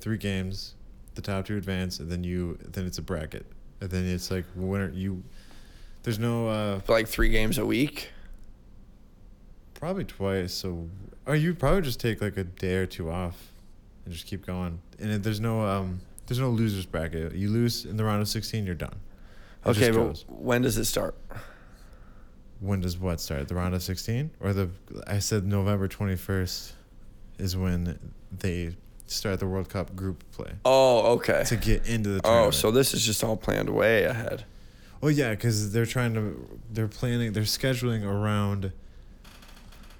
three 0.00 0.18
games. 0.18 0.74
The 1.14 1.22
top 1.22 1.46
two 1.46 1.56
advance, 1.56 1.98
and 1.98 2.10
then 2.10 2.22
you 2.24 2.58
then 2.62 2.84
it's 2.86 2.98
a 2.98 3.02
bracket, 3.02 3.46
and 3.80 3.88
then 3.90 4.04
it's 4.06 4.30
like 4.30 4.44
winner 4.54 4.90
you. 4.90 5.22
There's 6.02 6.18
no 6.18 6.48
uh 6.48 6.80
Like 6.88 7.08
three 7.08 7.30
games 7.30 7.56
a 7.58 7.64
week? 7.64 8.10
Probably 9.78 10.04
twice. 10.04 10.52
So 10.52 10.88
or 11.26 11.34
you 11.36 11.54
probably 11.54 11.82
just 11.82 12.00
take 12.00 12.20
like 12.20 12.36
a 12.36 12.44
day 12.44 12.76
or 12.76 12.86
two 12.86 13.10
off, 13.10 13.52
and 14.04 14.12
just 14.14 14.26
keep 14.26 14.46
going. 14.46 14.80
And 14.98 15.10
it- 15.12 15.22
there's 15.22 15.40
no 15.40 15.62
um 15.66 16.00
there's 16.26 16.40
no 16.40 16.50
losers 16.50 16.86
bracket. 16.86 17.34
You 17.34 17.50
lose 17.50 17.84
in 17.84 17.96
the 17.96 18.04
round 18.04 18.22
of 18.22 18.28
sixteen, 18.28 18.66
you're 18.66 18.74
done. 18.74 18.96
It 19.64 19.70
Okay, 19.70 19.90
but 19.90 19.98
goes. 19.98 20.24
when 20.28 20.62
does 20.62 20.76
it 20.78 20.84
start? 20.86 21.14
when 22.60 22.80
does 22.80 22.96
what 22.98 23.20
start? 23.20 23.48
The 23.48 23.54
round 23.54 23.74
of 23.74 23.82
sixteen 23.82 24.30
or 24.40 24.52
the? 24.52 24.70
I 25.06 25.18
said 25.18 25.46
November 25.46 25.88
twenty 25.88 26.16
first 26.16 26.72
is 27.38 27.56
when 27.56 27.98
they 28.32 28.74
start 29.06 29.38
the 29.38 29.46
World 29.46 29.68
Cup 29.68 29.94
group 29.94 30.24
play 30.32 30.52
Oh, 30.64 31.12
okay. 31.14 31.44
to 31.46 31.56
get 31.56 31.86
into 31.86 32.08
the 32.10 32.20
Oh, 32.24 32.50
so 32.50 32.70
this 32.70 32.92
is 32.94 33.04
just 33.04 33.22
all 33.22 33.36
planned 33.36 33.68
way 33.70 34.04
ahead. 34.04 34.44
Oh 35.02 35.08
yeah, 35.08 35.30
because 35.30 35.70
they're 35.72 35.86
trying 35.86 36.14
to, 36.14 36.48
they're 36.72 36.88
planning, 36.88 37.32
they're 37.34 37.42
scheduling 37.44 38.04
around 38.04 38.72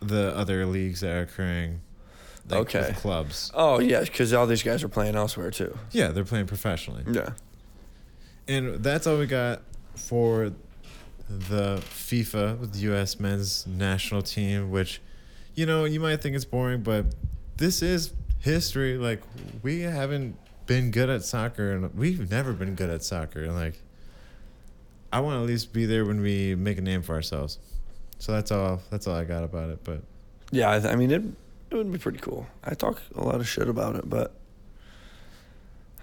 the 0.01 0.37
other 0.37 0.67
leagues 0.67 1.01
that 1.01 1.11
are 1.11 1.23
occurring. 1.23 1.81
Like 2.49 2.75
Okay. 2.75 2.95
Clubs. 2.99 3.51
Oh, 3.55 3.81
yeah, 3.81 4.01
because 4.01 4.33
all 4.33 4.47
these 4.47 4.63
guys 4.63 4.85
are 4.85 4.89
playing 4.89 5.17
elsewhere 5.17 5.51
too. 5.51 5.77
Yeah, 5.91 6.09
they're 6.09 6.25
playing 6.25 6.47
professionally. 6.47 7.03
Yeah. 7.11 7.31
And 8.47 8.85
that's 8.85 9.07
all 9.07 9.19
we 9.19 9.27
got 9.27 9.63
for 9.97 10.53
the 11.29 11.83
FIFA 11.91 12.59
with 12.61 12.73
the 12.75 12.79
U.S. 12.81 13.19
men's 13.19 13.67
national 13.67 14.23
team, 14.23 14.71
which, 14.71 15.01
you 15.57 15.67
know, 15.67 15.85
you 15.85 15.99
might 15.99 16.23
think 16.23 16.37
it's 16.37 16.45
boring, 16.45 16.83
but 16.83 17.07
this 17.57 17.83
is 17.83 18.13
history. 18.39 18.97
Like, 18.97 19.23
we 19.63 19.81
haven't 19.81 20.37
been 20.67 20.93
good 20.93 21.11
at 21.11 21.25
soccer, 21.25 21.73
and 21.73 21.93
we've 21.95 22.31
never 22.31 22.53
been 22.53 22.77
good 22.77 22.91
at 22.91 23.03
soccer. 23.03 23.43
And, 23.43 23.57
like, 23.57 23.83
I 25.13 25.19
want 25.19 25.35
to 25.37 25.41
at 25.41 25.47
least 25.47 25.73
be 25.73 25.85
there 25.85 26.05
when 26.05 26.21
we 26.21 26.55
make 26.55 26.79
a 26.79 26.83
name 26.83 27.03
for 27.03 27.17
ourselves. 27.17 27.59
So 28.19 28.33
that's 28.33 28.51
all. 28.51 28.81
That's 28.91 29.07
all 29.07 29.15
I 29.15 29.25
got 29.25 29.45
about 29.45 29.71
it. 29.71 29.81
But 29.85 30.03
Yeah, 30.51 30.71
I, 30.73 30.81
th- 30.81 30.93
I 30.93 30.97
mean, 30.97 31.11
it, 31.11 31.23
it 31.71 31.75
would 31.75 31.93
be 31.93 31.99
pretty 31.99 32.19
cool. 32.19 32.47
I 32.65 32.75
talk 32.75 33.01
a 33.15 33.23
lot 33.23 33.37
of 33.37 33.49
shit 33.49 33.69
about 33.69 33.97
it, 33.97 34.09
but 34.09 34.33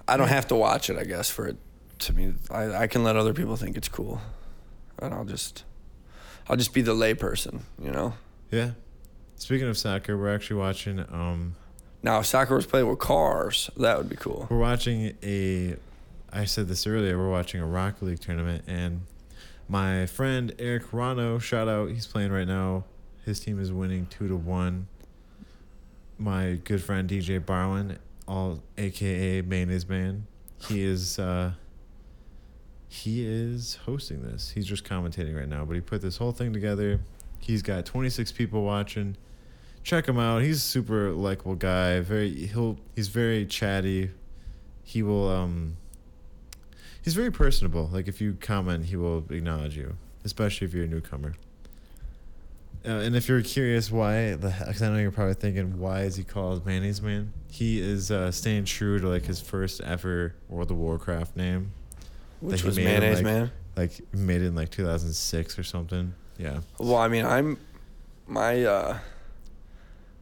I 0.07 0.18
don't 0.18 0.28
have 0.28 0.47
to 0.49 0.55
watch 0.55 0.89
it, 0.89 0.97
I 0.97 1.03
guess, 1.05 1.30
for 1.30 1.47
it 1.47 1.57
to 1.99 2.14
me. 2.14 2.34
I, 2.51 2.74
I 2.84 2.88
can 2.88 3.03
let 3.03 3.16
other 3.16 3.34
people 3.34 3.55
think 3.55 3.78
it's 3.78 3.88
cool. 3.88 4.22
And 4.99 5.14
I'll 5.14 5.26
just, 5.26 5.64
I'll 6.47 6.55
just 6.57 6.74
be 6.74 6.82
the 6.82 6.93
layperson, 6.93 7.61
you 7.82 7.91
know? 7.91 8.14
yeah. 8.51 8.72
Speaking 9.36 9.68
of 9.68 9.78
soccer, 9.78 10.18
we're 10.18 10.34
actually 10.34 10.57
watching. 10.57 10.99
Um, 11.11 11.55
Now, 12.01 12.20
if 12.20 12.28
soccer 12.28 12.55
was 12.55 12.66
played 12.66 12.84
with 12.84 12.99
cars, 12.99 13.70
that 13.76 13.97
would 13.97 14.07
be 14.07 14.16
cool. 14.16 14.47
We're 14.49 14.59
watching 14.59 15.18
a. 15.22 15.76
I 16.32 16.45
said 16.45 16.70
this 16.70 16.88
earlier. 16.88 17.18
We're 17.18 17.30
watching 17.32 17.59
a 17.59 17.66
Rocket 17.66 18.05
League 18.05 18.20
tournament, 18.22 18.64
and 18.68 19.01
my 19.74 20.05
friend 20.05 20.53
Eric 20.59 20.91
Rano, 20.91 21.41
shout 21.41 21.67
out, 21.67 21.89
he's 21.89 22.05
playing 22.05 22.32
right 22.32 22.47
now. 22.47 22.84
His 23.26 23.39
team 23.39 23.59
is 23.59 23.71
winning 23.71 24.05
two 24.05 24.28
to 24.28 24.36
one. 24.36 24.86
My 26.19 26.59
good 26.63 26.80
friend 26.84 27.09
DJ 27.09 27.43
Barwin, 27.43 27.97
all 28.28 28.61
AKA 28.78 29.41
Mayonnaise 29.41 29.89
Man, 29.89 30.28
he 30.59 30.84
is 30.84 31.17
uh, 31.17 31.53
he 32.88 33.26
is 33.26 33.80
hosting 33.84 34.21
this. 34.21 34.51
He's 34.51 34.67
just 34.67 34.84
commentating 34.84 35.36
right 35.36 35.49
now, 35.49 35.65
but 35.65 35.74
he 35.74 35.82
put 35.82 36.03
this 36.03 36.17
whole 36.17 36.34
thing 36.34 36.53
together. 36.53 36.99
He's 37.39 37.63
got 37.63 37.84
26 37.84 38.32
people 38.32 38.61
watching. 38.61 39.17
Check 39.82 40.07
him 40.07 40.19
out. 40.19 40.43
He's 40.43 40.57
a 40.57 40.67
super 40.67 41.09
likable 41.13 41.55
guy. 41.55 41.99
Very 41.99 42.45
he'll 42.45 42.78
he's 42.95 43.07
very 43.07 43.47
chatty. 43.47 44.11
He 44.84 45.01
will 45.01 45.28
um 45.30 45.78
he's 47.04 47.14
very 47.14 47.32
personable. 47.32 47.89
Like 47.91 48.08
if 48.08 48.20
you 48.22 48.38
comment, 48.39 48.86
he 48.86 48.95
will 48.95 49.26
acknowledge 49.30 49.78
you, 49.78 49.95
especially 50.24 50.66
if 50.68 50.74
you're 50.74 50.86
a 50.86 50.88
newcomer. 50.88 51.34
Uh, 52.86 52.89
and 52.99 53.16
if 53.16 53.30
you're 53.30 53.41
curious 53.41 53.89
why, 53.89 54.36
because 54.36 54.82
I 54.82 54.89
know 54.89 54.97
you're 54.97 55.10
probably 55.12 55.36
thinking, 55.36 55.80
why 55.80 56.01
is 56.01 56.18
he 56.18 56.24
called 56.26 56.66
Mayonnaise 56.66 57.01
Man? 57.01 57.32
He 57.49 57.80
is 57.80 58.12
uh, 58.12 58.30
staying 58.32 58.66
true 58.66 58.99
to 58.99 59.08
like 59.08 59.24
his 59.26 59.39
first 59.39 59.80
ever 59.82 60.36
World 60.49 60.70
of 60.70 60.78
Warcraft 60.78 61.38
name, 61.38 61.72
Which 62.41 62.64
was 62.64 62.78
in, 62.78 63.14
like- 63.14 63.24
man. 63.24 63.51
like 63.78 64.01
made 64.14 64.41
it 64.41 64.47
in 64.47 64.56
like 64.56 64.70
2006 64.70 65.58
or 65.58 65.64
something. 65.64 66.14
Yeah. 66.38 66.60
Well, 66.78 66.97
I 66.97 67.08
mean, 67.08 67.26
I'm 67.26 67.58
my 68.28 68.64
uh, 68.66 68.97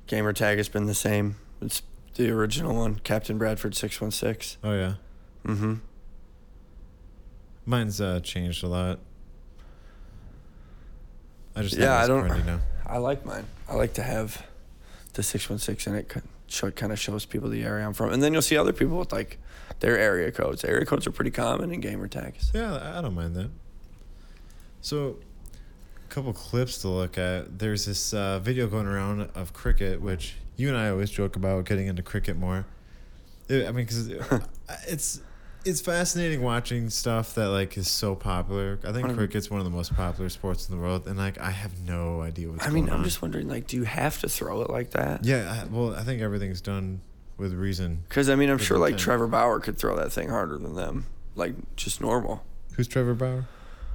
gamer 0.06 0.34
tag 0.34 0.58
has 0.58 0.70
been 0.70 0.86
the 0.86 0.94
same. 0.94 1.38
It's 1.64 1.82
the 2.16 2.30
original 2.30 2.76
one, 2.76 3.00
Captain 3.00 3.40
Bradford 3.40 3.74
six 3.76 4.00
one 4.00 4.12
six. 4.12 4.58
Oh 4.64 4.74
yeah. 4.74 4.94
Mm-hmm. 5.48 5.76
Mine's 7.66 8.02
uh, 8.02 8.20
changed 8.22 8.64
a 8.64 8.68
lot. 8.68 9.00
I 11.56 11.62
just 11.62 11.76
Yeah, 11.76 11.98
I 11.98 12.08
don't-. 12.08 12.62
I 12.86 12.98
like 12.98 13.26
mine. 13.26 13.46
I 13.70 13.76
like 13.76 13.94
to 13.94 14.04
have 14.04 14.46
the 15.14 15.24
six 15.24 15.50
one 15.50 15.60
six 15.60 15.88
in 15.88 15.96
it. 15.96 16.10
Kind 16.10 16.28
show 16.48 16.70
kind 16.72 16.92
of 16.92 17.00
shows 17.00 17.26
people 17.26 17.50
the 17.50 17.64
area 17.64 17.86
I'm 17.86 17.94
from, 17.94 18.12
and 18.12 18.22
then 18.22 18.34
you'll 18.34 18.42
see 18.42 18.58
other 18.58 18.74
people 18.74 18.98
with 18.98 19.12
like 19.12 19.38
their 19.80 19.98
area 19.98 20.32
codes. 20.32 20.64
Area 20.64 20.86
codes 20.86 21.08
are 21.08 21.12
pretty 21.12 21.32
common 21.32 21.72
in 21.72 21.80
gamer 21.80 22.08
tags. 22.08 22.52
Yeah, 22.54 22.98
I 22.98 23.02
don't 23.02 23.16
mind 23.16 23.36
that. 23.36 23.50
So, 24.82 25.18
a 26.06 26.14
couple 26.14 26.34
clips 26.34 26.80
to 26.80 26.90
look 26.90 27.18
at. 27.18 27.60
There's 27.60 27.86
this 27.86 28.14
uh, 28.14 28.40
video 28.40 28.68
going 28.68 28.88
around 28.88 29.30
of 29.36 29.54
cricket, 29.54 30.02
which 30.02 30.36
you 30.58 30.68
and 30.68 30.78
I 30.78 30.90
always 30.90 31.10
joke 31.10 31.36
about 31.36 31.66
getting 31.66 31.88
into 31.88 32.04
cricket 32.04 32.38
more. 32.38 32.66
I 33.50 33.68
I 33.68 33.72
mean, 33.72 33.86
because 33.86 34.08
it's 34.88 35.22
it's 35.66 35.82
fascinating 35.82 36.42
watching 36.42 36.90
stuff 36.90 37.36
that 37.36 37.50
like 37.50 37.78
is 37.78 37.88
so 37.90 38.16
popular. 38.16 38.80
I 38.86 38.92
think 38.92 39.08
Um, 39.10 39.16
cricket's 39.16 39.50
one 39.50 39.60
of 39.60 39.66
the 39.66 39.70
most 39.72 39.96
popular 39.96 40.30
sports 40.30 40.68
in 40.70 40.76
the 40.76 40.82
world, 40.82 41.08
and 41.08 41.18
like 41.18 41.40
I 41.40 41.52
have 41.52 41.72
no 41.88 42.22
idea 42.22 42.50
what's 42.50 42.66
going 42.66 42.70
on 42.70 42.72
I 42.72 42.82
mean, 42.82 42.90
I'm 42.90 43.00
on. 43.00 43.04
just 43.04 43.22
wondering, 43.22 43.48
like, 43.48 43.68
do 43.68 43.78
you 43.78 43.84
have 43.84 44.20
to 44.22 44.30
throw 44.30 44.62
it 44.62 44.70
like 44.70 44.92
that? 44.92 45.24
yeah. 45.26 45.64
I, 45.64 45.66
well, 45.68 45.96
I 45.96 46.04
think 46.04 46.22
everything's 46.22 46.62
done 46.62 47.02
with 47.38 47.54
reason. 47.54 48.04
Because 48.10 48.30
I 48.30 48.36
mean, 48.36 48.50
I'm 48.50 48.58
sure 48.58 48.78
like. 48.78 48.98
Trevor 48.98 49.28
Bauer 49.28 49.60
could 49.60 49.78
throw 49.78 49.96
that 49.98 50.12
thing 50.12 50.30
harder 50.30 50.58
than 50.58 50.76
them, 50.76 51.06
like 51.36 51.54
just 51.76 52.02
normal. 52.02 52.44
Who's 52.76 52.88
Trevor 52.88 53.14
Bauer? 53.16 53.46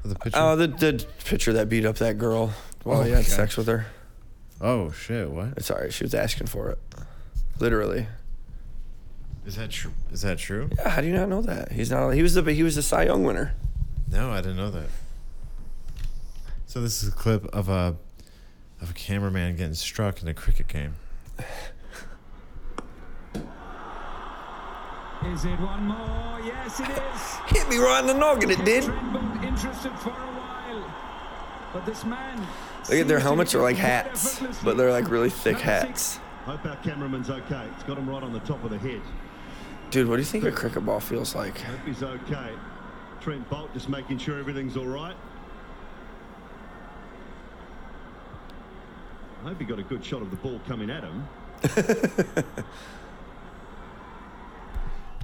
The 0.05 0.15
pitcher. 0.15 0.37
Oh, 0.39 0.55
the 0.57 0.69
the 0.69 1.05
pitcher 1.25 1.53
that 1.55 1.69
beat 1.69 1.85
up 1.85 1.97
that 1.97 2.17
girl 2.19 2.53
while 2.85 3.01
Oh 3.01 3.03
he 3.03 3.11
had 3.11 3.25
sex 3.25 3.57
with 3.57 3.67
her. 3.67 3.87
oh 4.61 4.93
shit! 4.93 5.29
What 5.31 5.61
Sorry. 5.65 5.91
She 5.91 6.05
was 6.05 6.15
asking 6.15 6.47
for 6.47 6.71
it, 6.71 6.79
literally. 7.59 8.07
Is 9.47 9.57
that 9.57 9.71
true? 9.71 9.93
Is 10.13 10.23
that 10.23 10.39
true? 10.39 10.69
Yeah, 10.77 10.89
how 10.89 11.01
do 11.01 11.07
you 11.07 11.15
not 11.15 11.29
know 11.29 11.43
that? 11.43 11.73
He's 11.73 11.91
not. 11.91 12.11
He 12.11 12.23
was 12.23 12.35
the 12.35 12.43
he 12.53 12.63
was 12.63 12.75
the 12.75 12.83
Cy 12.83 13.05
Young 13.05 13.25
winner. 13.25 13.55
No, 14.11 14.31
I 14.31 14.41
didn't 14.41 14.57
know 14.57 14.71
that. 14.71 14.89
So 16.67 16.81
this 16.81 17.03
is 17.03 17.09
a 17.09 17.13
clip 17.13 17.47
of 17.47 17.69
a 17.69 17.97
of 18.81 18.91
a 18.91 18.95
cameraman 18.95 19.57
getting 19.57 19.75
struck 19.75 20.21
in 20.21 20.29
a 20.29 20.35
cricket 20.35 20.69
game. 20.69 20.95
Is 25.33 25.45
it 25.45 25.59
one 25.59 25.87
more? 25.87 26.41
Yes, 26.45 26.79
it 26.79 26.89
is. 26.89 27.57
Hit 27.57 27.69
me 27.69 27.79
right 27.79 28.01
in 28.01 28.07
the 28.07 28.15
noggin. 28.15 28.51
It 28.51 28.65
did. 28.65 28.85
Trembled, 28.85 29.45
interested 29.45 29.93
for 29.99 30.11
a 30.11 30.13
while. 30.13 30.95
But 31.73 31.85
this 31.85 32.05
man. 32.05 32.47
Look 32.89 33.01
at 33.01 33.09
their 33.09 33.19
helmets 33.19 33.53
be 33.53 33.59
are 33.59 33.63
like 33.63 33.77
hats, 33.77 34.39
but 34.63 34.77
they're 34.77 34.93
like 34.93 35.11
really 35.11 35.31
thick 35.31 35.59
hats. 35.59 36.21
Hope 36.45 36.65
our 36.65 36.77
cameraman's 36.77 37.29
okay. 37.29 37.67
It's 37.75 37.83
got 37.83 37.99
him 37.99 38.09
right 38.09 38.23
on 38.23 38.33
the 38.33 38.39
top 38.41 38.63
of 38.63 38.71
the 38.71 38.79
head. 38.79 39.01
Dude, 39.91 40.09
what 40.09 40.17
do 40.17 40.23
you 40.23 40.27
think 40.27 40.45
a 40.45 40.53
cricket 40.53 40.85
ball 40.85 41.01
feels 41.01 41.35
like? 41.35 41.61
Hope 41.61 41.79
he's 41.87 42.03
okay. 42.03 42.51
Trent 43.21 43.49
Boult 43.49 43.73
just 43.73 43.89
making 43.89 44.19
sure 44.19 44.39
everything's 44.39 44.77
all 44.77 44.87
right. 44.87 45.17
I 49.45 49.49
hope 49.49 49.59
he 49.59 49.65
got 49.65 49.79
a 49.79 49.83
good 49.83 50.05
shot 50.05 50.23
of 50.23 50.31
the 50.31 50.37
ball 50.37 50.61
coming 50.67 50.91
at 50.91 51.05
him. 51.05 51.29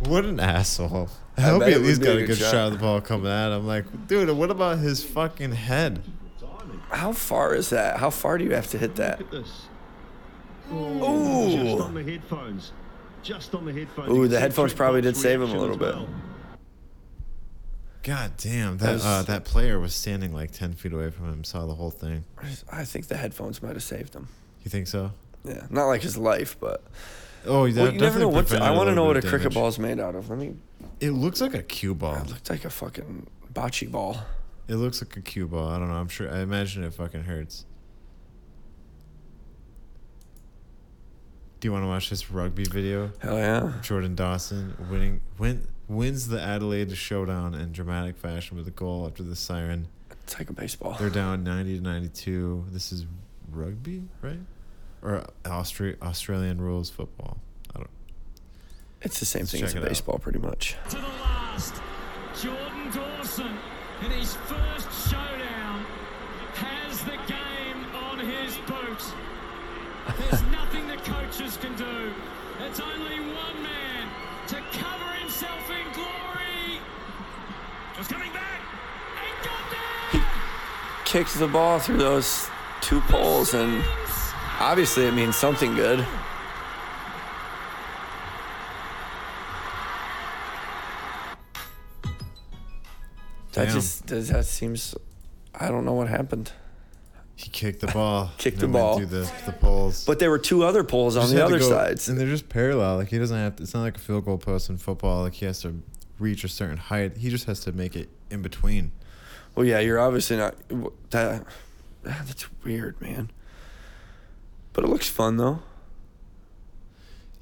What 0.07 0.25
an 0.25 0.41
asshole! 0.41 1.09
I, 1.37 1.43
I 1.43 1.45
hope 1.45 1.63
he 1.65 1.73
at 1.73 1.81
least 1.81 2.03
got 2.03 2.11
a 2.11 2.13
a 2.13 2.17
good 2.21 2.27
good 2.29 2.39
shot. 2.39 2.51
shot 2.51 2.67
of 2.67 2.73
the 2.73 2.79
ball 2.79 3.01
coming 3.01 3.31
at 3.31 3.49
him. 3.49 3.61
I'm 3.61 3.67
like, 3.67 4.09
dude, 4.09 4.31
what 4.31 4.51
about 4.51 4.79
his 4.79 5.05
fucking 5.05 5.53
head? 5.53 6.03
How 6.91 7.13
far 7.13 7.55
is 7.55 7.71
that? 7.71 7.99
How 7.99 8.11
far 8.11 8.37
do 8.37 8.45
you 8.45 8.53
have 8.53 8.69
to 8.71 8.79
hit 8.79 8.97
that? 8.97 9.21
Look 9.21 9.33
at 9.33 9.43
this. 9.43 9.69
Ooh. 10.73 11.51
Just 11.53 11.83
on 11.83 11.95
the 11.95 12.03
headphones. 12.03 12.73
Just 13.23 13.55
on 13.55 13.65
the 13.65 13.73
headphones. 13.73 14.11
Ooh, 14.11 14.27
the 14.29 14.41
headphones 14.41 14.73
probably 14.75 15.01
did 15.01 15.17
save 15.17 15.41
him 15.41 15.51
a 15.51 15.59
little 15.59 15.77
bit. 15.77 15.95
God 18.03 18.33
damn, 18.37 18.79
that 18.79 18.95
was- 18.95 19.05
uh, 19.05 19.23
that 19.23 19.45
player 19.45 19.79
was 19.79 19.95
standing 19.95 20.33
like 20.33 20.51
ten 20.51 20.73
feet 20.73 20.93
away 20.93 21.11
from 21.11 21.29
him, 21.33 21.45
saw 21.45 21.67
the 21.67 21.75
whole 21.77 21.91
thing. 21.93 22.25
I 22.71 22.85
think 22.85 23.07
the 23.07 23.17
headphones 23.17 23.63
might 23.63 23.75
have 23.75 23.83
saved 23.83 24.15
him. 24.15 24.27
You 24.65 24.71
think 24.71 24.89
so? 24.89 25.13
Yeah, 25.45 25.67
not 25.71 25.87
like 25.87 26.03
his 26.03 26.17
life, 26.17 26.57
but 26.59 26.83
Oh, 27.45 27.49
that 27.49 27.55
well, 27.57 27.67
you 27.67 27.75
never 27.77 27.91
know 27.93 27.99
definitely 27.99 28.27
what. 28.27 28.47
prevented 28.47 28.69
I 28.69 28.71
want 28.71 28.87
to 28.87 28.91
little 28.91 28.95
know 28.95 29.05
what 29.09 29.17
a 29.17 29.21
bit 29.21 29.25
of 29.25 29.31
cricket 29.31 29.45
damage. 29.45 29.55
ball 29.55 29.69
is 29.69 29.79
made 29.79 30.01
out 30.01 30.15
of. 30.17 30.29
Let 30.31 30.39
me. 30.39 30.55
It 31.01 31.11
looks 31.11 31.41
like 31.41 31.55
a 31.55 31.63
cue 31.63 31.95
ball. 31.95 32.17
It 32.17 32.29
looked 32.29 32.51
like 32.51 32.65
a 32.65 32.71
fucking 32.71 33.27
bocce 33.53 33.91
ball. 33.91 34.17
It 34.69 34.77
looks 34.77 35.01
like 35.03 35.17
a 35.17 35.21
cue 35.21 35.47
ball. 35.49 35.69
I 35.69 35.79
don't 35.79 35.89
know. 35.89 35.95
I'm 35.95 36.09
sure. 36.09 36.33
I 36.33 36.41
imagine 36.41 36.83
it 36.85 36.95
fucking 36.95 37.25
hurts. 37.25 37.67
Do 41.63 41.69
you 41.69 41.73
want 41.73 41.85
to 41.85 41.87
watch 41.87 42.11
this 42.11 42.29
rugby 42.29 42.65
video? 42.65 43.13
Hell 43.21 43.39
yeah. 43.39 43.73
Jordan 43.83 44.17
Dawson 44.17 44.75
winning 44.91 45.21
win, 45.39 45.65
wins 45.87 46.27
the 46.27 46.43
Adelaide 46.43 46.91
Showdown 46.97 47.55
in 47.55 47.71
dramatic 47.71 48.17
fashion 48.17 48.57
with 48.57 48.67
a 48.67 48.73
goal 48.73 49.07
after 49.07 49.23
the 49.23 49.37
siren. 49.37 49.87
It's 50.25 50.37
like 50.37 50.51
a 50.51 50.55
baseball. 50.55 50.97
They're 50.99 51.09
down 51.09 51.45
90 51.45 51.77
to 51.77 51.85
92. 51.85 52.65
This 52.73 52.91
is 52.91 53.07
rugby, 53.53 54.03
right? 54.23 54.41
Or 55.03 55.25
Austria, 55.45 55.95
Australian 56.03 56.61
rules 56.61 56.91
football. 56.91 57.37
I 57.77 57.79
don't. 57.79 57.91
It's 59.03 59.21
the 59.21 59.25
same 59.25 59.43
Let's 59.43 59.53
thing 59.53 59.63
as 59.63 59.73
check 59.73 59.77
a 59.77 59.85
it 59.85 59.87
out. 59.87 59.89
baseball, 59.91 60.19
pretty 60.19 60.41
much. 60.41 60.75
To 60.89 60.97
the 60.97 61.03
last. 61.03 61.75
Jordan 62.43 62.91
Dawson, 62.93 63.57
in 64.05 64.11
his 64.11 64.35
first 64.35 65.09
showdown, 65.09 65.87
has 66.55 67.05
the 67.05 67.19
game 67.33 67.85
on 67.95 68.19
his 68.19 68.57
boot. 68.67 69.15
There's 70.19 70.43
nothing 70.51 70.87
the 70.89 70.97
coaches 70.97 71.57
can 71.57 71.77
do. 71.77 72.13
It's 72.61 72.81
only 72.81 73.21
one 73.21 73.63
man 73.63 74.09
to 74.49 74.57
cover 74.79 75.13
himself 75.15 75.71
in 75.71 75.93
glory. 75.93 76.81
Just 77.97 78.11
coming 78.11 78.33
back. 78.33 78.61
And 79.25 79.45
got 79.45 79.71
there. 80.13 80.27
Kicks 81.05 81.35
the 81.35 81.49
ball 81.49 81.79
through 81.79 81.99
those 81.99 82.49
two 82.81 83.01
poles, 83.03 83.55
and 83.55 83.83
obviously 84.61 85.07
it 85.07 85.13
means 85.13 85.37
something 85.37 85.75
good. 85.75 86.07
That 93.53 93.67
Damn. 93.67 93.75
just 93.75 94.07
does 94.07 94.29
that 94.29 94.47
seems. 94.47 94.95
I 95.55 95.69
don't 95.69 95.85
know 95.85 95.93
what 95.93 96.09
happened, 96.09 96.53
He 97.35 97.51
kicked 97.51 97.81
the 97.81 97.87
ball. 97.89 98.31
Kicked 98.39 98.59
the 98.59 98.69
ball. 98.69 98.99
Through 98.99 99.07
the, 99.07 99.33
the 99.47 99.53
poles. 99.53 100.05
but 100.05 100.19
there 100.19 100.31
were 100.31 100.39
two 100.39 100.65
other 100.65 100.85
poles 100.85 101.17
on 101.17 101.31
the 101.31 101.45
other 101.45 101.59
go- 101.59 101.69
sides. 101.69 102.09
and 102.09 102.19
they're 102.19 102.29
just 102.29 102.49
parallel. 102.49 102.97
Like 102.97 103.09
he 103.09 103.19
doesn't 103.19 103.37
have. 103.37 103.57
To, 103.57 103.63
it's 103.63 103.75
not 103.75 103.83
like 103.83 103.97
a 103.97 104.01
field 104.01 104.25
goal 104.27 104.39
post 104.39 104.69
in 104.69 104.77
football. 104.77 105.23
Like 105.23 105.35
he 105.35 105.47
has 105.47 105.61
to 105.63 105.83
reach 106.19 106.45
a 106.45 106.49
certain 106.49 106.77
height. 106.77 107.17
He 107.17 107.31
just 107.31 107.47
has 107.47 107.61
to 107.61 107.73
make 107.73 107.97
it 107.97 108.11
in 108.31 108.43
between. 108.43 108.93
Well, 109.55 109.67
yeah, 109.67 109.81
you're 109.81 109.99
obviously 109.99 110.37
not. 110.37 110.57
That 111.11 111.45
ah, 112.07 112.23
that's 112.27 112.47
weird, 112.65 113.01
man. 113.01 113.31
But 114.73 114.85
it 114.85 114.89
looks 114.89 115.09
fun 115.09 115.37
though. 115.37 115.61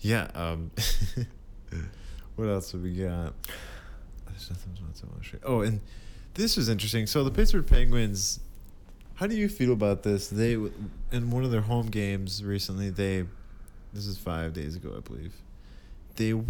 Yeah. 0.00 0.28
Um. 0.34 0.70
what 2.36 2.48
else 2.48 2.72
have 2.72 2.80
we 2.80 2.94
got? 2.94 3.34
There's 4.28 4.50
nothing 4.50 4.72
else 4.86 5.02
I 5.04 5.10
want 5.10 5.22
to 5.22 5.28
show. 5.28 5.38
Oh, 5.44 5.60
and 5.60 5.80
this 6.34 6.56
was 6.56 6.68
interesting. 6.68 7.06
So 7.06 7.22
the 7.24 7.30
Pittsburgh 7.30 7.66
Penguins. 7.66 8.40
How 9.20 9.26
do 9.26 9.36
you 9.36 9.48
feel 9.50 9.74
about 9.74 10.02
this? 10.02 10.28
They 10.28 10.54
in 10.54 11.30
one 11.30 11.44
of 11.44 11.50
their 11.50 11.60
home 11.60 11.88
games 11.88 12.42
recently. 12.42 12.88
They, 12.88 13.26
this 13.92 14.06
is 14.06 14.16
five 14.16 14.54
days 14.54 14.76
ago, 14.76 14.94
I 14.96 15.00
believe. 15.00 15.34
They, 16.16 16.40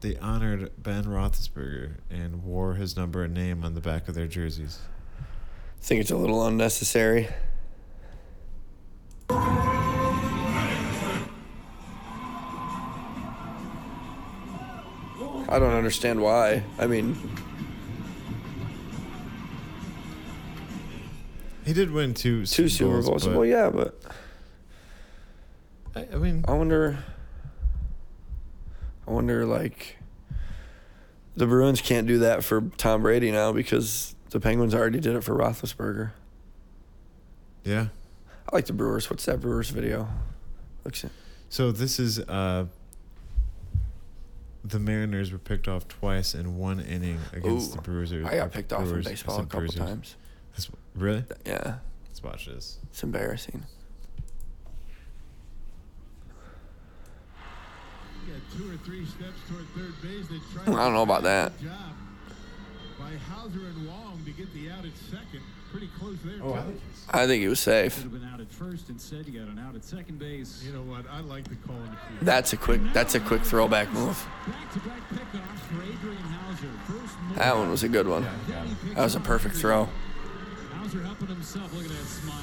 they 0.00 0.16
honored 0.16 0.72
Ben 0.82 1.04
Roethlisberger 1.04 1.96
and 2.08 2.44
wore 2.44 2.76
his 2.76 2.96
number 2.96 3.24
and 3.24 3.34
name 3.34 3.62
on 3.62 3.74
the 3.74 3.82
back 3.82 4.08
of 4.08 4.14
their 4.14 4.26
jerseys. 4.26 4.78
I 5.20 5.82
think 5.82 6.00
it's 6.00 6.10
a 6.10 6.16
little 6.16 6.46
unnecessary. 6.46 7.28
I 9.28 10.06
don't 15.58 15.74
understand 15.74 16.22
why. 16.22 16.62
I 16.78 16.86
mean, 16.86 17.18
He 21.64 21.72
did 21.72 21.90
win 21.90 22.14
two 22.14 22.46
two 22.46 22.68
Super 22.68 23.02
Bowls. 23.02 23.28
Well, 23.28 23.44
yeah, 23.44 23.70
but 23.70 24.00
I, 25.94 26.06
I 26.12 26.16
mean, 26.16 26.44
I 26.48 26.52
wonder. 26.52 26.98
I 29.06 29.12
wonder, 29.12 29.44
like, 29.44 29.96
the 31.36 31.46
Bruins 31.46 31.80
can't 31.80 32.06
do 32.06 32.18
that 32.20 32.44
for 32.44 32.70
Tom 32.76 33.02
Brady 33.02 33.30
now 33.32 33.52
because 33.52 34.14
the 34.30 34.38
Penguins 34.38 34.74
already 34.74 35.00
did 35.00 35.16
it 35.16 35.24
for 35.24 35.34
Roethlisberger. 35.36 36.12
yeah. 37.64 37.88
I 38.52 38.56
like 38.56 38.66
the 38.66 38.72
Brewers. 38.72 39.08
What's 39.10 39.24
that 39.26 39.40
Brewers 39.40 39.70
video? 39.70 40.08
Looks. 40.84 41.04
So 41.50 41.70
this 41.70 42.00
is 42.00 42.18
uh 42.20 42.66
the 44.64 44.78
Mariners 44.78 45.30
were 45.32 45.38
picked 45.38 45.68
off 45.68 45.86
twice 45.88 46.34
in 46.34 46.56
one 46.58 46.80
inning 46.80 47.18
against 47.32 47.72
Ooh, 47.72 47.76
the 47.76 47.82
Brewers. 47.82 48.12
I 48.12 48.36
got 48.36 48.50
picked 48.52 48.72
off 48.72 48.88
in 48.88 49.02
baseball 49.02 49.36
a 49.40 49.42
couple 49.44 49.60
Bruisers. 49.60 49.78
times. 49.80 50.16
That's, 50.52 50.70
really? 50.94 51.24
Yeah, 51.46 51.76
Let's 52.08 52.22
watch 52.22 52.46
this. 52.46 52.78
it's 52.90 53.02
embarrassing. 53.02 53.64
two 58.56 58.72
or 58.72 58.76
three 58.78 59.06
steps 59.06 59.38
toward 59.48 59.66
third 59.76 59.94
base. 60.02 60.26
They 60.28 60.38
tried 60.52 60.68
I 60.76 60.84
don't 60.84 60.94
know 60.94 61.02
about 61.02 61.22
that. 61.22 61.52
Job 61.62 61.70
by 62.98 63.10
Houser 63.32 63.60
and 63.60 63.88
Wong 63.88 64.20
to 64.24 64.30
get 64.32 64.52
the 64.52 64.70
out 64.70 64.84
at 64.84 64.92
second. 65.10 65.40
Pretty 65.70 65.88
close 65.98 66.16
there. 66.24 66.34
Oh, 66.42 66.54
too. 66.54 66.80
I 67.10 67.26
think 67.28 67.42
he 67.42 67.48
was 67.48 67.60
safe. 67.60 67.94
Should 67.94 68.02
have 68.02 68.12
been 68.12 68.28
out 68.28 68.40
at 68.40 68.50
first. 68.50 68.88
Instead, 68.88 69.26
you 69.26 69.38
got 69.38 69.48
an 69.48 69.58
out 69.60 69.76
at 69.76 69.84
second 69.84 70.18
base. 70.18 70.62
You 70.66 70.72
know 70.72 70.82
what? 70.82 71.04
I 71.10 71.20
like 71.20 71.44
the 71.48 71.54
call 71.66 71.76
in 71.76 71.82
the 71.82 71.90
field. 71.90 72.20
That's 72.22 72.52
a 72.52 72.56
quick. 72.56 72.80
That's 72.92 73.14
a 73.14 73.20
quick 73.20 73.42
throwback 73.42 73.90
move. 73.92 74.26
Back-to-back 74.46 75.08
pickoffs 75.10 75.60
for 75.60 75.82
Adrian 75.82 76.16
Houser. 76.16 76.66
First 76.88 77.14
move. 77.22 77.38
That 77.38 77.56
one 77.56 77.70
was 77.70 77.84
a 77.84 77.88
good 77.88 78.08
one. 78.08 78.26
That 78.94 79.02
was 79.04 79.14
a 79.14 79.20
perfect 79.20 79.54
throw. 79.54 79.88
Houser 80.80 81.02
helping 81.02 81.26
himself. 81.26 81.74
Look 81.74 81.84
at 81.84 81.90
that 81.90 82.06
smile. 82.06 82.36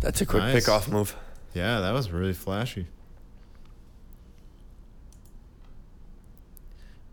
That's 0.00 0.20
a 0.22 0.26
quick 0.26 0.42
Nice. 0.42 0.64
pickoff 0.66 0.88
move. 0.90 1.14
Yeah, 1.52 1.80
that 1.80 1.92
was 1.92 2.10
really 2.10 2.32
flashy. 2.32 2.86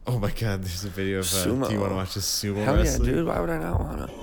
Oh 0.07 0.17
my 0.17 0.29
god, 0.31 0.63
there's 0.63 0.85
a 0.85 0.89
video 0.89 1.19
of 1.19 1.33
uh, 1.33 1.43
do 1.67 1.73
you 1.73 1.79
want 1.81 1.91
to 1.91 1.95
watch 1.95 2.13
this 2.13 2.25
sumo 2.25 2.63
Hell 2.63 2.85
yeah, 2.85 2.97
dude. 2.99 3.25
Why 3.27 3.39
would 3.41 3.49
I 3.49 3.57
not 3.57 3.79
want 3.81 3.97
to? 3.97 4.13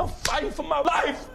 I'm 0.00 0.08
fighting 0.08 0.50
for 0.50 0.64
my 0.64 0.80
life. 0.80 1.28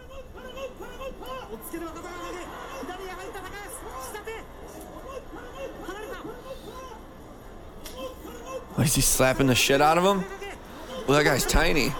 What 8.78 8.86
is 8.86 8.94
he 8.94 9.00
slapping 9.00 9.48
the 9.48 9.56
shit 9.56 9.80
out 9.80 9.98
of 9.98 10.04
him? 10.04 10.24
Well, 11.08 11.18
that 11.18 11.24
guy's 11.24 11.44
tiny. 11.44 11.92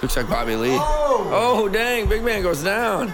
Looks 0.00 0.16
like 0.16 0.30
Bobby 0.30 0.56
Lee. 0.56 0.78
Oh, 0.80 1.28
oh 1.30 1.68
dang, 1.68 2.08
big 2.08 2.22
man 2.22 2.42
goes 2.42 2.64
down. 2.64 3.12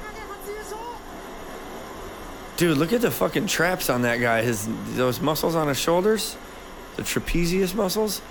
Dude, 2.57 2.78
look 2.78 2.93
at 2.93 3.01
the 3.01 3.11
fucking 3.11 3.49
traps 3.49 3.90
on 3.90 4.03
that 4.03 4.20
guy. 4.20 4.43
His 4.43 4.68
those 4.95 5.20
muscles 5.20 5.57
on 5.57 5.66
his 5.66 5.80
shoulders, 5.80 6.36
the 6.95 7.03
trapezius 7.03 7.74
muscles. 7.74 8.22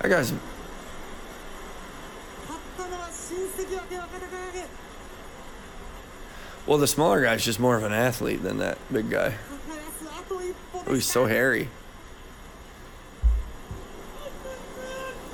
That 0.00 0.08
guy's. 0.08 0.32
Well, 6.66 6.78
the 6.78 6.86
smaller 6.86 7.22
guy's 7.22 7.44
just 7.44 7.60
more 7.60 7.76
of 7.76 7.82
an 7.82 7.92
athlete 7.92 8.42
than 8.42 8.56
that 8.56 8.78
big 8.90 9.10
guy. 9.10 9.34
Oh, 10.86 10.94
he's 10.94 11.04
so 11.04 11.26
hairy. 11.26 11.68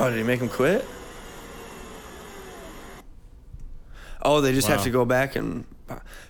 Oh, 0.01 0.11
did 0.11 0.16
he 0.16 0.22
make 0.24 0.40
him 0.40 0.49
quit? 0.49 0.84
Oh, 4.22 4.40
they 4.40 4.53
just 4.53 4.68
have 4.68 4.82
to 4.84 4.90
go 4.90 5.05
back 5.05 5.36
and, 5.36 5.66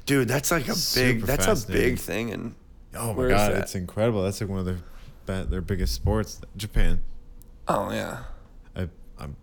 dude, 0.05 0.29
that's 0.29 0.51
like 0.51 0.69
a 0.69 0.75
big, 0.95 1.23
that's 1.23 1.47
a 1.47 1.67
big 1.71 1.99
thing, 1.99 2.33
and 2.33 2.55
Oh 2.97 3.13
my 3.15 3.29
god, 3.29 3.53
it's 3.53 3.75
incredible. 3.75 4.23
That's 4.23 4.41
like 4.41 4.51
one 4.51 4.61
of 4.61 4.67
their 5.27 5.45
their 5.45 5.61
biggest 5.61 5.95
sports. 5.95 6.41
Japan. 6.57 7.01
oh 7.69 7.91
yeah, 7.91 8.25
I 8.77 8.89
I'm, 9.19 9.37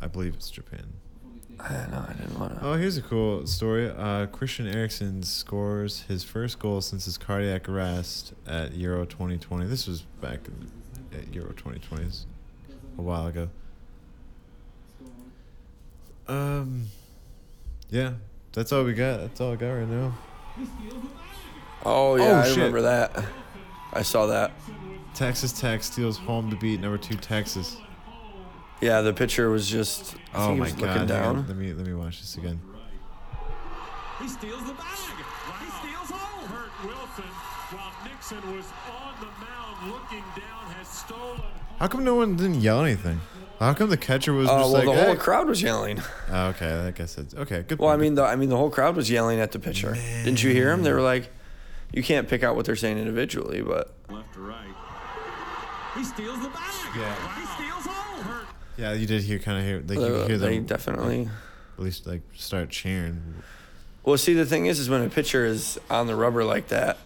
I 0.00 0.06
believe 0.06 0.34
it's 0.34 0.50
Japan. 0.50 0.86
I 1.58 1.72
don't 1.72 1.90
know 1.90 2.04
I 2.06 2.12
didn't 2.12 2.38
want 2.38 2.58
to. 2.58 2.66
Oh, 2.66 2.74
here's 2.74 2.96
a 2.98 3.02
cool 3.02 3.46
story. 3.46 3.90
Uh, 3.90 4.26
Christian 4.26 4.66
Eriksen 4.66 5.22
scores 5.22 6.02
his 6.02 6.22
first 6.22 6.58
goal 6.58 6.80
since 6.80 7.06
his 7.06 7.16
cardiac 7.16 7.68
arrest 7.68 8.34
at 8.46 8.74
Euro 8.74 9.06
2020. 9.06 9.66
This 9.66 9.86
was 9.86 10.02
back 10.20 10.40
in, 10.46 11.18
at 11.18 11.32
Euro 11.34 11.52
2020, 11.52 12.04
This 12.04 12.14
is 12.14 12.26
a 12.98 13.02
while 13.02 13.26
ago. 13.26 13.48
Um, 16.28 16.86
yeah, 17.90 18.12
that's 18.52 18.72
all 18.72 18.84
we 18.84 18.94
got. 18.94 19.20
That's 19.20 19.40
all 19.40 19.52
I 19.52 19.56
got 19.56 19.70
right 19.70 19.88
now. 19.88 20.16
Oh 21.84 22.16
yeah, 22.16 22.24
Oh, 22.24 22.34
I 22.40 22.44
shit. 22.46 22.56
remember 22.56 22.82
that. 22.82 23.24
I 23.92 24.02
saw 24.02 24.26
that. 24.26 24.52
Texas 25.14 25.52
Tech 25.52 25.82
steals 25.82 26.18
home 26.18 26.50
to 26.50 26.56
beat 26.56 26.80
number 26.80 26.98
two 26.98 27.14
Texas. 27.16 27.76
Yeah, 28.80 29.00
the 29.00 29.12
pitcher 29.14 29.48
was 29.50 29.68
just. 29.68 30.16
Oh 30.34 30.54
my 30.54 30.68
god! 30.70 30.78
looking 30.80 30.86
hang 30.88 31.00
on. 31.02 31.06
down. 31.06 31.46
Let 31.48 31.56
me 31.56 31.72
let 31.72 31.86
me 31.86 31.94
watch 31.94 32.20
this 32.20 32.36
again. 32.36 32.60
He 34.20 34.28
steals 34.28 34.62
the 34.66 34.72
bag. 34.72 34.86
He 35.60 35.70
steals 35.70 36.10
home. 36.10 36.48
Kurt 36.48 36.84
Wilson, 36.84 37.24
while 37.70 37.92
Nixon 38.04 38.56
was 38.56 38.66
on 38.90 39.14
the 39.20 39.26
mound 39.26 39.92
looking 39.92 40.24
down, 40.36 40.72
has 40.74 40.88
stolen. 40.88 41.40
How 41.78 41.86
come 41.88 42.04
no 42.04 42.14
one 42.16 42.36
didn't 42.36 42.60
yell 42.60 42.82
anything? 42.84 43.20
How 43.58 43.72
come 43.72 43.88
the 43.88 43.96
catcher 43.96 44.32
was 44.34 44.48
Oh 44.48 44.58
just 44.58 44.72
well, 44.72 44.86
like, 44.86 44.96
the 44.96 45.04
whole 45.04 45.16
crowd 45.16 45.48
was 45.48 45.62
yelling. 45.62 46.02
Oh, 46.30 46.48
okay, 46.48 46.70
I 46.70 46.90
guess 46.90 47.16
it's 47.16 47.34
okay. 47.34 47.62
Good. 47.62 47.78
Well, 47.78 47.88
I 47.88 47.96
mean, 47.96 48.14
the 48.14 48.22
I 48.22 48.36
mean, 48.36 48.50
the 48.50 48.56
whole 48.56 48.70
crowd 48.70 48.96
was 48.96 49.10
yelling 49.10 49.40
at 49.40 49.52
the 49.52 49.58
pitcher. 49.58 49.94
Didn't 50.24 50.42
you 50.42 50.50
hear 50.50 50.66
them? 50.66 50.82
They 50.82 50.92
were 50.92 51.00
like, 51.00 51.30
"You 51.92 52.02
can't 52.02 52.28
pick 52.28 52.42
out 52.42 52.54
what 52.54 52.66
they're 52.66 52.76
saying 52.76 52.98
individually, 52.98 53.62
but 53.62 53.94
Left 54.10 54.34
to 54.34 54.40
right. 54.40 54.58
He 55.94 56.04
steals 56.04 56.42
the 56.42 56.48
bag. 56.48 56.96
Yeah. 56.96 57.38
He 57.40 57.46
steals 57.46 57.86
home. 57.86 58.46
yeah, 58.76 58.92
you 58.92 59.06
did 59.06 59.22
hear 59.22 59.38
kind 59.38 59.58
of 59.58 59.64
hear 59.64 59.82
like 59.86 60.06
you 60.06 60.16
uh, 60.16 60.26
hear 60.26 60.38
they 60.38 60.56
them 60.56 60.66
definitely." 60.66 61.28
at 61.78 61.84
least 61.84 62.06
like 62.06 62.22
start 62.34 62.70
cheering. 62.70 63.42
Well, 64.04 64.16
see, 64.18 64.34
the 64.34 64.46
thing 64.46 64.66
is, 64.66 64.78
is 64.78 64.88
when 64.88 65.02
a 65.02 65.08
pitcher 65.08 65.44
is 65.44 65.78
on 65.90 66.06
the 66.06 66.14
rubber 66.14 66.44
like 66.44 66.68
that, 66.68 66.98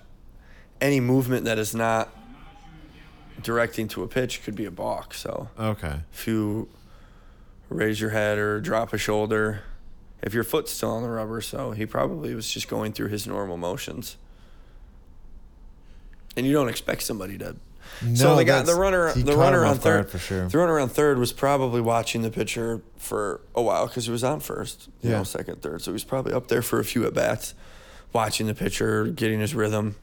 any 0.81 1.01
movement 1.01 1.45
that 1.47 1.59
is 1.59 1.75
not 1.75 2.15
directing 3.43 3.89
to 3.89 4.03
a 4.03 4.09
pitch 4.09 4.43
could 4.45 4.55
be 4.55 4.65
a 4.67 4.71
balk. 4.71 5.15
So 5.15 5.49
Okay. 5.59 6.01
if 6.13 6.27
you 6.27 6.69
raise 7.69 8.01
your 8.01 8.11
head 8.11 8.39
or 8.39 8.61
drop 8.61 8.93
a 8.93 8.99
shoulder, 8.99 9.61
if 10.23 10.35
your 10.35 10.45
foot's 10.45 10.71
still 10.73 10.91
on 10.91 11.03
the 11.03 11.09
rubber, 11.09 11.41
so 11.41 11.71
he 11.73 11.87
probably 11.87 12.35
was 12.35 12.51
just 12.51 12.69
going 12.69 12.93
through 12.93 13.09
his 13.09 13.27
normal 13.27 13.57
motions. 13.57 14.17
And 16.37 16.47
you 16.47 16.53
don't 16.53 16.69
expect 16.69 17.03
somebody 17.03 17.39
to. 17.39 17.57
so 18.15 18.31
No, 18.31 18.37
the 18.37 18.45
guy, 18.45 18.63
the 18.63 18.75
runner, 18.75 19.13
the 19.13 19.37
runner 19.37 19.65
on 19.65 19.79
third 19.79 20.09
for 20.11 20.19
sure. 20.19 20.49
The 20.49 20.59
runner 20.59 20.79
on 20.79 20.89
third 20.89 21.19
was 21.19 21.33
probably 21.33 21.81
watching 21.81 22.23
the 22.23 22.31
pitcher 22.31 22.83
for 22.97 23.41
a 23.55 23.63
while 23.63 23.87
because 23.89 24.07
he 24.07 24.13
was 24.13 24.23
on 24.23 24.41
first, 24.41 24.89
you 25.03 25.11
Yeah. 25.11 25.19
know, 25.19 25.25
second, 25.25 25.61
third. 25.63 25.83
So 25.83 25.91
he 25.91 25.95
was 25.95 26.05
probably 26.05 26.33
up 26.33 26.49
there 26.49 26.63
for 26.63 26.79
a 26.79 26.85
few 26.85 27.05
at 27.05 27.15
bats, 27.15 27.55
watching 28.13 28.47
the 28.47 28.55
pitcher, 28.55 29.07
getting 29.07 29.41
his 29.41 29.55
rhythm, 29.55 29.97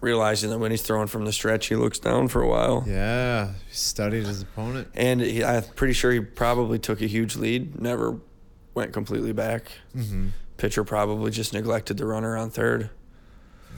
realizing 0.00 0.50
that 0.50 0.58
when 0.58 0.70
he's 0.70 0.82
throwing 0.82 1.06
from 1.06 1.24
the 1.24 1.32
stretch, 1.32 1.66
he 1.66 1.76
looks 1.76 1.98
down 1.98 2.28
for 2.28 2.42
a 2.42 2.48
while. 2.48 2.84
Yeah, 2.86 3.52
he 3.68 3.74
studied 3.74 4.26
his 4.26 4.42
opponent. 4.42 4.88
And 4.94 5.20
he, 5.20 5.44
I'm 5.44 5.62
pretty 5.76 5.94
sure 5.94 6.12
he 6.12 6.20
probably 6.20 6.78
took 6.78 7.00
a 7.00 7.06
huge 7.06 7.36
lead, 7.36 7.80
never 7.80 8.18
went 8.74 8.92
completely 8.92 9.32
back. 9.32 9.70
Mm-hmm. 9.96 10.28
Pitcher 10.56 10.84
probably 10.84 11.30
just 11.30 11.52
neglected 11.52 11.96
the 11.96 12.06
runner 12.06 12.36
on 12.36 12.50
third. 12.50 12.90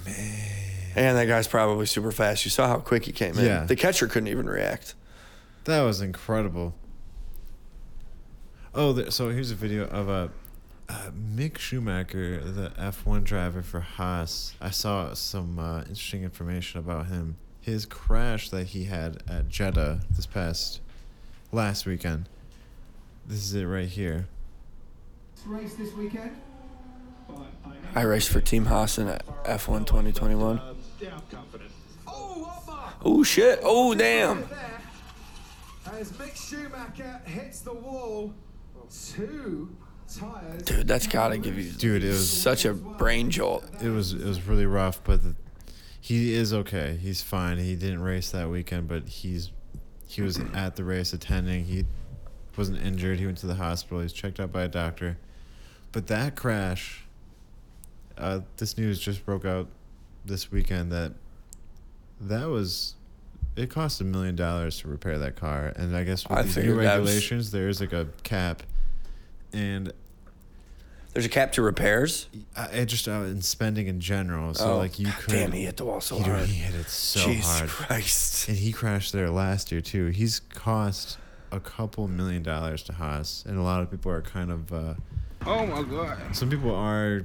Man. 0.04 0.52
And 0.94 1.18
that 1.18 1.26
guy's 1.26 1.46
probably 1.46 1.86
super 1.86 2.12
fast. 2.12 2.44
You 2.44 2.50
saw 2.50 2.68
how 2.68 2.78
quick 2.78 3.04
he 3.04 3.12
came 3.12 3.38
in. 3.38 3.44
Yeah. 3.44 3.64
The 3.64 3.76
catcher 3.76 4.06
couldn't 4.06 4.28
even 4.28 4.46
react. 4.46 4.94
That 5.64 5.82
was 5.82 6.00
incredible. 6.00 6.74
Oh, 8.74 8.92
there, 8.92 9.10
so 9.10 9.30
here's 9.30 9.50
a 9.50 9.54
video 9.54 9.86
of 9.88 10.08
a 10.08 10.30
uh, 10.88 11.10
Mick 11.10 11.58
Schumacher, 11.58 12.40
the 12.40 12.70
F1 12.70 13.24
driver 13.24 13.62
for 13.62 13.80
Haas. 13.80 14.54
I 14.60 14.70
saw 14.70 15.14
some 15.14 15.58
uh, 15.58 15.80
interesting 15.80 16.22
information 16.22 16.80
about 16.80 17.06
him. 17.06 17.36
His 17.60 17.84
crash 17.86 18.50
that 18.50 18.68
he 18.68 18.84
had 18.84 19.22
at 19.28 19.48
Jeddah 19.48 20.00
this 20.10 20.26
past 20.26 20.80
last 21.50 21.86
weekend. 21.86 22.28
This 23.26 23.38
is 23.38 23.54
it 23.54 23.64
right 23.64 23.88
here. 23.88 24.28
race 25.46 25.74
this 25.74 25.92
weekend. 25.94 26.36
I 27.94 28.02
raced 28.02 28.28
for 28.28 28.40
Team 28.40 28.66
Haas 28.66 28.98
in 28.98 29.08
F1 29.08 29.86
2021. 29.86 30.58
Uh, 30.58 30.74
yeah, 31.00 31.08
I'm 31.14 31.22
confident. 31.30 31.70
Oh, 33.04 33.22
shit. 33.22 33.60
Oh, 33.62 33.94
damn. 33.94 34.48
As 35.92 36.10
Mick 36.12 36.36
Schumacher 36.36 37.20
hits 37.24 37.60
the 37.60 37.72
wall, 37.72 38.34
two 38.90 39.68
tires. 39.68 39.85
Dude, 40.64 40.86
that's 40.88 41.06
got 41.06 41.28
to 41.28 41.38
give 41.38 41.58
you 41.58 41.70
Dude, 41.72 42.04
it 42.04 42.08
was 42.08 42.28
such 42.30 42.64
a 42.64 42.72
brain 42.72 43.30
jolt. 43.30 43.64
it 43.82 43.88
was 43.88 44.12
it 44.12 44.24
was 44.24 44.46
really 44.46 44.66
rough, 44.66 45.02
but 45.04 45.22
the, 45.22 45.34
he 46.00 46.32
is 46.34 46.52
okay. 46.54 46.96
He's 47.00 47.22
fine. 47.22 47.58
He 47.58 47.74
didn't 47.74 48.00
race 48.02 48.30
that 48.30 48.48
weekend, 48.48 48.88
but 48.88 49.08
he's 49.08 49.50
He 50.06 50.22
was 50.22 50.38
at 50.54 50.76
the 50.76 50.84
race 50.84 51.12
attending. 51.12 51.64
He 51.64 51.84
wasn't 52.56 52.80
injured. 52.82 53.18
He 53.18 53.26
went 53.26 53.38
to 53.38 53.46
the 53.46 53.56
hospital. 53.56 53.98
He 53.98 54.04
was 54.04 54.12
checked 54.12 54.38
out 54.40 54.52
by 54.52 54.62
a 54.62 54.68
doctor. 54.68 55.18
But 55.92 56.06
that 56.06 56.36
crash, 56.36 57.04
uh, 58.16 58.40
this 58.58 58.78
news 58.78 58.98
just 59.00 59.24
broke 59.26 59.44
out 59.44 59.68
this 60.24 60.50
weekend 60.50 60.90
that 60.92 61.12
that 62.20 62.48
was 62.48 62.94
it 63.56 63.70
cost 63.70 64.00
a 64.00 64.04
million 64.04 64.36
dollars 64.36 64.78
to 64.80 64.88
repair 64.88 65.18
that 65.18 65.34
car, 65.36 65.72
and 65.76 65.96
I 65.96 66.04
guess 66.04 66.28
with 66.28 66.38
I 66.38 66.42
these 66.42 66.56
new 66.58 66.76
that 66.82 66.98
was- 67.00 67.10
regulations, 67.10 67.50
there's 67.50 67.80
like 67.80 67.92
a 67.92 68.06
cap, 68.22 68.62
and 69.52 69.92
There's 71.12 71.24
a 71.26 71.30
cap 71.30 71.52
to 71.52 71.62
repairs. 71.62 72.28
I, 72.56 72.66
it 72.66 72.86
just 72.86 73.08
uh, 73.08 73.12
in 73.12 73.40
spending 73.42 73.86
in 73.86 74.00
general. 74.00 74.52
So 74.54 74.74
Oh, 74.74 74.76
like 74.78 74.98
you 74.98 75.06
God 75.06 75.14
could, 75.20 75.32
damn, 75.32 75.52
he 75.52 75.64
hit 75.64 75.76
the 75.78 75.84
wall 75.84 76.00
so 76.00 76.16
he, 76.18 76.24
hard. 76.24 76.46
He 76.46 76.54
hit 76.54 76.74
it 76.74 76.88
so 76.88 77.20
Jesus 77.20 77.46
hard, 77.58 77.68
Christ. 77.70 78.48
and 78.48 78.56
he 78.58 78.72
crashed 78.72 79.12
there 79.12 79.30
last 79.30 79.72
year 79.72 79.80
too. 79.80 80.06
He's 80.08 80.40
cost 80.40 81.18
a 81.52 81.60
couple 81.60 82.06
million 82.08 82.42
dollars 82.42 82.82
to 82.84 82.92
Haas, 82.92 83.44
and 83.48 83.56
a 83.58 83.62
lot 83.62 83.80
of 83.82 83.90
people 83.90 84.10
are 84.12 84.22
kind 84.22 84.50
of. 84.50 84.72
Uh, 84.72 84.94
Oh 85.48 85.64
my 85.64 85.82
god. 85.82 86.18
some 86.34 86.50
people 86.50 86.74
are 86.74 87.18
a 87.18 87.24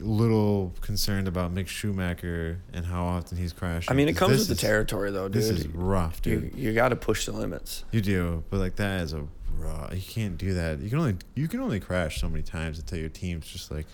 little 0.00 0.72
concerned 0.80 1.28
about 1.28 1.54
Mick 1.54 1.68
Schumacher 1.68 2.60
and 2.72 2.84
how 2.86 3.04
often 3.04 3.38
he's 3.38 3.52
crashing. 3.52 3.90
I 3.90 3.94
mean, 3.94 4.08
it 4.08 4.16
comes 4.16 4.38
with 4.38 4.46
the 4.48 4.52
is- 4.54 4.60
territory, 4.60 5.10
though, 5.10 5.28
dude. 5.28 5.42
This 5.42 5.50
is 5.50 5.66
rough, 5.68 6.20
you 6.24 6.40
dude. 6.40 6.54
you 6.54 6.72
got 6.72 6.90
to 6.90 6.96
push 6.96 7.26
the 7.26 7.32
limits. 7.32 7.84
You 7.92 8.00
do, 8.00 8.44
but 8.50 8.58
like 8.58 8.76
that 8.76 9.02
is 9.02 9.12
a 9.12 9.26
raw. 9.56 9.88
You 9.92 10.00
can't 10.02 10.38
do 10.38 10.54
that. 10.54 10.80
You 10.80 10.88
can 10.90 10.98
only 10.98 11.16
you 11.34 11.48
can 11.48 11.60
only 11.60 11.80
crash 11.80 12.20
so 12.20 12.28
many 12.28 12.42
times 12.42 12.78
until 12.78 12.98
your 12.98 13.08
team's 13.10 13.46
just 13.46 13.70
like 13.70 13.86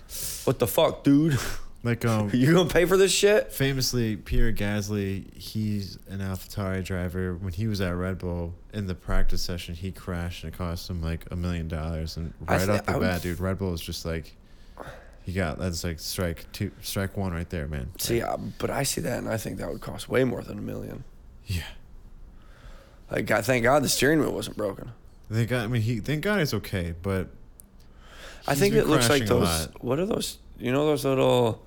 What 0.45 0.59
the 0.59 0.67
fuck, 0.67 1.05
dude? 1.05 1.39
like 1.85 2.05
um 2.05 2.31
you 2.35 2.53
gonna 2.55 2.69
pay 2.69 2.85
for 2.87 2.97
this 2.97 3.13
shit? 3.13 3.53
famously 3.53 4.17
Pierre 4.17 4.53
Gasly. 4.53 5.33
He's 5.35 5.99
an 6.09 6.21
AlphaTauri 6.21 6.85
driver. 6.85 7.35
When 7.35 7.53
he 7.53 7.67
was 7.67 7.81
at 7.81 7.91
Red 7.95 8.19
Bull 8.19 8.55
in 8.73 8.87
the 8.87 8.95
practice 8.95 9.43
session, 9.43 9.75
he 9.75 9.91
crashed 9.93 10.45
and 10.45 10.53
it 10.55 10.57
cost 10.57 10.89
him 10.89 11.03
like 11.03 11.25
a 11.31 11.37
million 11.37 11.69
dollars. 11.69 12.17
And 12.17 12.33
right 12.41 12.69
off 12.69 12.85
the 12.87 12.93
I 12.93 12.97
would- 12.97 13.03
bat, 13.03 13.23
dude, 13.23 13.41
Red 13.41 13.59
Bull 13.59 13.75
is 13.75 13.81
just 13.81 14.05
like. 14.05 14.35
He 15.29 15.35
got 15.35 15.59
that's 15.59 15.85
like 15.85 16.01
strike 16.01 16.51
two, 16.53 16.71
strike 16.81 17.15
one 17.19 17.35
right 17.35 17.51
there, 17.51 17.67
man. 17.69 17.91
See, 17.99 18.23
uh, 18.23 18.39
but 18.57 18.71
I 18.71 18.83
see 18.83 19.03
that, 19.03 19.19
and 19.19 19.29
I 19.29 19.37
think 19.37 19.59
that 19.59 19.69
would 19.71 19.83
cost 19.83 20.09
way 20.09 20.25
more 20.25 20.41
than 20.41 20.57
a 20.57 20.63
million. 20.63 21.05
Yeah. 21.45 21.65
Like, 23.11 23.27
God, 23.27 23.45
thank 23.45 23.63
God 23.63 23.83
the 23.83 23.91
steering 23.91 24.21
wheel 24.21 24.33
wasn't 24.33 24.57
broken. 24.57 24.93
They 25.29 25.45
got. 25.45 25.65
I 25.65 25.67
mean, 25.67 25.83
he. 25.83 26.01
Thank 26.01 26.23
God 26.23 26.41
it's 26.41 26.55
okay, 26.55 26.95
but. 27.03 27.29
I 28.47 28.55
think 28.55 28.75
it 28.75 28.87
looks 28.87 29.11
like 29.11 29.27
those. 29.27 29.69
What 29.83 29.99
are 29.99 30.07
those? 30.07 30.39
You 30.59 30.73
know 30.73 30.87
those 30.87 31.05
little 31.05 31.63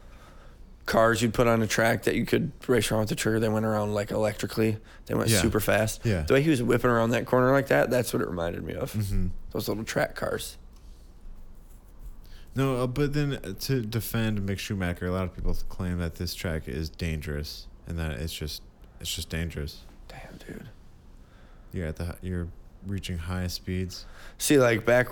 cars 0.88 1.22
you'd 1.22 1.36
put 1.36 1.46
on 1.46 1.62
a 1.62 1.68
track 1.68 2.06
that 2.06 2.16
you 2.16 2.26
could 2.26 2.52
race 2.68 2.90
around 2.92 3.02
with 3.02 3.10
the 3.10 3.16
trigger. 3.16 3.40
They 3.40 3.48
went 3.48 3.68
around 3.68 3.94
like 3.94 4.10
electrically. 4.10 4.78
They 5.06 5.14
went 5.14 5.30
Yeah. 5.30 5.40
super 5.40 5.60
fast. 5.60 6.02
Yeah. 6.04 6.24
The 6.24 6.34
way 6.34 6.42
he 6.42 6.50
was 6.50 6.64
whipping 6.64 6.90
around 6.90 7.12
that 7.12 7.28
corner 7.28 7.52
like 7.52 7.68
that, 7.68 7.92
that's 7.92 8.12
what 8.12 8.24
it 8.24 8.28
reminded 8.28 8.64
me 8.64 8.74
of. 8.74 8.92
Mhm. 8.94 9.30
Those 9.52 9.68
little 9.68 9.84
track 9.84 10.16
cars. 10.16 10.58
No, 12.54 12.84
uh, 12.84 12.88
but 12.88 13.14
then 13.14 13.40
uh, 13.44 13.54
to 13.62 13.82
defend 13.82 14.40
Mick 14.42 14.60
Schumacher, 14.60 15.06
a 15.06 15.12
lot 15.12 15.24
of 15.24 15.36
people 15.36 15.54
claim 15.70 16.00
that 16.00 16.16
this 16.16 16.36
track 16.36 16.68
is 16.68 16.90
dangerous 16.90 17.68
and 17.88 17.98
that 17.98 18.12
it's 18.12 18.34
just 18.34 18.62
it's 19.00 19.14
just 19.14 19.30
dangerous. 19.30 19.82
Damn, 20.08 20.38
dude. 20.46 20.70
You're 21.72 21.88
at 21.88 21.96
the 21.96 22.16
you're 22.22 22.48
reaching 22.86 23.18
high 23.18 23.48
speeds. 23.48 24.06
See, 24.38 24.58
like 24.58 24.86
back, 24.86 25.08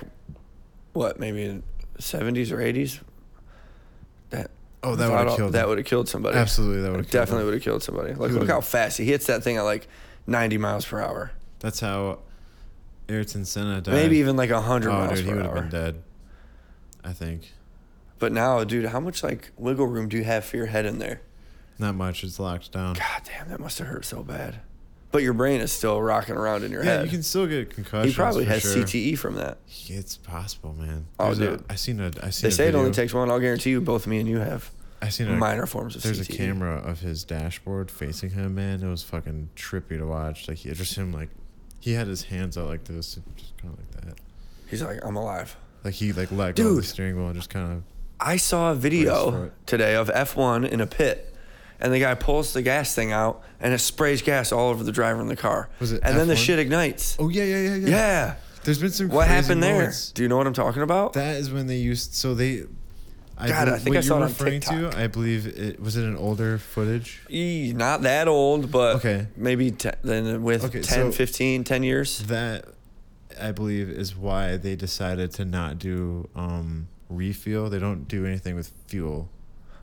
what 0.93 1.19
maybe 1.19 1.43
in 1.43 1.63
seventies 1.97 2.51
or 2.51 2.61
eighties. 2.61 2.99
That 4.31 4.51
Oh, 4.81 4.95
that 4.95 5.11
would've 5.11 5.35
killed 5.35 5.53
That 5.53 5.67
would 5.67 5.77
have 5.77 5.87
killed 5.87 6.07
somebody. 6.07 6.37
Absolutely, 6.37 6.81
that 6.81 6.91
would 6.91 6.99
have 7.01 7.09
Definitely 7.09 7.45
would 7.45 7.53
have 7.53 7.63
killed 7.63 7.83
somebody. 7.83 8.13
Like, 8.13 8.31
look 8.31 8.47
how 8.47 8.61
fast 8.61 8.97
he 8.97 9.05
hits 9.05 9.27
that 9.27 9.43
thing 9.43 9.57
at 9.57 9.63
like 9.63 9.87
ninety 10.25 10.57
miles 10.57 10.85
per 10.85 11.01
hour. 11.01 11.31
That's 11.59 11.79
how 11.79 12.19
Ayrton 13.09 13.45
Senna 13.45 13.81
died. 13.81 13.93
Maybe 13.93 14.17
even 14.17 14.37
like 14.37 14.51
hundred 14.51 14.91
oh, 14.91 14.93
miles 14.93 15.19
dude, 15.19 15.27
he 15.27 15.33
would 15.33 15.45
have 15.45 15.53
been 15.53 15.69
dead. 15.69 16.03
I 17.03 17.13
think 17.13 17.53
But 18.19 18.31
now, 18.31 18.63
dude, 18.63 18.85
how 18.85 18.99
much 18.99 19.23
like 19.23 19.51
wiggle 19.57 19.87
room 19.87 20.09
do 20.09 20.17
you 20.17 20.23
have 20.23 20.45
for 20.45 20.57
your 20.57 20.67
head 20.67 20.85
in 20.85 20.99
there? 20.99 21.21
not 21.77 21.95
much. 21.95 22.25
It's 22.25 22.39
locked 22.39 22.73
down. 22.73 22.95
God 22.95 23.21
damn, 23.23 23.47
that 23.49 23.59
must 23.61 23.79
have 23.79 23.87
hurt 23.87 24.03
so 24.03 24.21
bad. 24.21 24.59
But 25.11 25.23
your 25.23 25.33
brain 25.33 25.61
is 25.61 25.71
still 25.71 26.01
rocking 26.01 26.35
around 26.35 26.63
in 26.65 26.71
your 26.71 26.83
head. 26.83 26.89
yeah, 26.89 26.95
head. 26.97 27.05
you 27.05 27.11
can 27.11 27.23
still 27.23 27.47
get 27.47 27.69
concussions. 27.69 28.13
he 28.13 28.15
probably 28.15 28.45
has 28.45 28.61
sure. 28.61 28.83
CTE 28.83 29.17
from 29.17 29.35
that. 29.35 29.57
It's 29.87 30.17
possible, 30.17 30.73
man. 30.77 31.07
Oh, 31.17 31.33
There's 31.33 31.57
dude. 31.57 31.63
I 31.69 31.75
seen 31.75 31.99
a. 32.01 32.11
I 32.21 32.29
seen. 32.31 32.43
They 32.43 32.47
a 32.49 32.51
say 32.51 32.67
it 32.67 32.75
only 32.75 32.91
takes 32.91 33.13
one. 33.13 33.31
I'll 33.31 33.39
guarantee 33.39 33.69
you, 33.71 33.79
both 33.81 34.05
me 34.07 34.19
and 34.19 34.27
you 34.27 34.39
have 34.39 34.69
I 35.01 35.07
seen 35.09 35.29
a 35.29 35.35
minor 35.37 35.65
forms 35.65 35.95
of 35.95 36.03
There's 36.03 36.19
CTE. 36.19 36.33
a 36.33 36.37
camera 36.37 36.75
of 36.75 36.99
his 36.99 37.23
dashboard 37.23 37.89
facing 37.89 38.31
him, 38.31 38.55
man. 38.55 38.83
It 38.83 38.89
was 38.89 39.01
fucking 39.01 39.49
trippy 39.55 39.97
to 39.97 40.05
watch. 40.05 40.47
Like 40.49 40.57
he 40.57 40.71
just 40.73 40.95
him 40.95 41.13
like 41.13 41.29
he 41.79 41.93
had 41.93 42.07
his 42.07 42.23
hands 42.23 42.57
out 42.57 42.67
like 42.67 42.83
this, 42.83 43.17
just 43.37 43.57
kind 43.57 43.73
of 43.73 43.79
like 43.79 44.05
that. 44.05 44.19
He's 44.69 44.83
like, 44.83 44.99
I'm 45.03 45.15
alive. 45.15 45.55
Like 45.83 45.93
he 45.93 46.11
like 46.13 46.31
let 46.31 46.55
go 46.55 46.67
of 46.69 46.75
the 46.75 46.81
Dude. 46.81 46.85
steering 46.85 47.15
wheel 47.17 47.27
and 47.27 47.35
just 47.35 47.49
kind 47.49 47.71
of. 47.73 47.83
I 48.19 48.35
saw 48.37 48.71
a 48.71 48.75
Brace 48.75 48.81
for 48.81 48.89
video 48.89 49.43
it. 49.45 49.53
today 49.65 49.95
of 49.95 50.09
F1 50.09 50.67
in 50.69 50.81
a 50.81 50.87
pit, 50.87 51.33
and 51.79 51.93
the 51.93 51.99
guy 51.99 52.15
pulls 52.15 52.51
the 52.53 52.61
gas 52.61 52.93
thing 52.93 53.11
out, 53.13 53.41
and 53.61 53.73
it 53.73 53.79
sprays 53.79 54.21
gas 54.21 54.51
all 54.51 54.69
over 54.69 54.83
the 54.83 54.91
driver 54.91 55.21
in 55.21 55.27
the 55.27 55.35
car. 55.37 55.69
Was 55.79 55.93
it 55.93 56.01
And 56.03 56.17
then 56.17 56.27
the 56.27 56.33
F1? 56.33 56.37
shit 56.45 56.59
ignites. 56.59 57.15
Oh 57.19 57.29
yeah, 57.29 57.43
yeah, 57.45 57.57
yeah, 57.61 57.75
yeah. 57.75 57.87
Yeah. 57.87 58.35
There's 58.65 58.79
been 58.79 58.91
some. 58.91 59.07
What 59.09 59.27
crazy 59.27 59.41
happened 59.41 59.63
there? 59.63 59.73
moments. 59.75 60.11
Do 60.11 60.21
you 60.21 60.27
know 60.27 60.35
what 60.37 60.45
I'm 60.47 60.53
talking 60.53 60.81
about? 60.81 61.13
That 61.13 61.37
is 61.37 61.49
when 61.51 61.67
they 61.67 61.77
used. 61.77 62.13
So 62.13 62.33
they. 62.35 62.63
I 63.41 63.47
God, 63.47 63.69
I 63.69 63.77
think 63.77 63.95
what 63.95 63.97
I 63.99 64.01
saw 64.01 64.15
you're 64.15 64.23
it 64.23 64.25
on 64.25 64.29
referring 64.31 64.59
TikTok. 64.59 64.91
to. 64.91 64.99
I 64.99 65.07
believe 65.07 65.47
it 65.47 65.79
was 65.79 65.95
it 65.95 66.03
an 66.03 66.17
older 66.17 66.57
footage. 66.57 67.21
Eee, 67.29 67.71
not 67.73 68.01
that 68.01 68.27
old, 68.27 68.69
but 68.69 68.97
Okay. 68.97 69.27
maybe 69.37 69.71
te- 69.71 69.91
then 70.03 70.43
with 70.43 70.65
Okay, 70.65 70.81
10, 70.81 71.11
so- 71.13 71.17
15, 71.17 71.63
10 71.63 71.83
years. 71.83 72.19
That, 72.23 72.65
I 73.41 73.51
believe, 73.51 73.89
is 73.89 74.15
why 74.15 74.57
they 74.57 74.75
decided 74.75 75.31
to 75.33 75.45
not 75.45 75.79
do 75.79 76.29
um, 76.35 76.87
refuel. 77.09 77.69
They 77.69 77.79
don't 77.79 78.07
do 78.07 78.25
anything 78.25 78.55
with 78.55 78.71
fuel. 78.87 79.29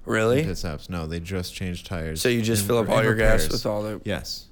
Really? 0.04 0.44
Pit 0.44 0.59
stops. 0.59 0.88
No, 0.88 1.07
they 1.07 1.18
just 1.20 1.54
change 1.54 1.84
tires. 1.84 2.20
So 2.20 2.28
you 2.28 2.42
just 2.42 2.62
and- 2.62 2.68
fill 2.68 2.78
up 2.78 2.88
all 2.88 3.02
your 3.02 3.14
gas 3.14 3.50
with 3.50 3.66
all 3.66 3.82
the. 3.82 4.00
Yes. 4.04 4.46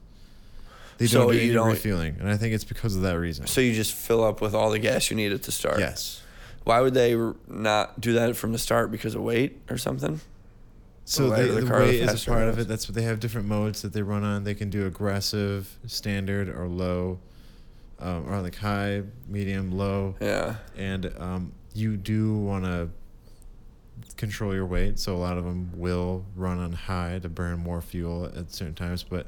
They 0.98 1.07
So 1.07 1.20
don't 1.22 1.32
do 1.32 1.36
you 1.38 1.42
any 1.44 1.52
don't- 1.55 1.68
refueling, 1.68 2.16
and 2.20 2.28
I 2.28 2.36
think 2.36 2.55
it's 2.55 2.64
because 2.64 2.94
of 2.96 3.02
that 3.02 3.18
reason. 3.18 3.46
So 3.46 3.61
you 3.61 3.72
just 3.74 3.92
fill 3.92 4.22
up 4.22 4.40
with 4.40 4.55
all 4.55 4.70
the 4.70 4.78
gas 4.78 5.11
you 5.11 5.16
need 5.16 5.24
needed 5.24 5.42
to 5.44 5.52
start. 5.52 5.78
yes. 5.80 6.20
Why 6.64 6.80
would 6.80 6.94
they 6.94 7.14
not 7.46 8.00
do 8.00 8.14
that 8.14 8.36
from 8.36 8.52
the 8.52 8.59
start 8.59 8.90
because 8.90 9.14
of 9.14 9.20
weight 9.22 9.61
or 9.68 9.76
something? 9.76 10.20
So 11.05 11.28
the 11.28 11.61
the 11.61 11.66
car, 11.66 11.80
the 11.80 11.84
weight 11.86 12.00
is 12.00 12.26
a 12.26 12.30
part 12.30 12.48
of 12.48 12.59
it. 12.59 12.66
That's 12.68 12.88
what 12.88 12.94
they 12.94 13.02
have 13.02 13.20
different 13.20 13.46
modes 13.46 13.82
that 13.82 13.92
they 13.92 14.00
run 14.00 14.24
on. 14.24 14.44
They 14.44 14.55
can 14.55 14.70
do 14.70 14.86
aggressive, 14.86 15.76
standard, 15.86 16.48
or 16.48 16.66
low, 16.66 17.18
um, 18.05 18.30
or 18.32 18.40
like 18.42 18.57
high, 18.57 19.02
medium, 19.26 19.72
low. 19.72 20.14
Yeah. 20.20 20.57
and 20.76 21.12
um, 21.18 21.52
you 21.72 21.96
do 21.96 22.36
want 22.36 22.64
to 22.64 22.90
control 24.16 24.55
your 24.55 24.66
weight. 24.66 24.98
So 24.98 25.16
a 25.16 25.18
lot 25.18 25.38
of 25.38 25.44
them 25.44 25.70
will 25.74 26.24
run 26.36 26.59
on 26.59 26.72
high 26.72 27.18
to 27.20 27.28
burn 27.28 27.59
more 27.59 27.80
fuel 27.80 28.26
at 28.36 28.52
certain 28.52 28.74
times, 28.74 29.02
but 29.02 29.26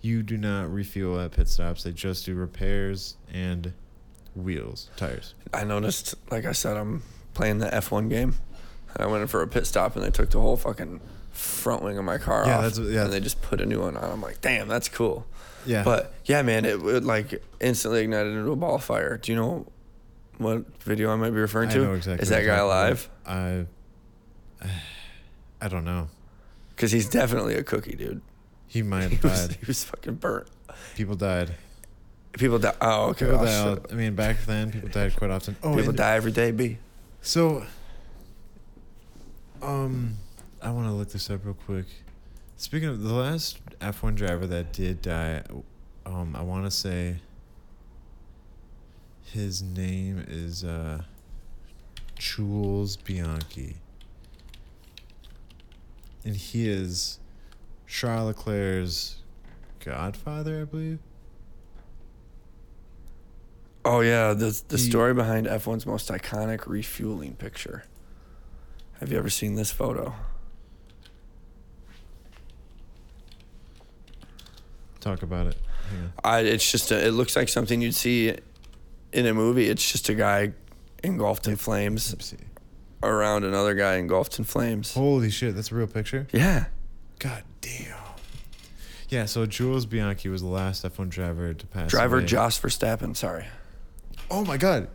you 0.00 0.22
do 0.22 0.36
not 0.36 0.72
refuel 0.72 1.20
at 1.20 1.30
pit 1.32 1.48
stops. 1.48 1.84
They 1.84 1.92
just 1.92 2.26
do 2.26 2.34
repairs 2.34 3.16
and 3.32 3.72
wheels, 4.34 4.90
tires. 4.96 5.34
I 5.54 5.64
noticed, 5.64 6.14
like 6.30 6.44
I 6.44 6.52
said, 6.52 6.76
I'm 6.76 7.02
playing 7.34 7.58
the 7.58 7.66
F1 7.66 8.10
game. 8.10 8.34
I 8.96 9.06
went 9.06 9.22
in 9.22 9.28
for 9.28 9.42
a 9.42 9.48
pit 9.48 9.66
stop 9.66 9.94
and 9.96 10.04
they 10.04 10.10
took 10.10 10.30
the 10.30 10.40
whole 10.40 10.56
fucking 10.56 11.00
front 11.38 11.82
wing 11.82 11.96
of 11.98 12.04
my 12.04 12.18
car 12.18 12.44
Yeah, 12.46 12.56
off. 12.58 12.62
that's 12.62 12.78
what- 12.78 12.88
yeah. 12.88 13.04
And 13.04 13.12
they 13.12 13.20
just 13.20 13.40
put 13.42 13.60
a 13.60 13.66
new 13.66 13.80
one 13.80 13.96
on. 13.96 14.10
I'm 14.10 14.20
like, 14.22 14.40
damn, 14.40 14.68
that's 14.68 14.88
cool. 14.88 15.26
Yeah, 15.66 15.82
But 15.84 16.14
yeah, 16.24 16.42
man, 16.42 16.64
it 16.64 16.80
would 16.82 17.04
like 17.04 17.42
instantly 17.60 18.00
ignited 18.02 18.32
into 18.34 18.50
a 18.50 18.56
ball 18.56 18.76
of 18.76 18.84
fire. 18.84 19.16
Do 19.18 19.32
you 19.32 19.36
know 19.36 19.66
what 20.38 20.64
video 20.82 21.12
I 21.12 21.16
might 21.16 21.30
be 21.30 21.40
referring 21.40 21.68
to? 21.70 21.92
exactly. 21.92 22.22
Is 22.22 22.28
that 22.30 22.44
guy 22.46 22.56
alive? 22.56 23.08
I, 23.26 23.66
I 25.60 25.68
don't 25.68 25.84
know. 25.84 26.08
Because 26.70 26.92
he's 26.92 27.08
definitely 27.08 27.54
a 27.54 27.62
cookie, 27.64 27.96
dude. 27.96 28.20
He 28.66 28.82
might 28.82 29.08
He 29.10 29.16
have 29.16 29.24
was, 29.24 29.48
died. 29.48 29.56
he 29.60 29.66
was 29.66 29.84
fucking 29.84 30.14
burnt. 30.16 30.46
People 30.94 31.16
died. 31.16 31.50
People 32.32 32.58
die. 32.60 32.74
Oh, 32.80 33.06
okay. 33.10 33.24
People 33.26 33.40
Oh, 33.40 33.74
die. 33.76 33.80
I 33.90 33.94
mean, 33.94 34.14
back 34.14 34.44
then, 34.46 34.70
people 34.70 34.88
died 34.88 35.16
quite 35.16 35.30
often. 35.30 35.56
Oh, 35.62 35.74
People 35.76 35.92
die 35.92 36.14
every 36.14 36.30
day, 36.32 36.50
B. 36.52 36.78
So, 37.20 37.64
um, 39.60 40.16
I 40.62 40.70
want 40.70 40.86
to 40.88 40.92
look 40.92 41.10
this 41.10 41.30
up 41.30 41.44
real 41.44 41.54
quick. 41.54 41.86
Speaking 42.56 42.88
of 42.88 43.02
the 43.02 43.12
last 43.14 43.58
F1 43.80 44.16
driver 44.16 44.46
that 44.46 44.72
did 44.72 45.00
die, 45.00 45.42
um, 46.04 46.34
I 46.34 46.42
want 46.42 46.64
to 46.64 46.70
say 46.70 47.16
his 49.22 49.62
name 49.62 50.24
is 50.26 50.64
uh, 50.64 51.02
Jules 52.16 52.96
Bianchi, 52.96 53.76
and 56.24 56.34
he 56.34 56.68
is 56.68 57.20
Charles 57.86 58.26
Leclerc's 58.36 59.16
godfather, 59.84 60.62
I 60.62 60.64
believe. 60.64 60.98
Oh 63.84 64.00
yeah, 64.00 64.34
the 64.34 64.60
the 64.68 64.76
He- 64.76 64.90
story 64.90 65.14
behind 65.14 65.46
F1's 65.46 65.86
most 65.86 66.08
iconic 66.10 66.66
refueling 66.66 67.34
picture. 67.36 67.84
Have 68.98 69.12
you 69.12 69.18
ever 69.18 69.30
seen 69.30 69.54
this 69.54 69.70
photo? 69.70 70.14
Talk 75.00 75.22
about 75.22 75.46
it. 75.48 75.56
on. 75.90 76.12
I 76.24 76.40
it's 76.40 76.70
just 76.70 76.90
a, 76.90 77.06
it 77.06 77.12
looks 77.12 77.36
like 77.36 77.48
something 77.48 77.80
you'd 77.80 77.94
see 77.94 78.34
in 79.12 79.26
a 79.26 79.34
movie. 79.34 79.68
It's 79.68 79.90
just 79.90 80.08
a 80.08 80.14
guy 80.14 80.52
engulfed 81.02 81.46
in 81.46 81.56
flames 81.56 82.34
around 83.02 83.44
another 83.44 83.74
guy 83.74 83.96
engulfed 83.96 84.38
in 84.38 84.44
flames. 84.44 84.94
Holy 84.94 85.30
shit, 85.30 85.54
that's 85.54 85.70
a 85.70 85.74
real 85.74 85.86
picture. 85.86 86.26
Yeah. 86.32 86.66
God 87.18 87.42
damn. 87.60 87.94
Yeah, 89.08 89.24
so 89.24 89.46
Jules 89.46 89.86
Bianchi 89.86 90.28
was 90.28 90.42
the 90.42 90.48
last 90.48 90.84
F1 90.84 91.08
driver 91.08 91.54
to 91.54 91.66
pass. 91.66 91.90
Driver 91.90 92.18
away. 92.18 92.26
Jos 92.26 92.60
Verstappen, 92.60 93.16
sorry. 93.16 93.46
Oh 94.30 94.44
my 94.44 94.56
God. 94.58 94.88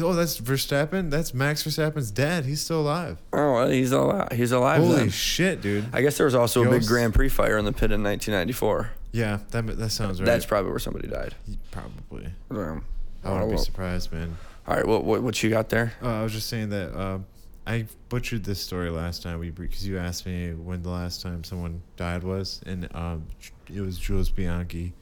Oh, 0.00 0.12
that's 0.12 0.40
Verstappen. 0.40 1.10
That's 1.10 1.34
Max 1.34 1.64
Verstappen's 1.64 2.10
dad. 2.10 2.44
He's 2.44 2.60
still 2.60 2.80
alive. 2.82 3.18
Oh, 3.32 3.54
well, 3.54 3.68
he's 3.68 3.90
alive. 3.92 4.28
He's 4.32 4.52
alive 4.52 4.80
Holy 4.82 4.96
then. 4.96 5.10
shit, 5.10 5.60
dude. 5.60 5.86
I 5.92 6.02
guess 6.02 6.16
there 6.16 6.26
was 6.26 6.34
also 6.36 6.62
a 6.64 6.70
big 6.70 6.86
Grand 6.86 7.12
Prix 7.14 7.28
fire 7.30 7.58
in 7.58 7.64
the 7.64 7.72
pit 7.72 7.90
in 7.90 8.02
1994. 8.04 8.90
yeah, 9.12 9.40
that 9.50 9.66
that 9.78 9.90
sounds 9.90 10.20
right. 10.20 10.26
That's 10.26 10.46
probably 10.46 10.70
where 10.70 10.78
somebody 10.78 11.08
died. 11.08 11.34
probably. 11.70 12.28
Um, 12.50 12.84
I 13.24 13.32
wouldn't 13.32 13.50
be 13.50 13.56
surprised, 13.58 14.12
man. 14.12 14.36
All 14.68 14.76
right, 14.76 14.86
what, 14.86 15.04
what 15.04 15.22
what 15.22 15.42
you 15.42 15.50
got 15.50 15.68
there? 15.68 15.92
Oh, 16.02 16.20
I 16.20 16.22
was 16.22 16.32
just 16.32 16.48
saying 16.48 16.68
that 16.70 16.96
uh, 16.96 17.18
I 17.66 17.86
butchered 18.08 18.44
this 18.44 18.60
story 18.60 18.90
last 18.90 19.22
time 19.22 19.38
we 19.40 19.50
because 19.50 19.86
you 19.86 19.98
asked 19.98 20.26
me 20.26 20.52
when 20.52 20.82
the 20.82 20.90
last 20.90 21.22
time 21.22 21.42
someone 21.42 21.82
died 21.96 22.22
was, 22.22 22.60
and 22.66 22.88
um, 22.94 23.26
it 23.72 23.80
was 23.80 23.98
Jules 23.98 24.28
Bianchi, 24.30 24.92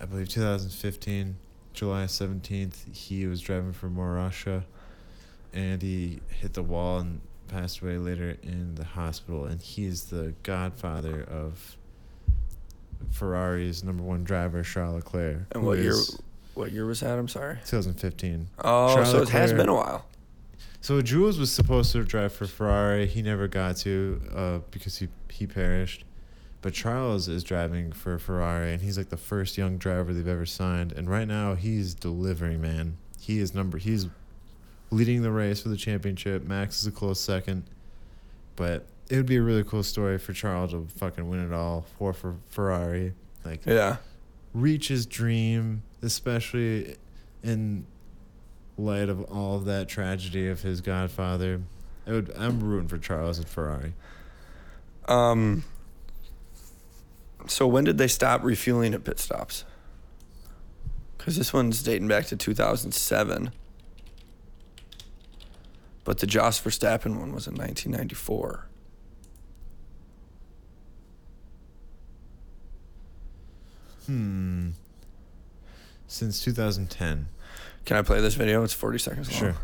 I 0.00 0.04
believe 0.04 0.28
2015, 0.28 1.36
July 1.78 2.06
17th. 2.06 2.92
He 2.92 3.26
was 3.28 3.40
driving 3.40 3.72
for 3.72 3.88
Marussia, 3.88 4.64
and 5.52 5.80
he 5.80 6.18
hit 6.28 6.54
the 6.54 6.62
wall 6.62 6.98
and 6.98 7.20
passed 7.46 7.80
away 7.80 7.98
later 7.98 8.36
in 8.42 8.74
the 8.74 8.84
hospital. 8.84 9.44
And 9.44 9.60
he 9.62 9.86
is 9.86 10.06
the 10.06 10.34
godfather 10.42 11.22
of 11.22 11.76
Ferrari's 13.12 13.84
number 13.84 14.02
one 14.02 14.24
driver, 14.24 14.64
Charles 14.64 14.96
Leclerc. 14.96 15.42
And 15.52 15.64
what 15.64 15.78
year? 15.78 15.94
What 16.54 16.72
year 16.72 16.84
was 16.84 16.98
that? 16.98 17.16
I'm 17.16 17.28
sorry. 17.28 17.58
2015. 17.64 18.48
Oh, 18.58 18.94
Charles 18.94 19.10
so 19.12 19.22
it 19.22 19.28
has 19.28 19.52
been 19.52 19.68
a 19.68 19.74
while. 19.74 20.04
So 20.80 21.00
Jules 21.00 21.38
was 21.38 21.52
supposed 21.52 21.92
to 21.92 22.02
drive 22.02 22.32
for 22.32 22.48
Ferrari. 22.48 23.06
He 23.06 23.22
never 23.22 23.46
got 23.46 23.76
to 23.78 24.20
uh, 24.34 24.58
because 24.72 24.98
he 24.98 25.06
he 25.30 25.46
perished. 25.46 26.04
But 26.60 26.74
Charles 26.74 27.28
is 27.28 27.44
driving 27.44 27.92
for 27.92 28.18
Ferrari, 28.18 28.72
and 28.72 28.82
he's 28.82 28.98
like 28.98 29.10
the 29.10 29.16
first 29.16 29.56
young 29.56 29.78
driver 29.78 30.12
they've 30.12 30.26
ever 30.26 30.46
signed. 30.46 30.92
And 30.92 31.08
right 31.08 31.28
now, 31.28 31.54
he's 31.54 31.94
delivering, 31.94 32.60
man. 32.60 32.96
He 33.20 33.38
is 33.38 33.54
number. 33.54 33.78
He's 33.78 34.08
leading 34.90 35.22
the 35.22 35.30
race 35.30 35.62
for 35.62 35.68
the 35.68 35.76
championship. 35.76 36.42
Max 36.44 36.80
is 36.80 36.86
a 36.86 36.90
close 36.90 37.20
second. 37.20 37.64
But 38.56 38.86
it 39.08 39.16
would 39.16 39.26
be 39.26 39.36
a 39.36 39.42
really 39.42 39.62
cool 39.62 39.84
story 39.84 40.18
for 40.18 40.32
Charles 40.32 40.72
to 40.72 40.86
fucking 40.96 41.28
win 41.30 41.40
it 41.46 41.52
all 41.52 41.86
for 41.96 42.12
for 42.12 42.34
Ferrari. 42.50 43.14
Like 43.44 43.64
Yeah. 43.64 43.98
reach 44.52 44.88
his 44.88 45.06
dream, 45.06 45.82
especially 46.02 46.96
in 47.44 47.86
light 48.76 49.08
of 49.08 49.22
all 49.24 49.56
of 49.56 49.64
that 49.66 49.88
tragedy 49.88 50.48
of 50.48 50.62
his 50.62 50.80
godfather. 50.80 51.60
I 52.06 52.10
would, 52.12 52.32
I'm 52.36 52.60
rooting 52.60 52.88
for 52.88 52.98
Charles 52.98 53.38
at 53.38 53.48
Ferrari. 53.48 53.92
Um. 55.06 55.62
So 57.48 57.66
when 57.66 57.84
did 57.84 57.98
they 57.98 58.08
stop 58.08 58.44
refueling 58.44 58.94
at 58.94 59.04
pit 59.04 59.18
stops? 59.18 59.64
Because 61.16 61.36
this 61.36 61.52
one's 61.52 61.82
dating 61.82 62.08
back 62.08 62.26
to 62.26 62.36
2007. 62.36 63.50
But 66.04 66.18
the 66.18 66.26
Jos 66.26 66.60
Verstappen 66.60 67.18
one 67.18 67.32
was 67.34 67.46
in 67.46 67.54
1994. 67.54 68.66
Hmm. 74.06 74.70
Since 76.06 76.42
2010. 76.44 77.28
Can 77.84 77.96
I 77.96 78.02
play 78.02 78.20
this 78.20 78.34
video? 78.34 78.62
It's 78.64 78.72
40 78.72 78.98
seconds 78.98 79.30
long. 79.30 79.40
Sure. 79.40 79.54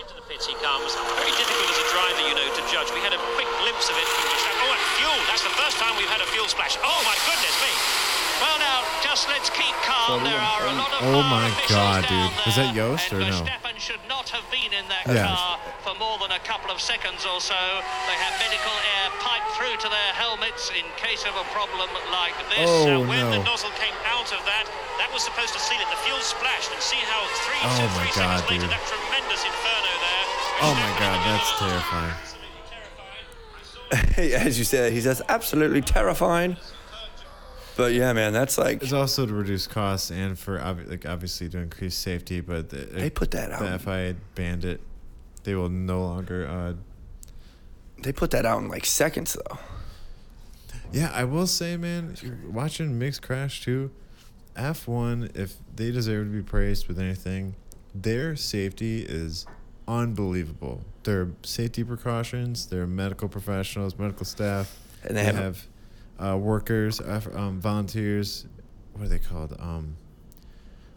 Into 0.00 0.14
the 0.16 0.24
pits 0.28 0.46
he 0.46 0.54
comes. 0.54 0.94
Very 0.96 1.32
difficult 1.36 1.68
as 1.68 1.78
a 1.84 1.88
driver, 1.92 2.28
you 2.28 2.34
know, 2.36 2.48
to 2.48 2.62
judge. 2.72 2.88
We 2.96 3.00
had 3.00 3.12
a 3.12 3.20
quick 3.36 3.48
glimpse 3.60 3.88
of 3.92 3.96
it 3.96 4.08
from 4.08 4.24
just 4.32 4.44
Oh, 4.64 4.72
and 4.72 4.80
fuel. 4.96 5.20
Time 5.94 6.02
we've 6.02 6.10
had 6.10 6.26
a 6.26 6.26
fuel 6.34 6.50
splash. 6.50 6.74
Oh, 6.82 7.00
my 7.06 7.14
goodness 7.22 7.54
me. 7.62 7.70
Well, 8.42 8.58
now, 8.58 8.82
just 8.98 9.30
let's 9.30 9.46
keep 9.46 9.70
calm. 9.86 10.26
There 10.26 10.34
are 10.34 10.66
a 10.66 10.74
lot 10.74 10.90
of 10.90 11.06
Oh 11.06 11.22
my 11.22 11.46
God, 11.70 12.02
dude. 12.10 12.34
Was 12.42 12.58
that 12.58 12.74
Yost 12.74 13.14
or 13.14 13.22
no? 13.22 13.30
Verstappen 13.30 13.78
should 13.78 14.02
not 14.10 14.26
have 14.34 14.42
been 14.50 14.74
in 14.74 14.82
that 14.90 15.06
Yeah. 15.06 15.30
car 15.30 15.62
for 15.86 15.94
more 16.02 16.18
than 16.18 16.34
a 16.34 16.42
couple 16.42 16.74
of 16.74 16.82
seconds 16.82 17.22
or 17.22 17.38
so. 17.38 17.54
They 18.10 18.18
have 18.18 18.34
medical 18.42 18.74
air 18.74 19.06
piped 19.22 19.54
through 19.54 19.78
to 19.86 19.88
their 19.88 20.10
helmets 20.18 20.74
in 20.74 20.82
case 20.98 21.22
of 21.22 21.38
a 21.38 21.46
problem 21.54 21.86
like 22.10 22.34
this. 22.50 22.66
Oh, 22.66 23.06
Uh, 23.06 23.06
when 23.06 23.30
the 23.30 23.38
nozzle 23.46 23.70
came 23.78 23.94
out 24.10 24.34
of 24.34 24.42
that, 24.50 24.66
that 24.98 25.14
was 25.14 25.22
supposed 25.22 25.54
to 25.54 25.62
seal 25.62 25.78
it. 25.78 25.86
The 25.94 26.02
fuel 26.02 26.18
splashed, 26.18 26.74
and 26.74 26.82
see 26.82 26.98
how 27.06 27.22
three, 27.46 27.62
Oh 27.62 27.70
so 27.70 27.86
three 28.02 28.10
God, 28.18 28.42
seconds 28.42 28.50
later, 28.50 28.66
that 28.66 28.82
tremendous 28.90 29.46
inferno 29.46 29.92
there. 30.02 30.24
Oh 30.66 30.74
my 30.74 30.90
God, 30.98 31.16
that's 31.22 31.50
terrifying. 31.62 32.33
As 34.18 34.58
you 34.58 34.64
said, 34.64 34.92
he 34.92 35.00
says 35.00 35.22
absolutely 35.28 35.80
terrifying. 35.82 36.56
But 37.76 37.92
yeah, 37.92 38.12
man, 38.12 38.32
that's 38.32 38.56
like 38.56 38.82
It's 38.82 38.92
also 38.92 39.26
to 39.26 39.34
reduce 39.34 39.66
costs 39.66 40.10
and 40.10 40.38
for 40.38 40.58
obvi- 40.58 40.88
like 40.88 41.06
obviously 41.06 41.48
to 41.50 41.58
increase 41.58 41.96
safety, 41.96 42.40
but 42.40 42.70
the, 42.70 42.76
they 42.76 43.10
put 43.10 43.32
that 43.32 43.50
out. 43.50 43.60
the 43.60 43.78
FIA 43.78 44.14
banned 44.36 44.64
it. 44.64 44.80
They 45.42 45.54
will 45.56 45.68
no 45.68 46.00
longer. 46.02 46.46
Uh, 46.46 46.74
They 48.02 48.12
put 48.12 48.30
that 48.30 48.46
out 48.46 48.62
in 48.62 48.68
like 48.68 48.86
seconds 48.86 49.36
though. 49.48 49.58
Yeah, 50.92 51.10
I 51.12 51.24
will 51.24 51.48
say, 51.48 51.76
man, 51.76 52.14
watching 52.48 52.96
Mick's 52.96 53.18
crash 53.18 53.64
too, 53.64 53.90
F 54.54 54.86
one, 54.86 55.30
if 55.34 55.56
they 55.74 55.90
deserve 55.90 56.28
to 56.28 56.32
be 56.32 56.42
praised 56.42 56.86
with 56.86 57.00
anything, 57.00 57.56
their 57.92 58.36
safety 58.36 59.02
is 59.02 59.46
unbelievable. 59.88 60.82
Their 61.04 61.28
safety 61.42 61.84
precautions, 61.84 62.66
their 62.66 62.86
medical 62.86 63.28
professionals, 63.28 63.98
medical 63.98 64.24
staff, 64.24 64.78
And 65.04 65.16
they 65.16 65.24
have- 65.24 65.66
uh, 66.18 66.36
workers, 66.38 67.00
uh, 67.00 67.20
um, 67.34 67.60
volunteers. 67.60 68.46
What 68.92 69.04
are 69.04 69.08
they 69.08 69.18
called? 69.18 69.54
Um, 69.58 69.96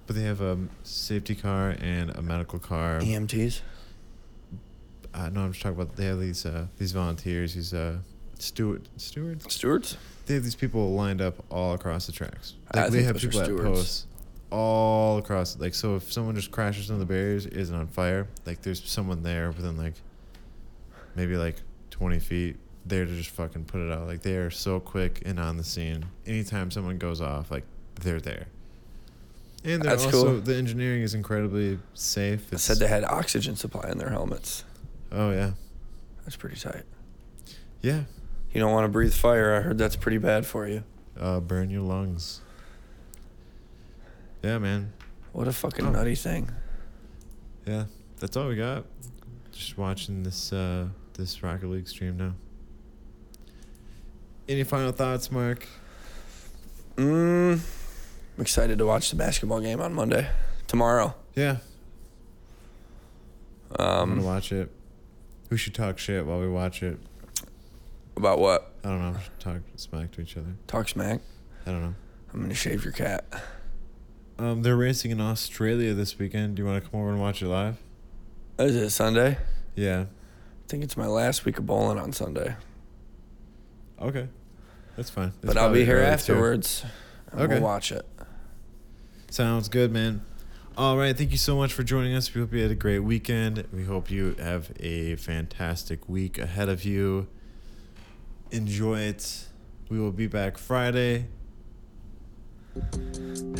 but 0.05 0.15
they 0.15 0.21
have 0.23 0.39
a 0.41 0.57
safety 0.83 1.35
car 1.35 1.75
and 1.81 2.11
a 2.11 2.21
medical 2.21 2.59
car. 2.59 2.99
EMTs. 3.01 3.61
Uh, 5.13 5.29
no, 5.29 5.41
I'm 5.41 5.51
just 5.51 5.61
talking 5.63 5.79
about 5.79 5.95
they 5.95 6.05
have 6.05 6.19
these 6.19 6.45
uh, 6.45 6.67
these 6.77 6.91
volunteers, 6.93 7.55
these 7.55 7.73
uh, 7.73 7.97
steward 8.39 8.87
stewards. 8.97 9.51
Stewards. 9.53 9.97
They 10.27 10.35
have 10.35 10.43
these 10.43 10.55
people 10.55 10.93
lined 10.93 11.21
up 11.21 11.43
all 11.49 11.73
across 11.73 12.05
the 12.05 12.11
tracks. 12.13 12.53
Like 12.73 12.91
they 12.91 13.03
have 13.03 13.15
are 13.15 13.19
people 13.19 13.41
at 13.41 13.49
posts 13.57 14.05
all 14.51 15.17
across. 15.17 15.57
Like 15.59 15.73
so, 15.75 15.95
if 15.95 16.11
someone 16.11 16.35
just 16.35 16.51
crashes 16.51 16.89
into 16.89 16.99
the 16.99 17.05
barriers, 17.05 17.45
isn't 17.45 17.75
on 17.75 17.87
fire. 17.87 18.27
Like 18.45 18.61
there's 18.61 18.83
someone 18.89 19.23
there 19.23 19.49
within 19.51 19.77
like 19.77 19.93
maybe 21.15 21.35
like 21.37 21.55
20 21.91 22.19
feet 22.19 22.57
there 22.85 23.05
to 23.05 23.15
just 23.15 23.29
fucking 23.31 23.65
put 23.65 23.81
it 23.81 23.91
out. 23.91 24.07
Like 24.07 24.21
they 24.21 24.35
are 24.37 24.49
so 24.49 24.79
quick 24.79 25.21
and 25.25 25.39
on 25.39 25.57
the 25.57 25.63
scene. 25.63 26.05
Anytime 26.25 26.71
someone 26.71 26.97
goes 26.97 27.21
off, 27.21 27.51
like 27.51 27.63
they're 28.01 28.19
there. 28.21 28.47
And 29.63 29.81
they're 29.81 29.91
That's 29.91 30.05
also 30.05 30.23
cool. 30.33 30.39
the 30.41 30.55
engineering 30.55 31.01
is 31.01 31.13
incredibly 31.13 31.79
safe. 31.93 32.53
It 32.53 32.59
said 32.59 32.77
they 32.77 32.87
had 32.87 33.03
oxygen 33.03 33.55
supply 33.55 33.89
in 33.91 33.97
their 33.97 34.09
helmets. 34.11 34.63
oh 35.11 35.31
yeah, 35.31 35.51
That's 36.23 36.35
pretty 36.35 36.55
tight. 36.57 36.83
yeah. 37.81 38.03
You 38.53 38.61
don't 38.61 38.71
want 38.71 38.85
to 38.85 38.89
breathe 38.89 39.13
fire. 39.13 39.55
I 39.55 39.61
heard 39.61 39.77
that's 39.77 39.97
pretty 39.97 40.17
bad 40.19 40.45
for 40.45 40.67
you. 40.67 40.83
Uh, 41.19 41.39
burn 41.41 41.69
your 41.69 41.81
lungs. 41.81 42.41
Yeah, 44.47 44.59
man. 44.59 44.93
What 45.33 45.49
a 45.49 45.51
fucking 45.51 45.85
Oh. 45.85 45.89
nutty 45.91 46.15
thing. 46.15 46.49
Yeah, 47.65 47.87
that's 48.17 48.37
all 48.37 48.47
we 48.47 48.55
got. 48.55 48.85
Just 49.51 49.77
watching 49.77 50.23
this 50.23 50.53
uh 50.53 50.87
this 51.15 51.43
Rocket 51.43 51.67
League 51.67 51.89
stream 51.89 52.15
now. 52.15 52.33
Any 54.47 54.63
final 54.63 54.93
thoughts, 54.93 55.29
Mark? 55.33 55.67
Mm, 56.95 57.59
I'm 58.37 58.41
excited 58.41 58.77
to 58.77 58.85
watch 58.85 59.09
the 59.09 59.17
basketball 59.17 59.59
game 59.59 59.81
on 59.81 59.93
Monday. 59.93 60.29
Tomorrow. 60.67 61.13
Yeah, 61.35 61.57
I'm 63.77 64.09
gonna 64.11 64.21
Um, 64.21 64.23
watch 64.23 64.53
it. 64.53 64.71
We 65.49 65.57
should 65.57 65.75
talk 65.75 65.97
shit 65.97 66.25
while 66.25 66.39
we 66.39 66.47
watch 66.47 66.81
it. 66.83 66.97
about 68.15 68.39
what? 68.39 68.73
I 68.85 68.87
don't 68.87 69.01
know. 69.01 69.19
talk 69.39 69.61
smack 69.75 70.11
to 70.11 70.21
each 70.21 70.37
other. 70.37 70.55
Talk 70.67 70.87
smack. 70.87 71.19
I 71.65 71.71
don't 71.71 71.81
know. 71.81 71.95
I'm 72.33 72.41
gonna 72.43 72.53
shave 72.53 72.85
your 72.85 72.93
cat. 72.93 73.25
Um, 74.39 74.61
they're 74.61 74.77
racing 74.77 75.11
in 75.11 75.19
Australia 75.19 75.93
this 75.93 76.19
weekend. 76.19 76.55
Do 76.55 76.61
you 76.61 76.67
want 76.67 76.83
to 76.83 76.89
come 76.89 76.99
over 76.99 77.09
and 77.09 77.19
watch 77.19 77.41
it 77.41 77.47
live? 77.47 77.77
Is 78.59 78.75
it 78.75 78.89
Sunday? 78.91 79.37
Yeah. 79.75 80.01
I 80.01 80.67
think 80.67 80.83
it's 80.83 80.97
my 80.97 81.07
last 81.07 81.45
week 81.45 81.57
of 81.57 81.65
bowling 81.65 81.97
on 81.97 82.11
Sunday. 82.11 82.55
Okay. 83.99 84.27
That's 84.95 85.09
fine. 85.09 85.33
That's 85.41 85.53
but 85.53 85.57
I'll 85.57 85.71
be 85.71 85.85
here 85.85 85.99
afterwards. 85.99 86.85
Okay. 87.33 87.55
We'll 87.55 87.63
watch 87.63 87.91
it. 87.91 88.05
Sounds 89.29 89.69
good, 89.69 89.91
man. 89.91 90.21
All 90.77 90.97
right. 90.97 91.17
Thank 91.17 91.31
you 91.31 91.37
so 91.37 91.55
much 91.55 91.73
for 91.73 91.83
joining 91.83 92.13
us. 92.13 92.33
We 92.33 92.41
hope 92.41 92.53
you 92.53 92.61
had 92.61 92.71
a 92.71 92.75
great 92.75 92.99
weekend. 92.99 93.67
We 93.73 93.85
hope 93.85 94.11
you 94.11 94.35
have 94.39 94.71
a 94.79 95.15
fantastic 95.15 96.07
week 96.07 96.37
ahead 96.37 96.69
of 96.69 96.85
you. 96.85 97.27
Enjoy 98.51 98.99
it. 98.99 99.47
We 99.89 99.99
will 99.99 100.11
be 100.11 100.27
back 100.27 100.57
Friday. 100.57 101.27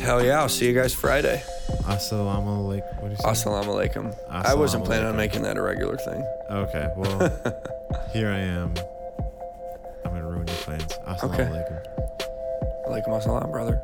Hell 0.00 0.24
yeah! 0.24 0.40
I'll 0.40 0.48
see 0.48 0.66
you 0.66 0.74
guys 0.74 0.94
Friday. 0.94 1.42
Assalamu 1.84 2.46
alaikum. 2.46 3.02
What 3.02 3.08
do 3.08 3.10
you 3.10 3.16
say? 3.16 3.28
Assalamu 3.28 3.66
alaikum. 3.74 4.14
I 4.30 4.54
wasn't 4.54 4.84
planning 4.84 5.06
on 5.08 5.16
making 5.16 5.42
that 5.42 5.56
a 5.56 5.62
regular 5.62 5.96
thing. 5.96 6.24
Okay, 6.50 6.88
well, 6.96 7.18
here 8.12 8.30
I 8.30 8.38
am. 8.38 8.74
I'm 10.04 10.12
gonna 10.12 10.24
ruin 10.28 10.46
your 10.46 10.56
plans. 10.58 10.92
Assalamu 11.06 11.34
Okay. 11.34 11.44
alaikum. 11.44 11.78
Alaikum 12.88 13.20
assalam, 13.20 13.50
brother. 13.50 13.82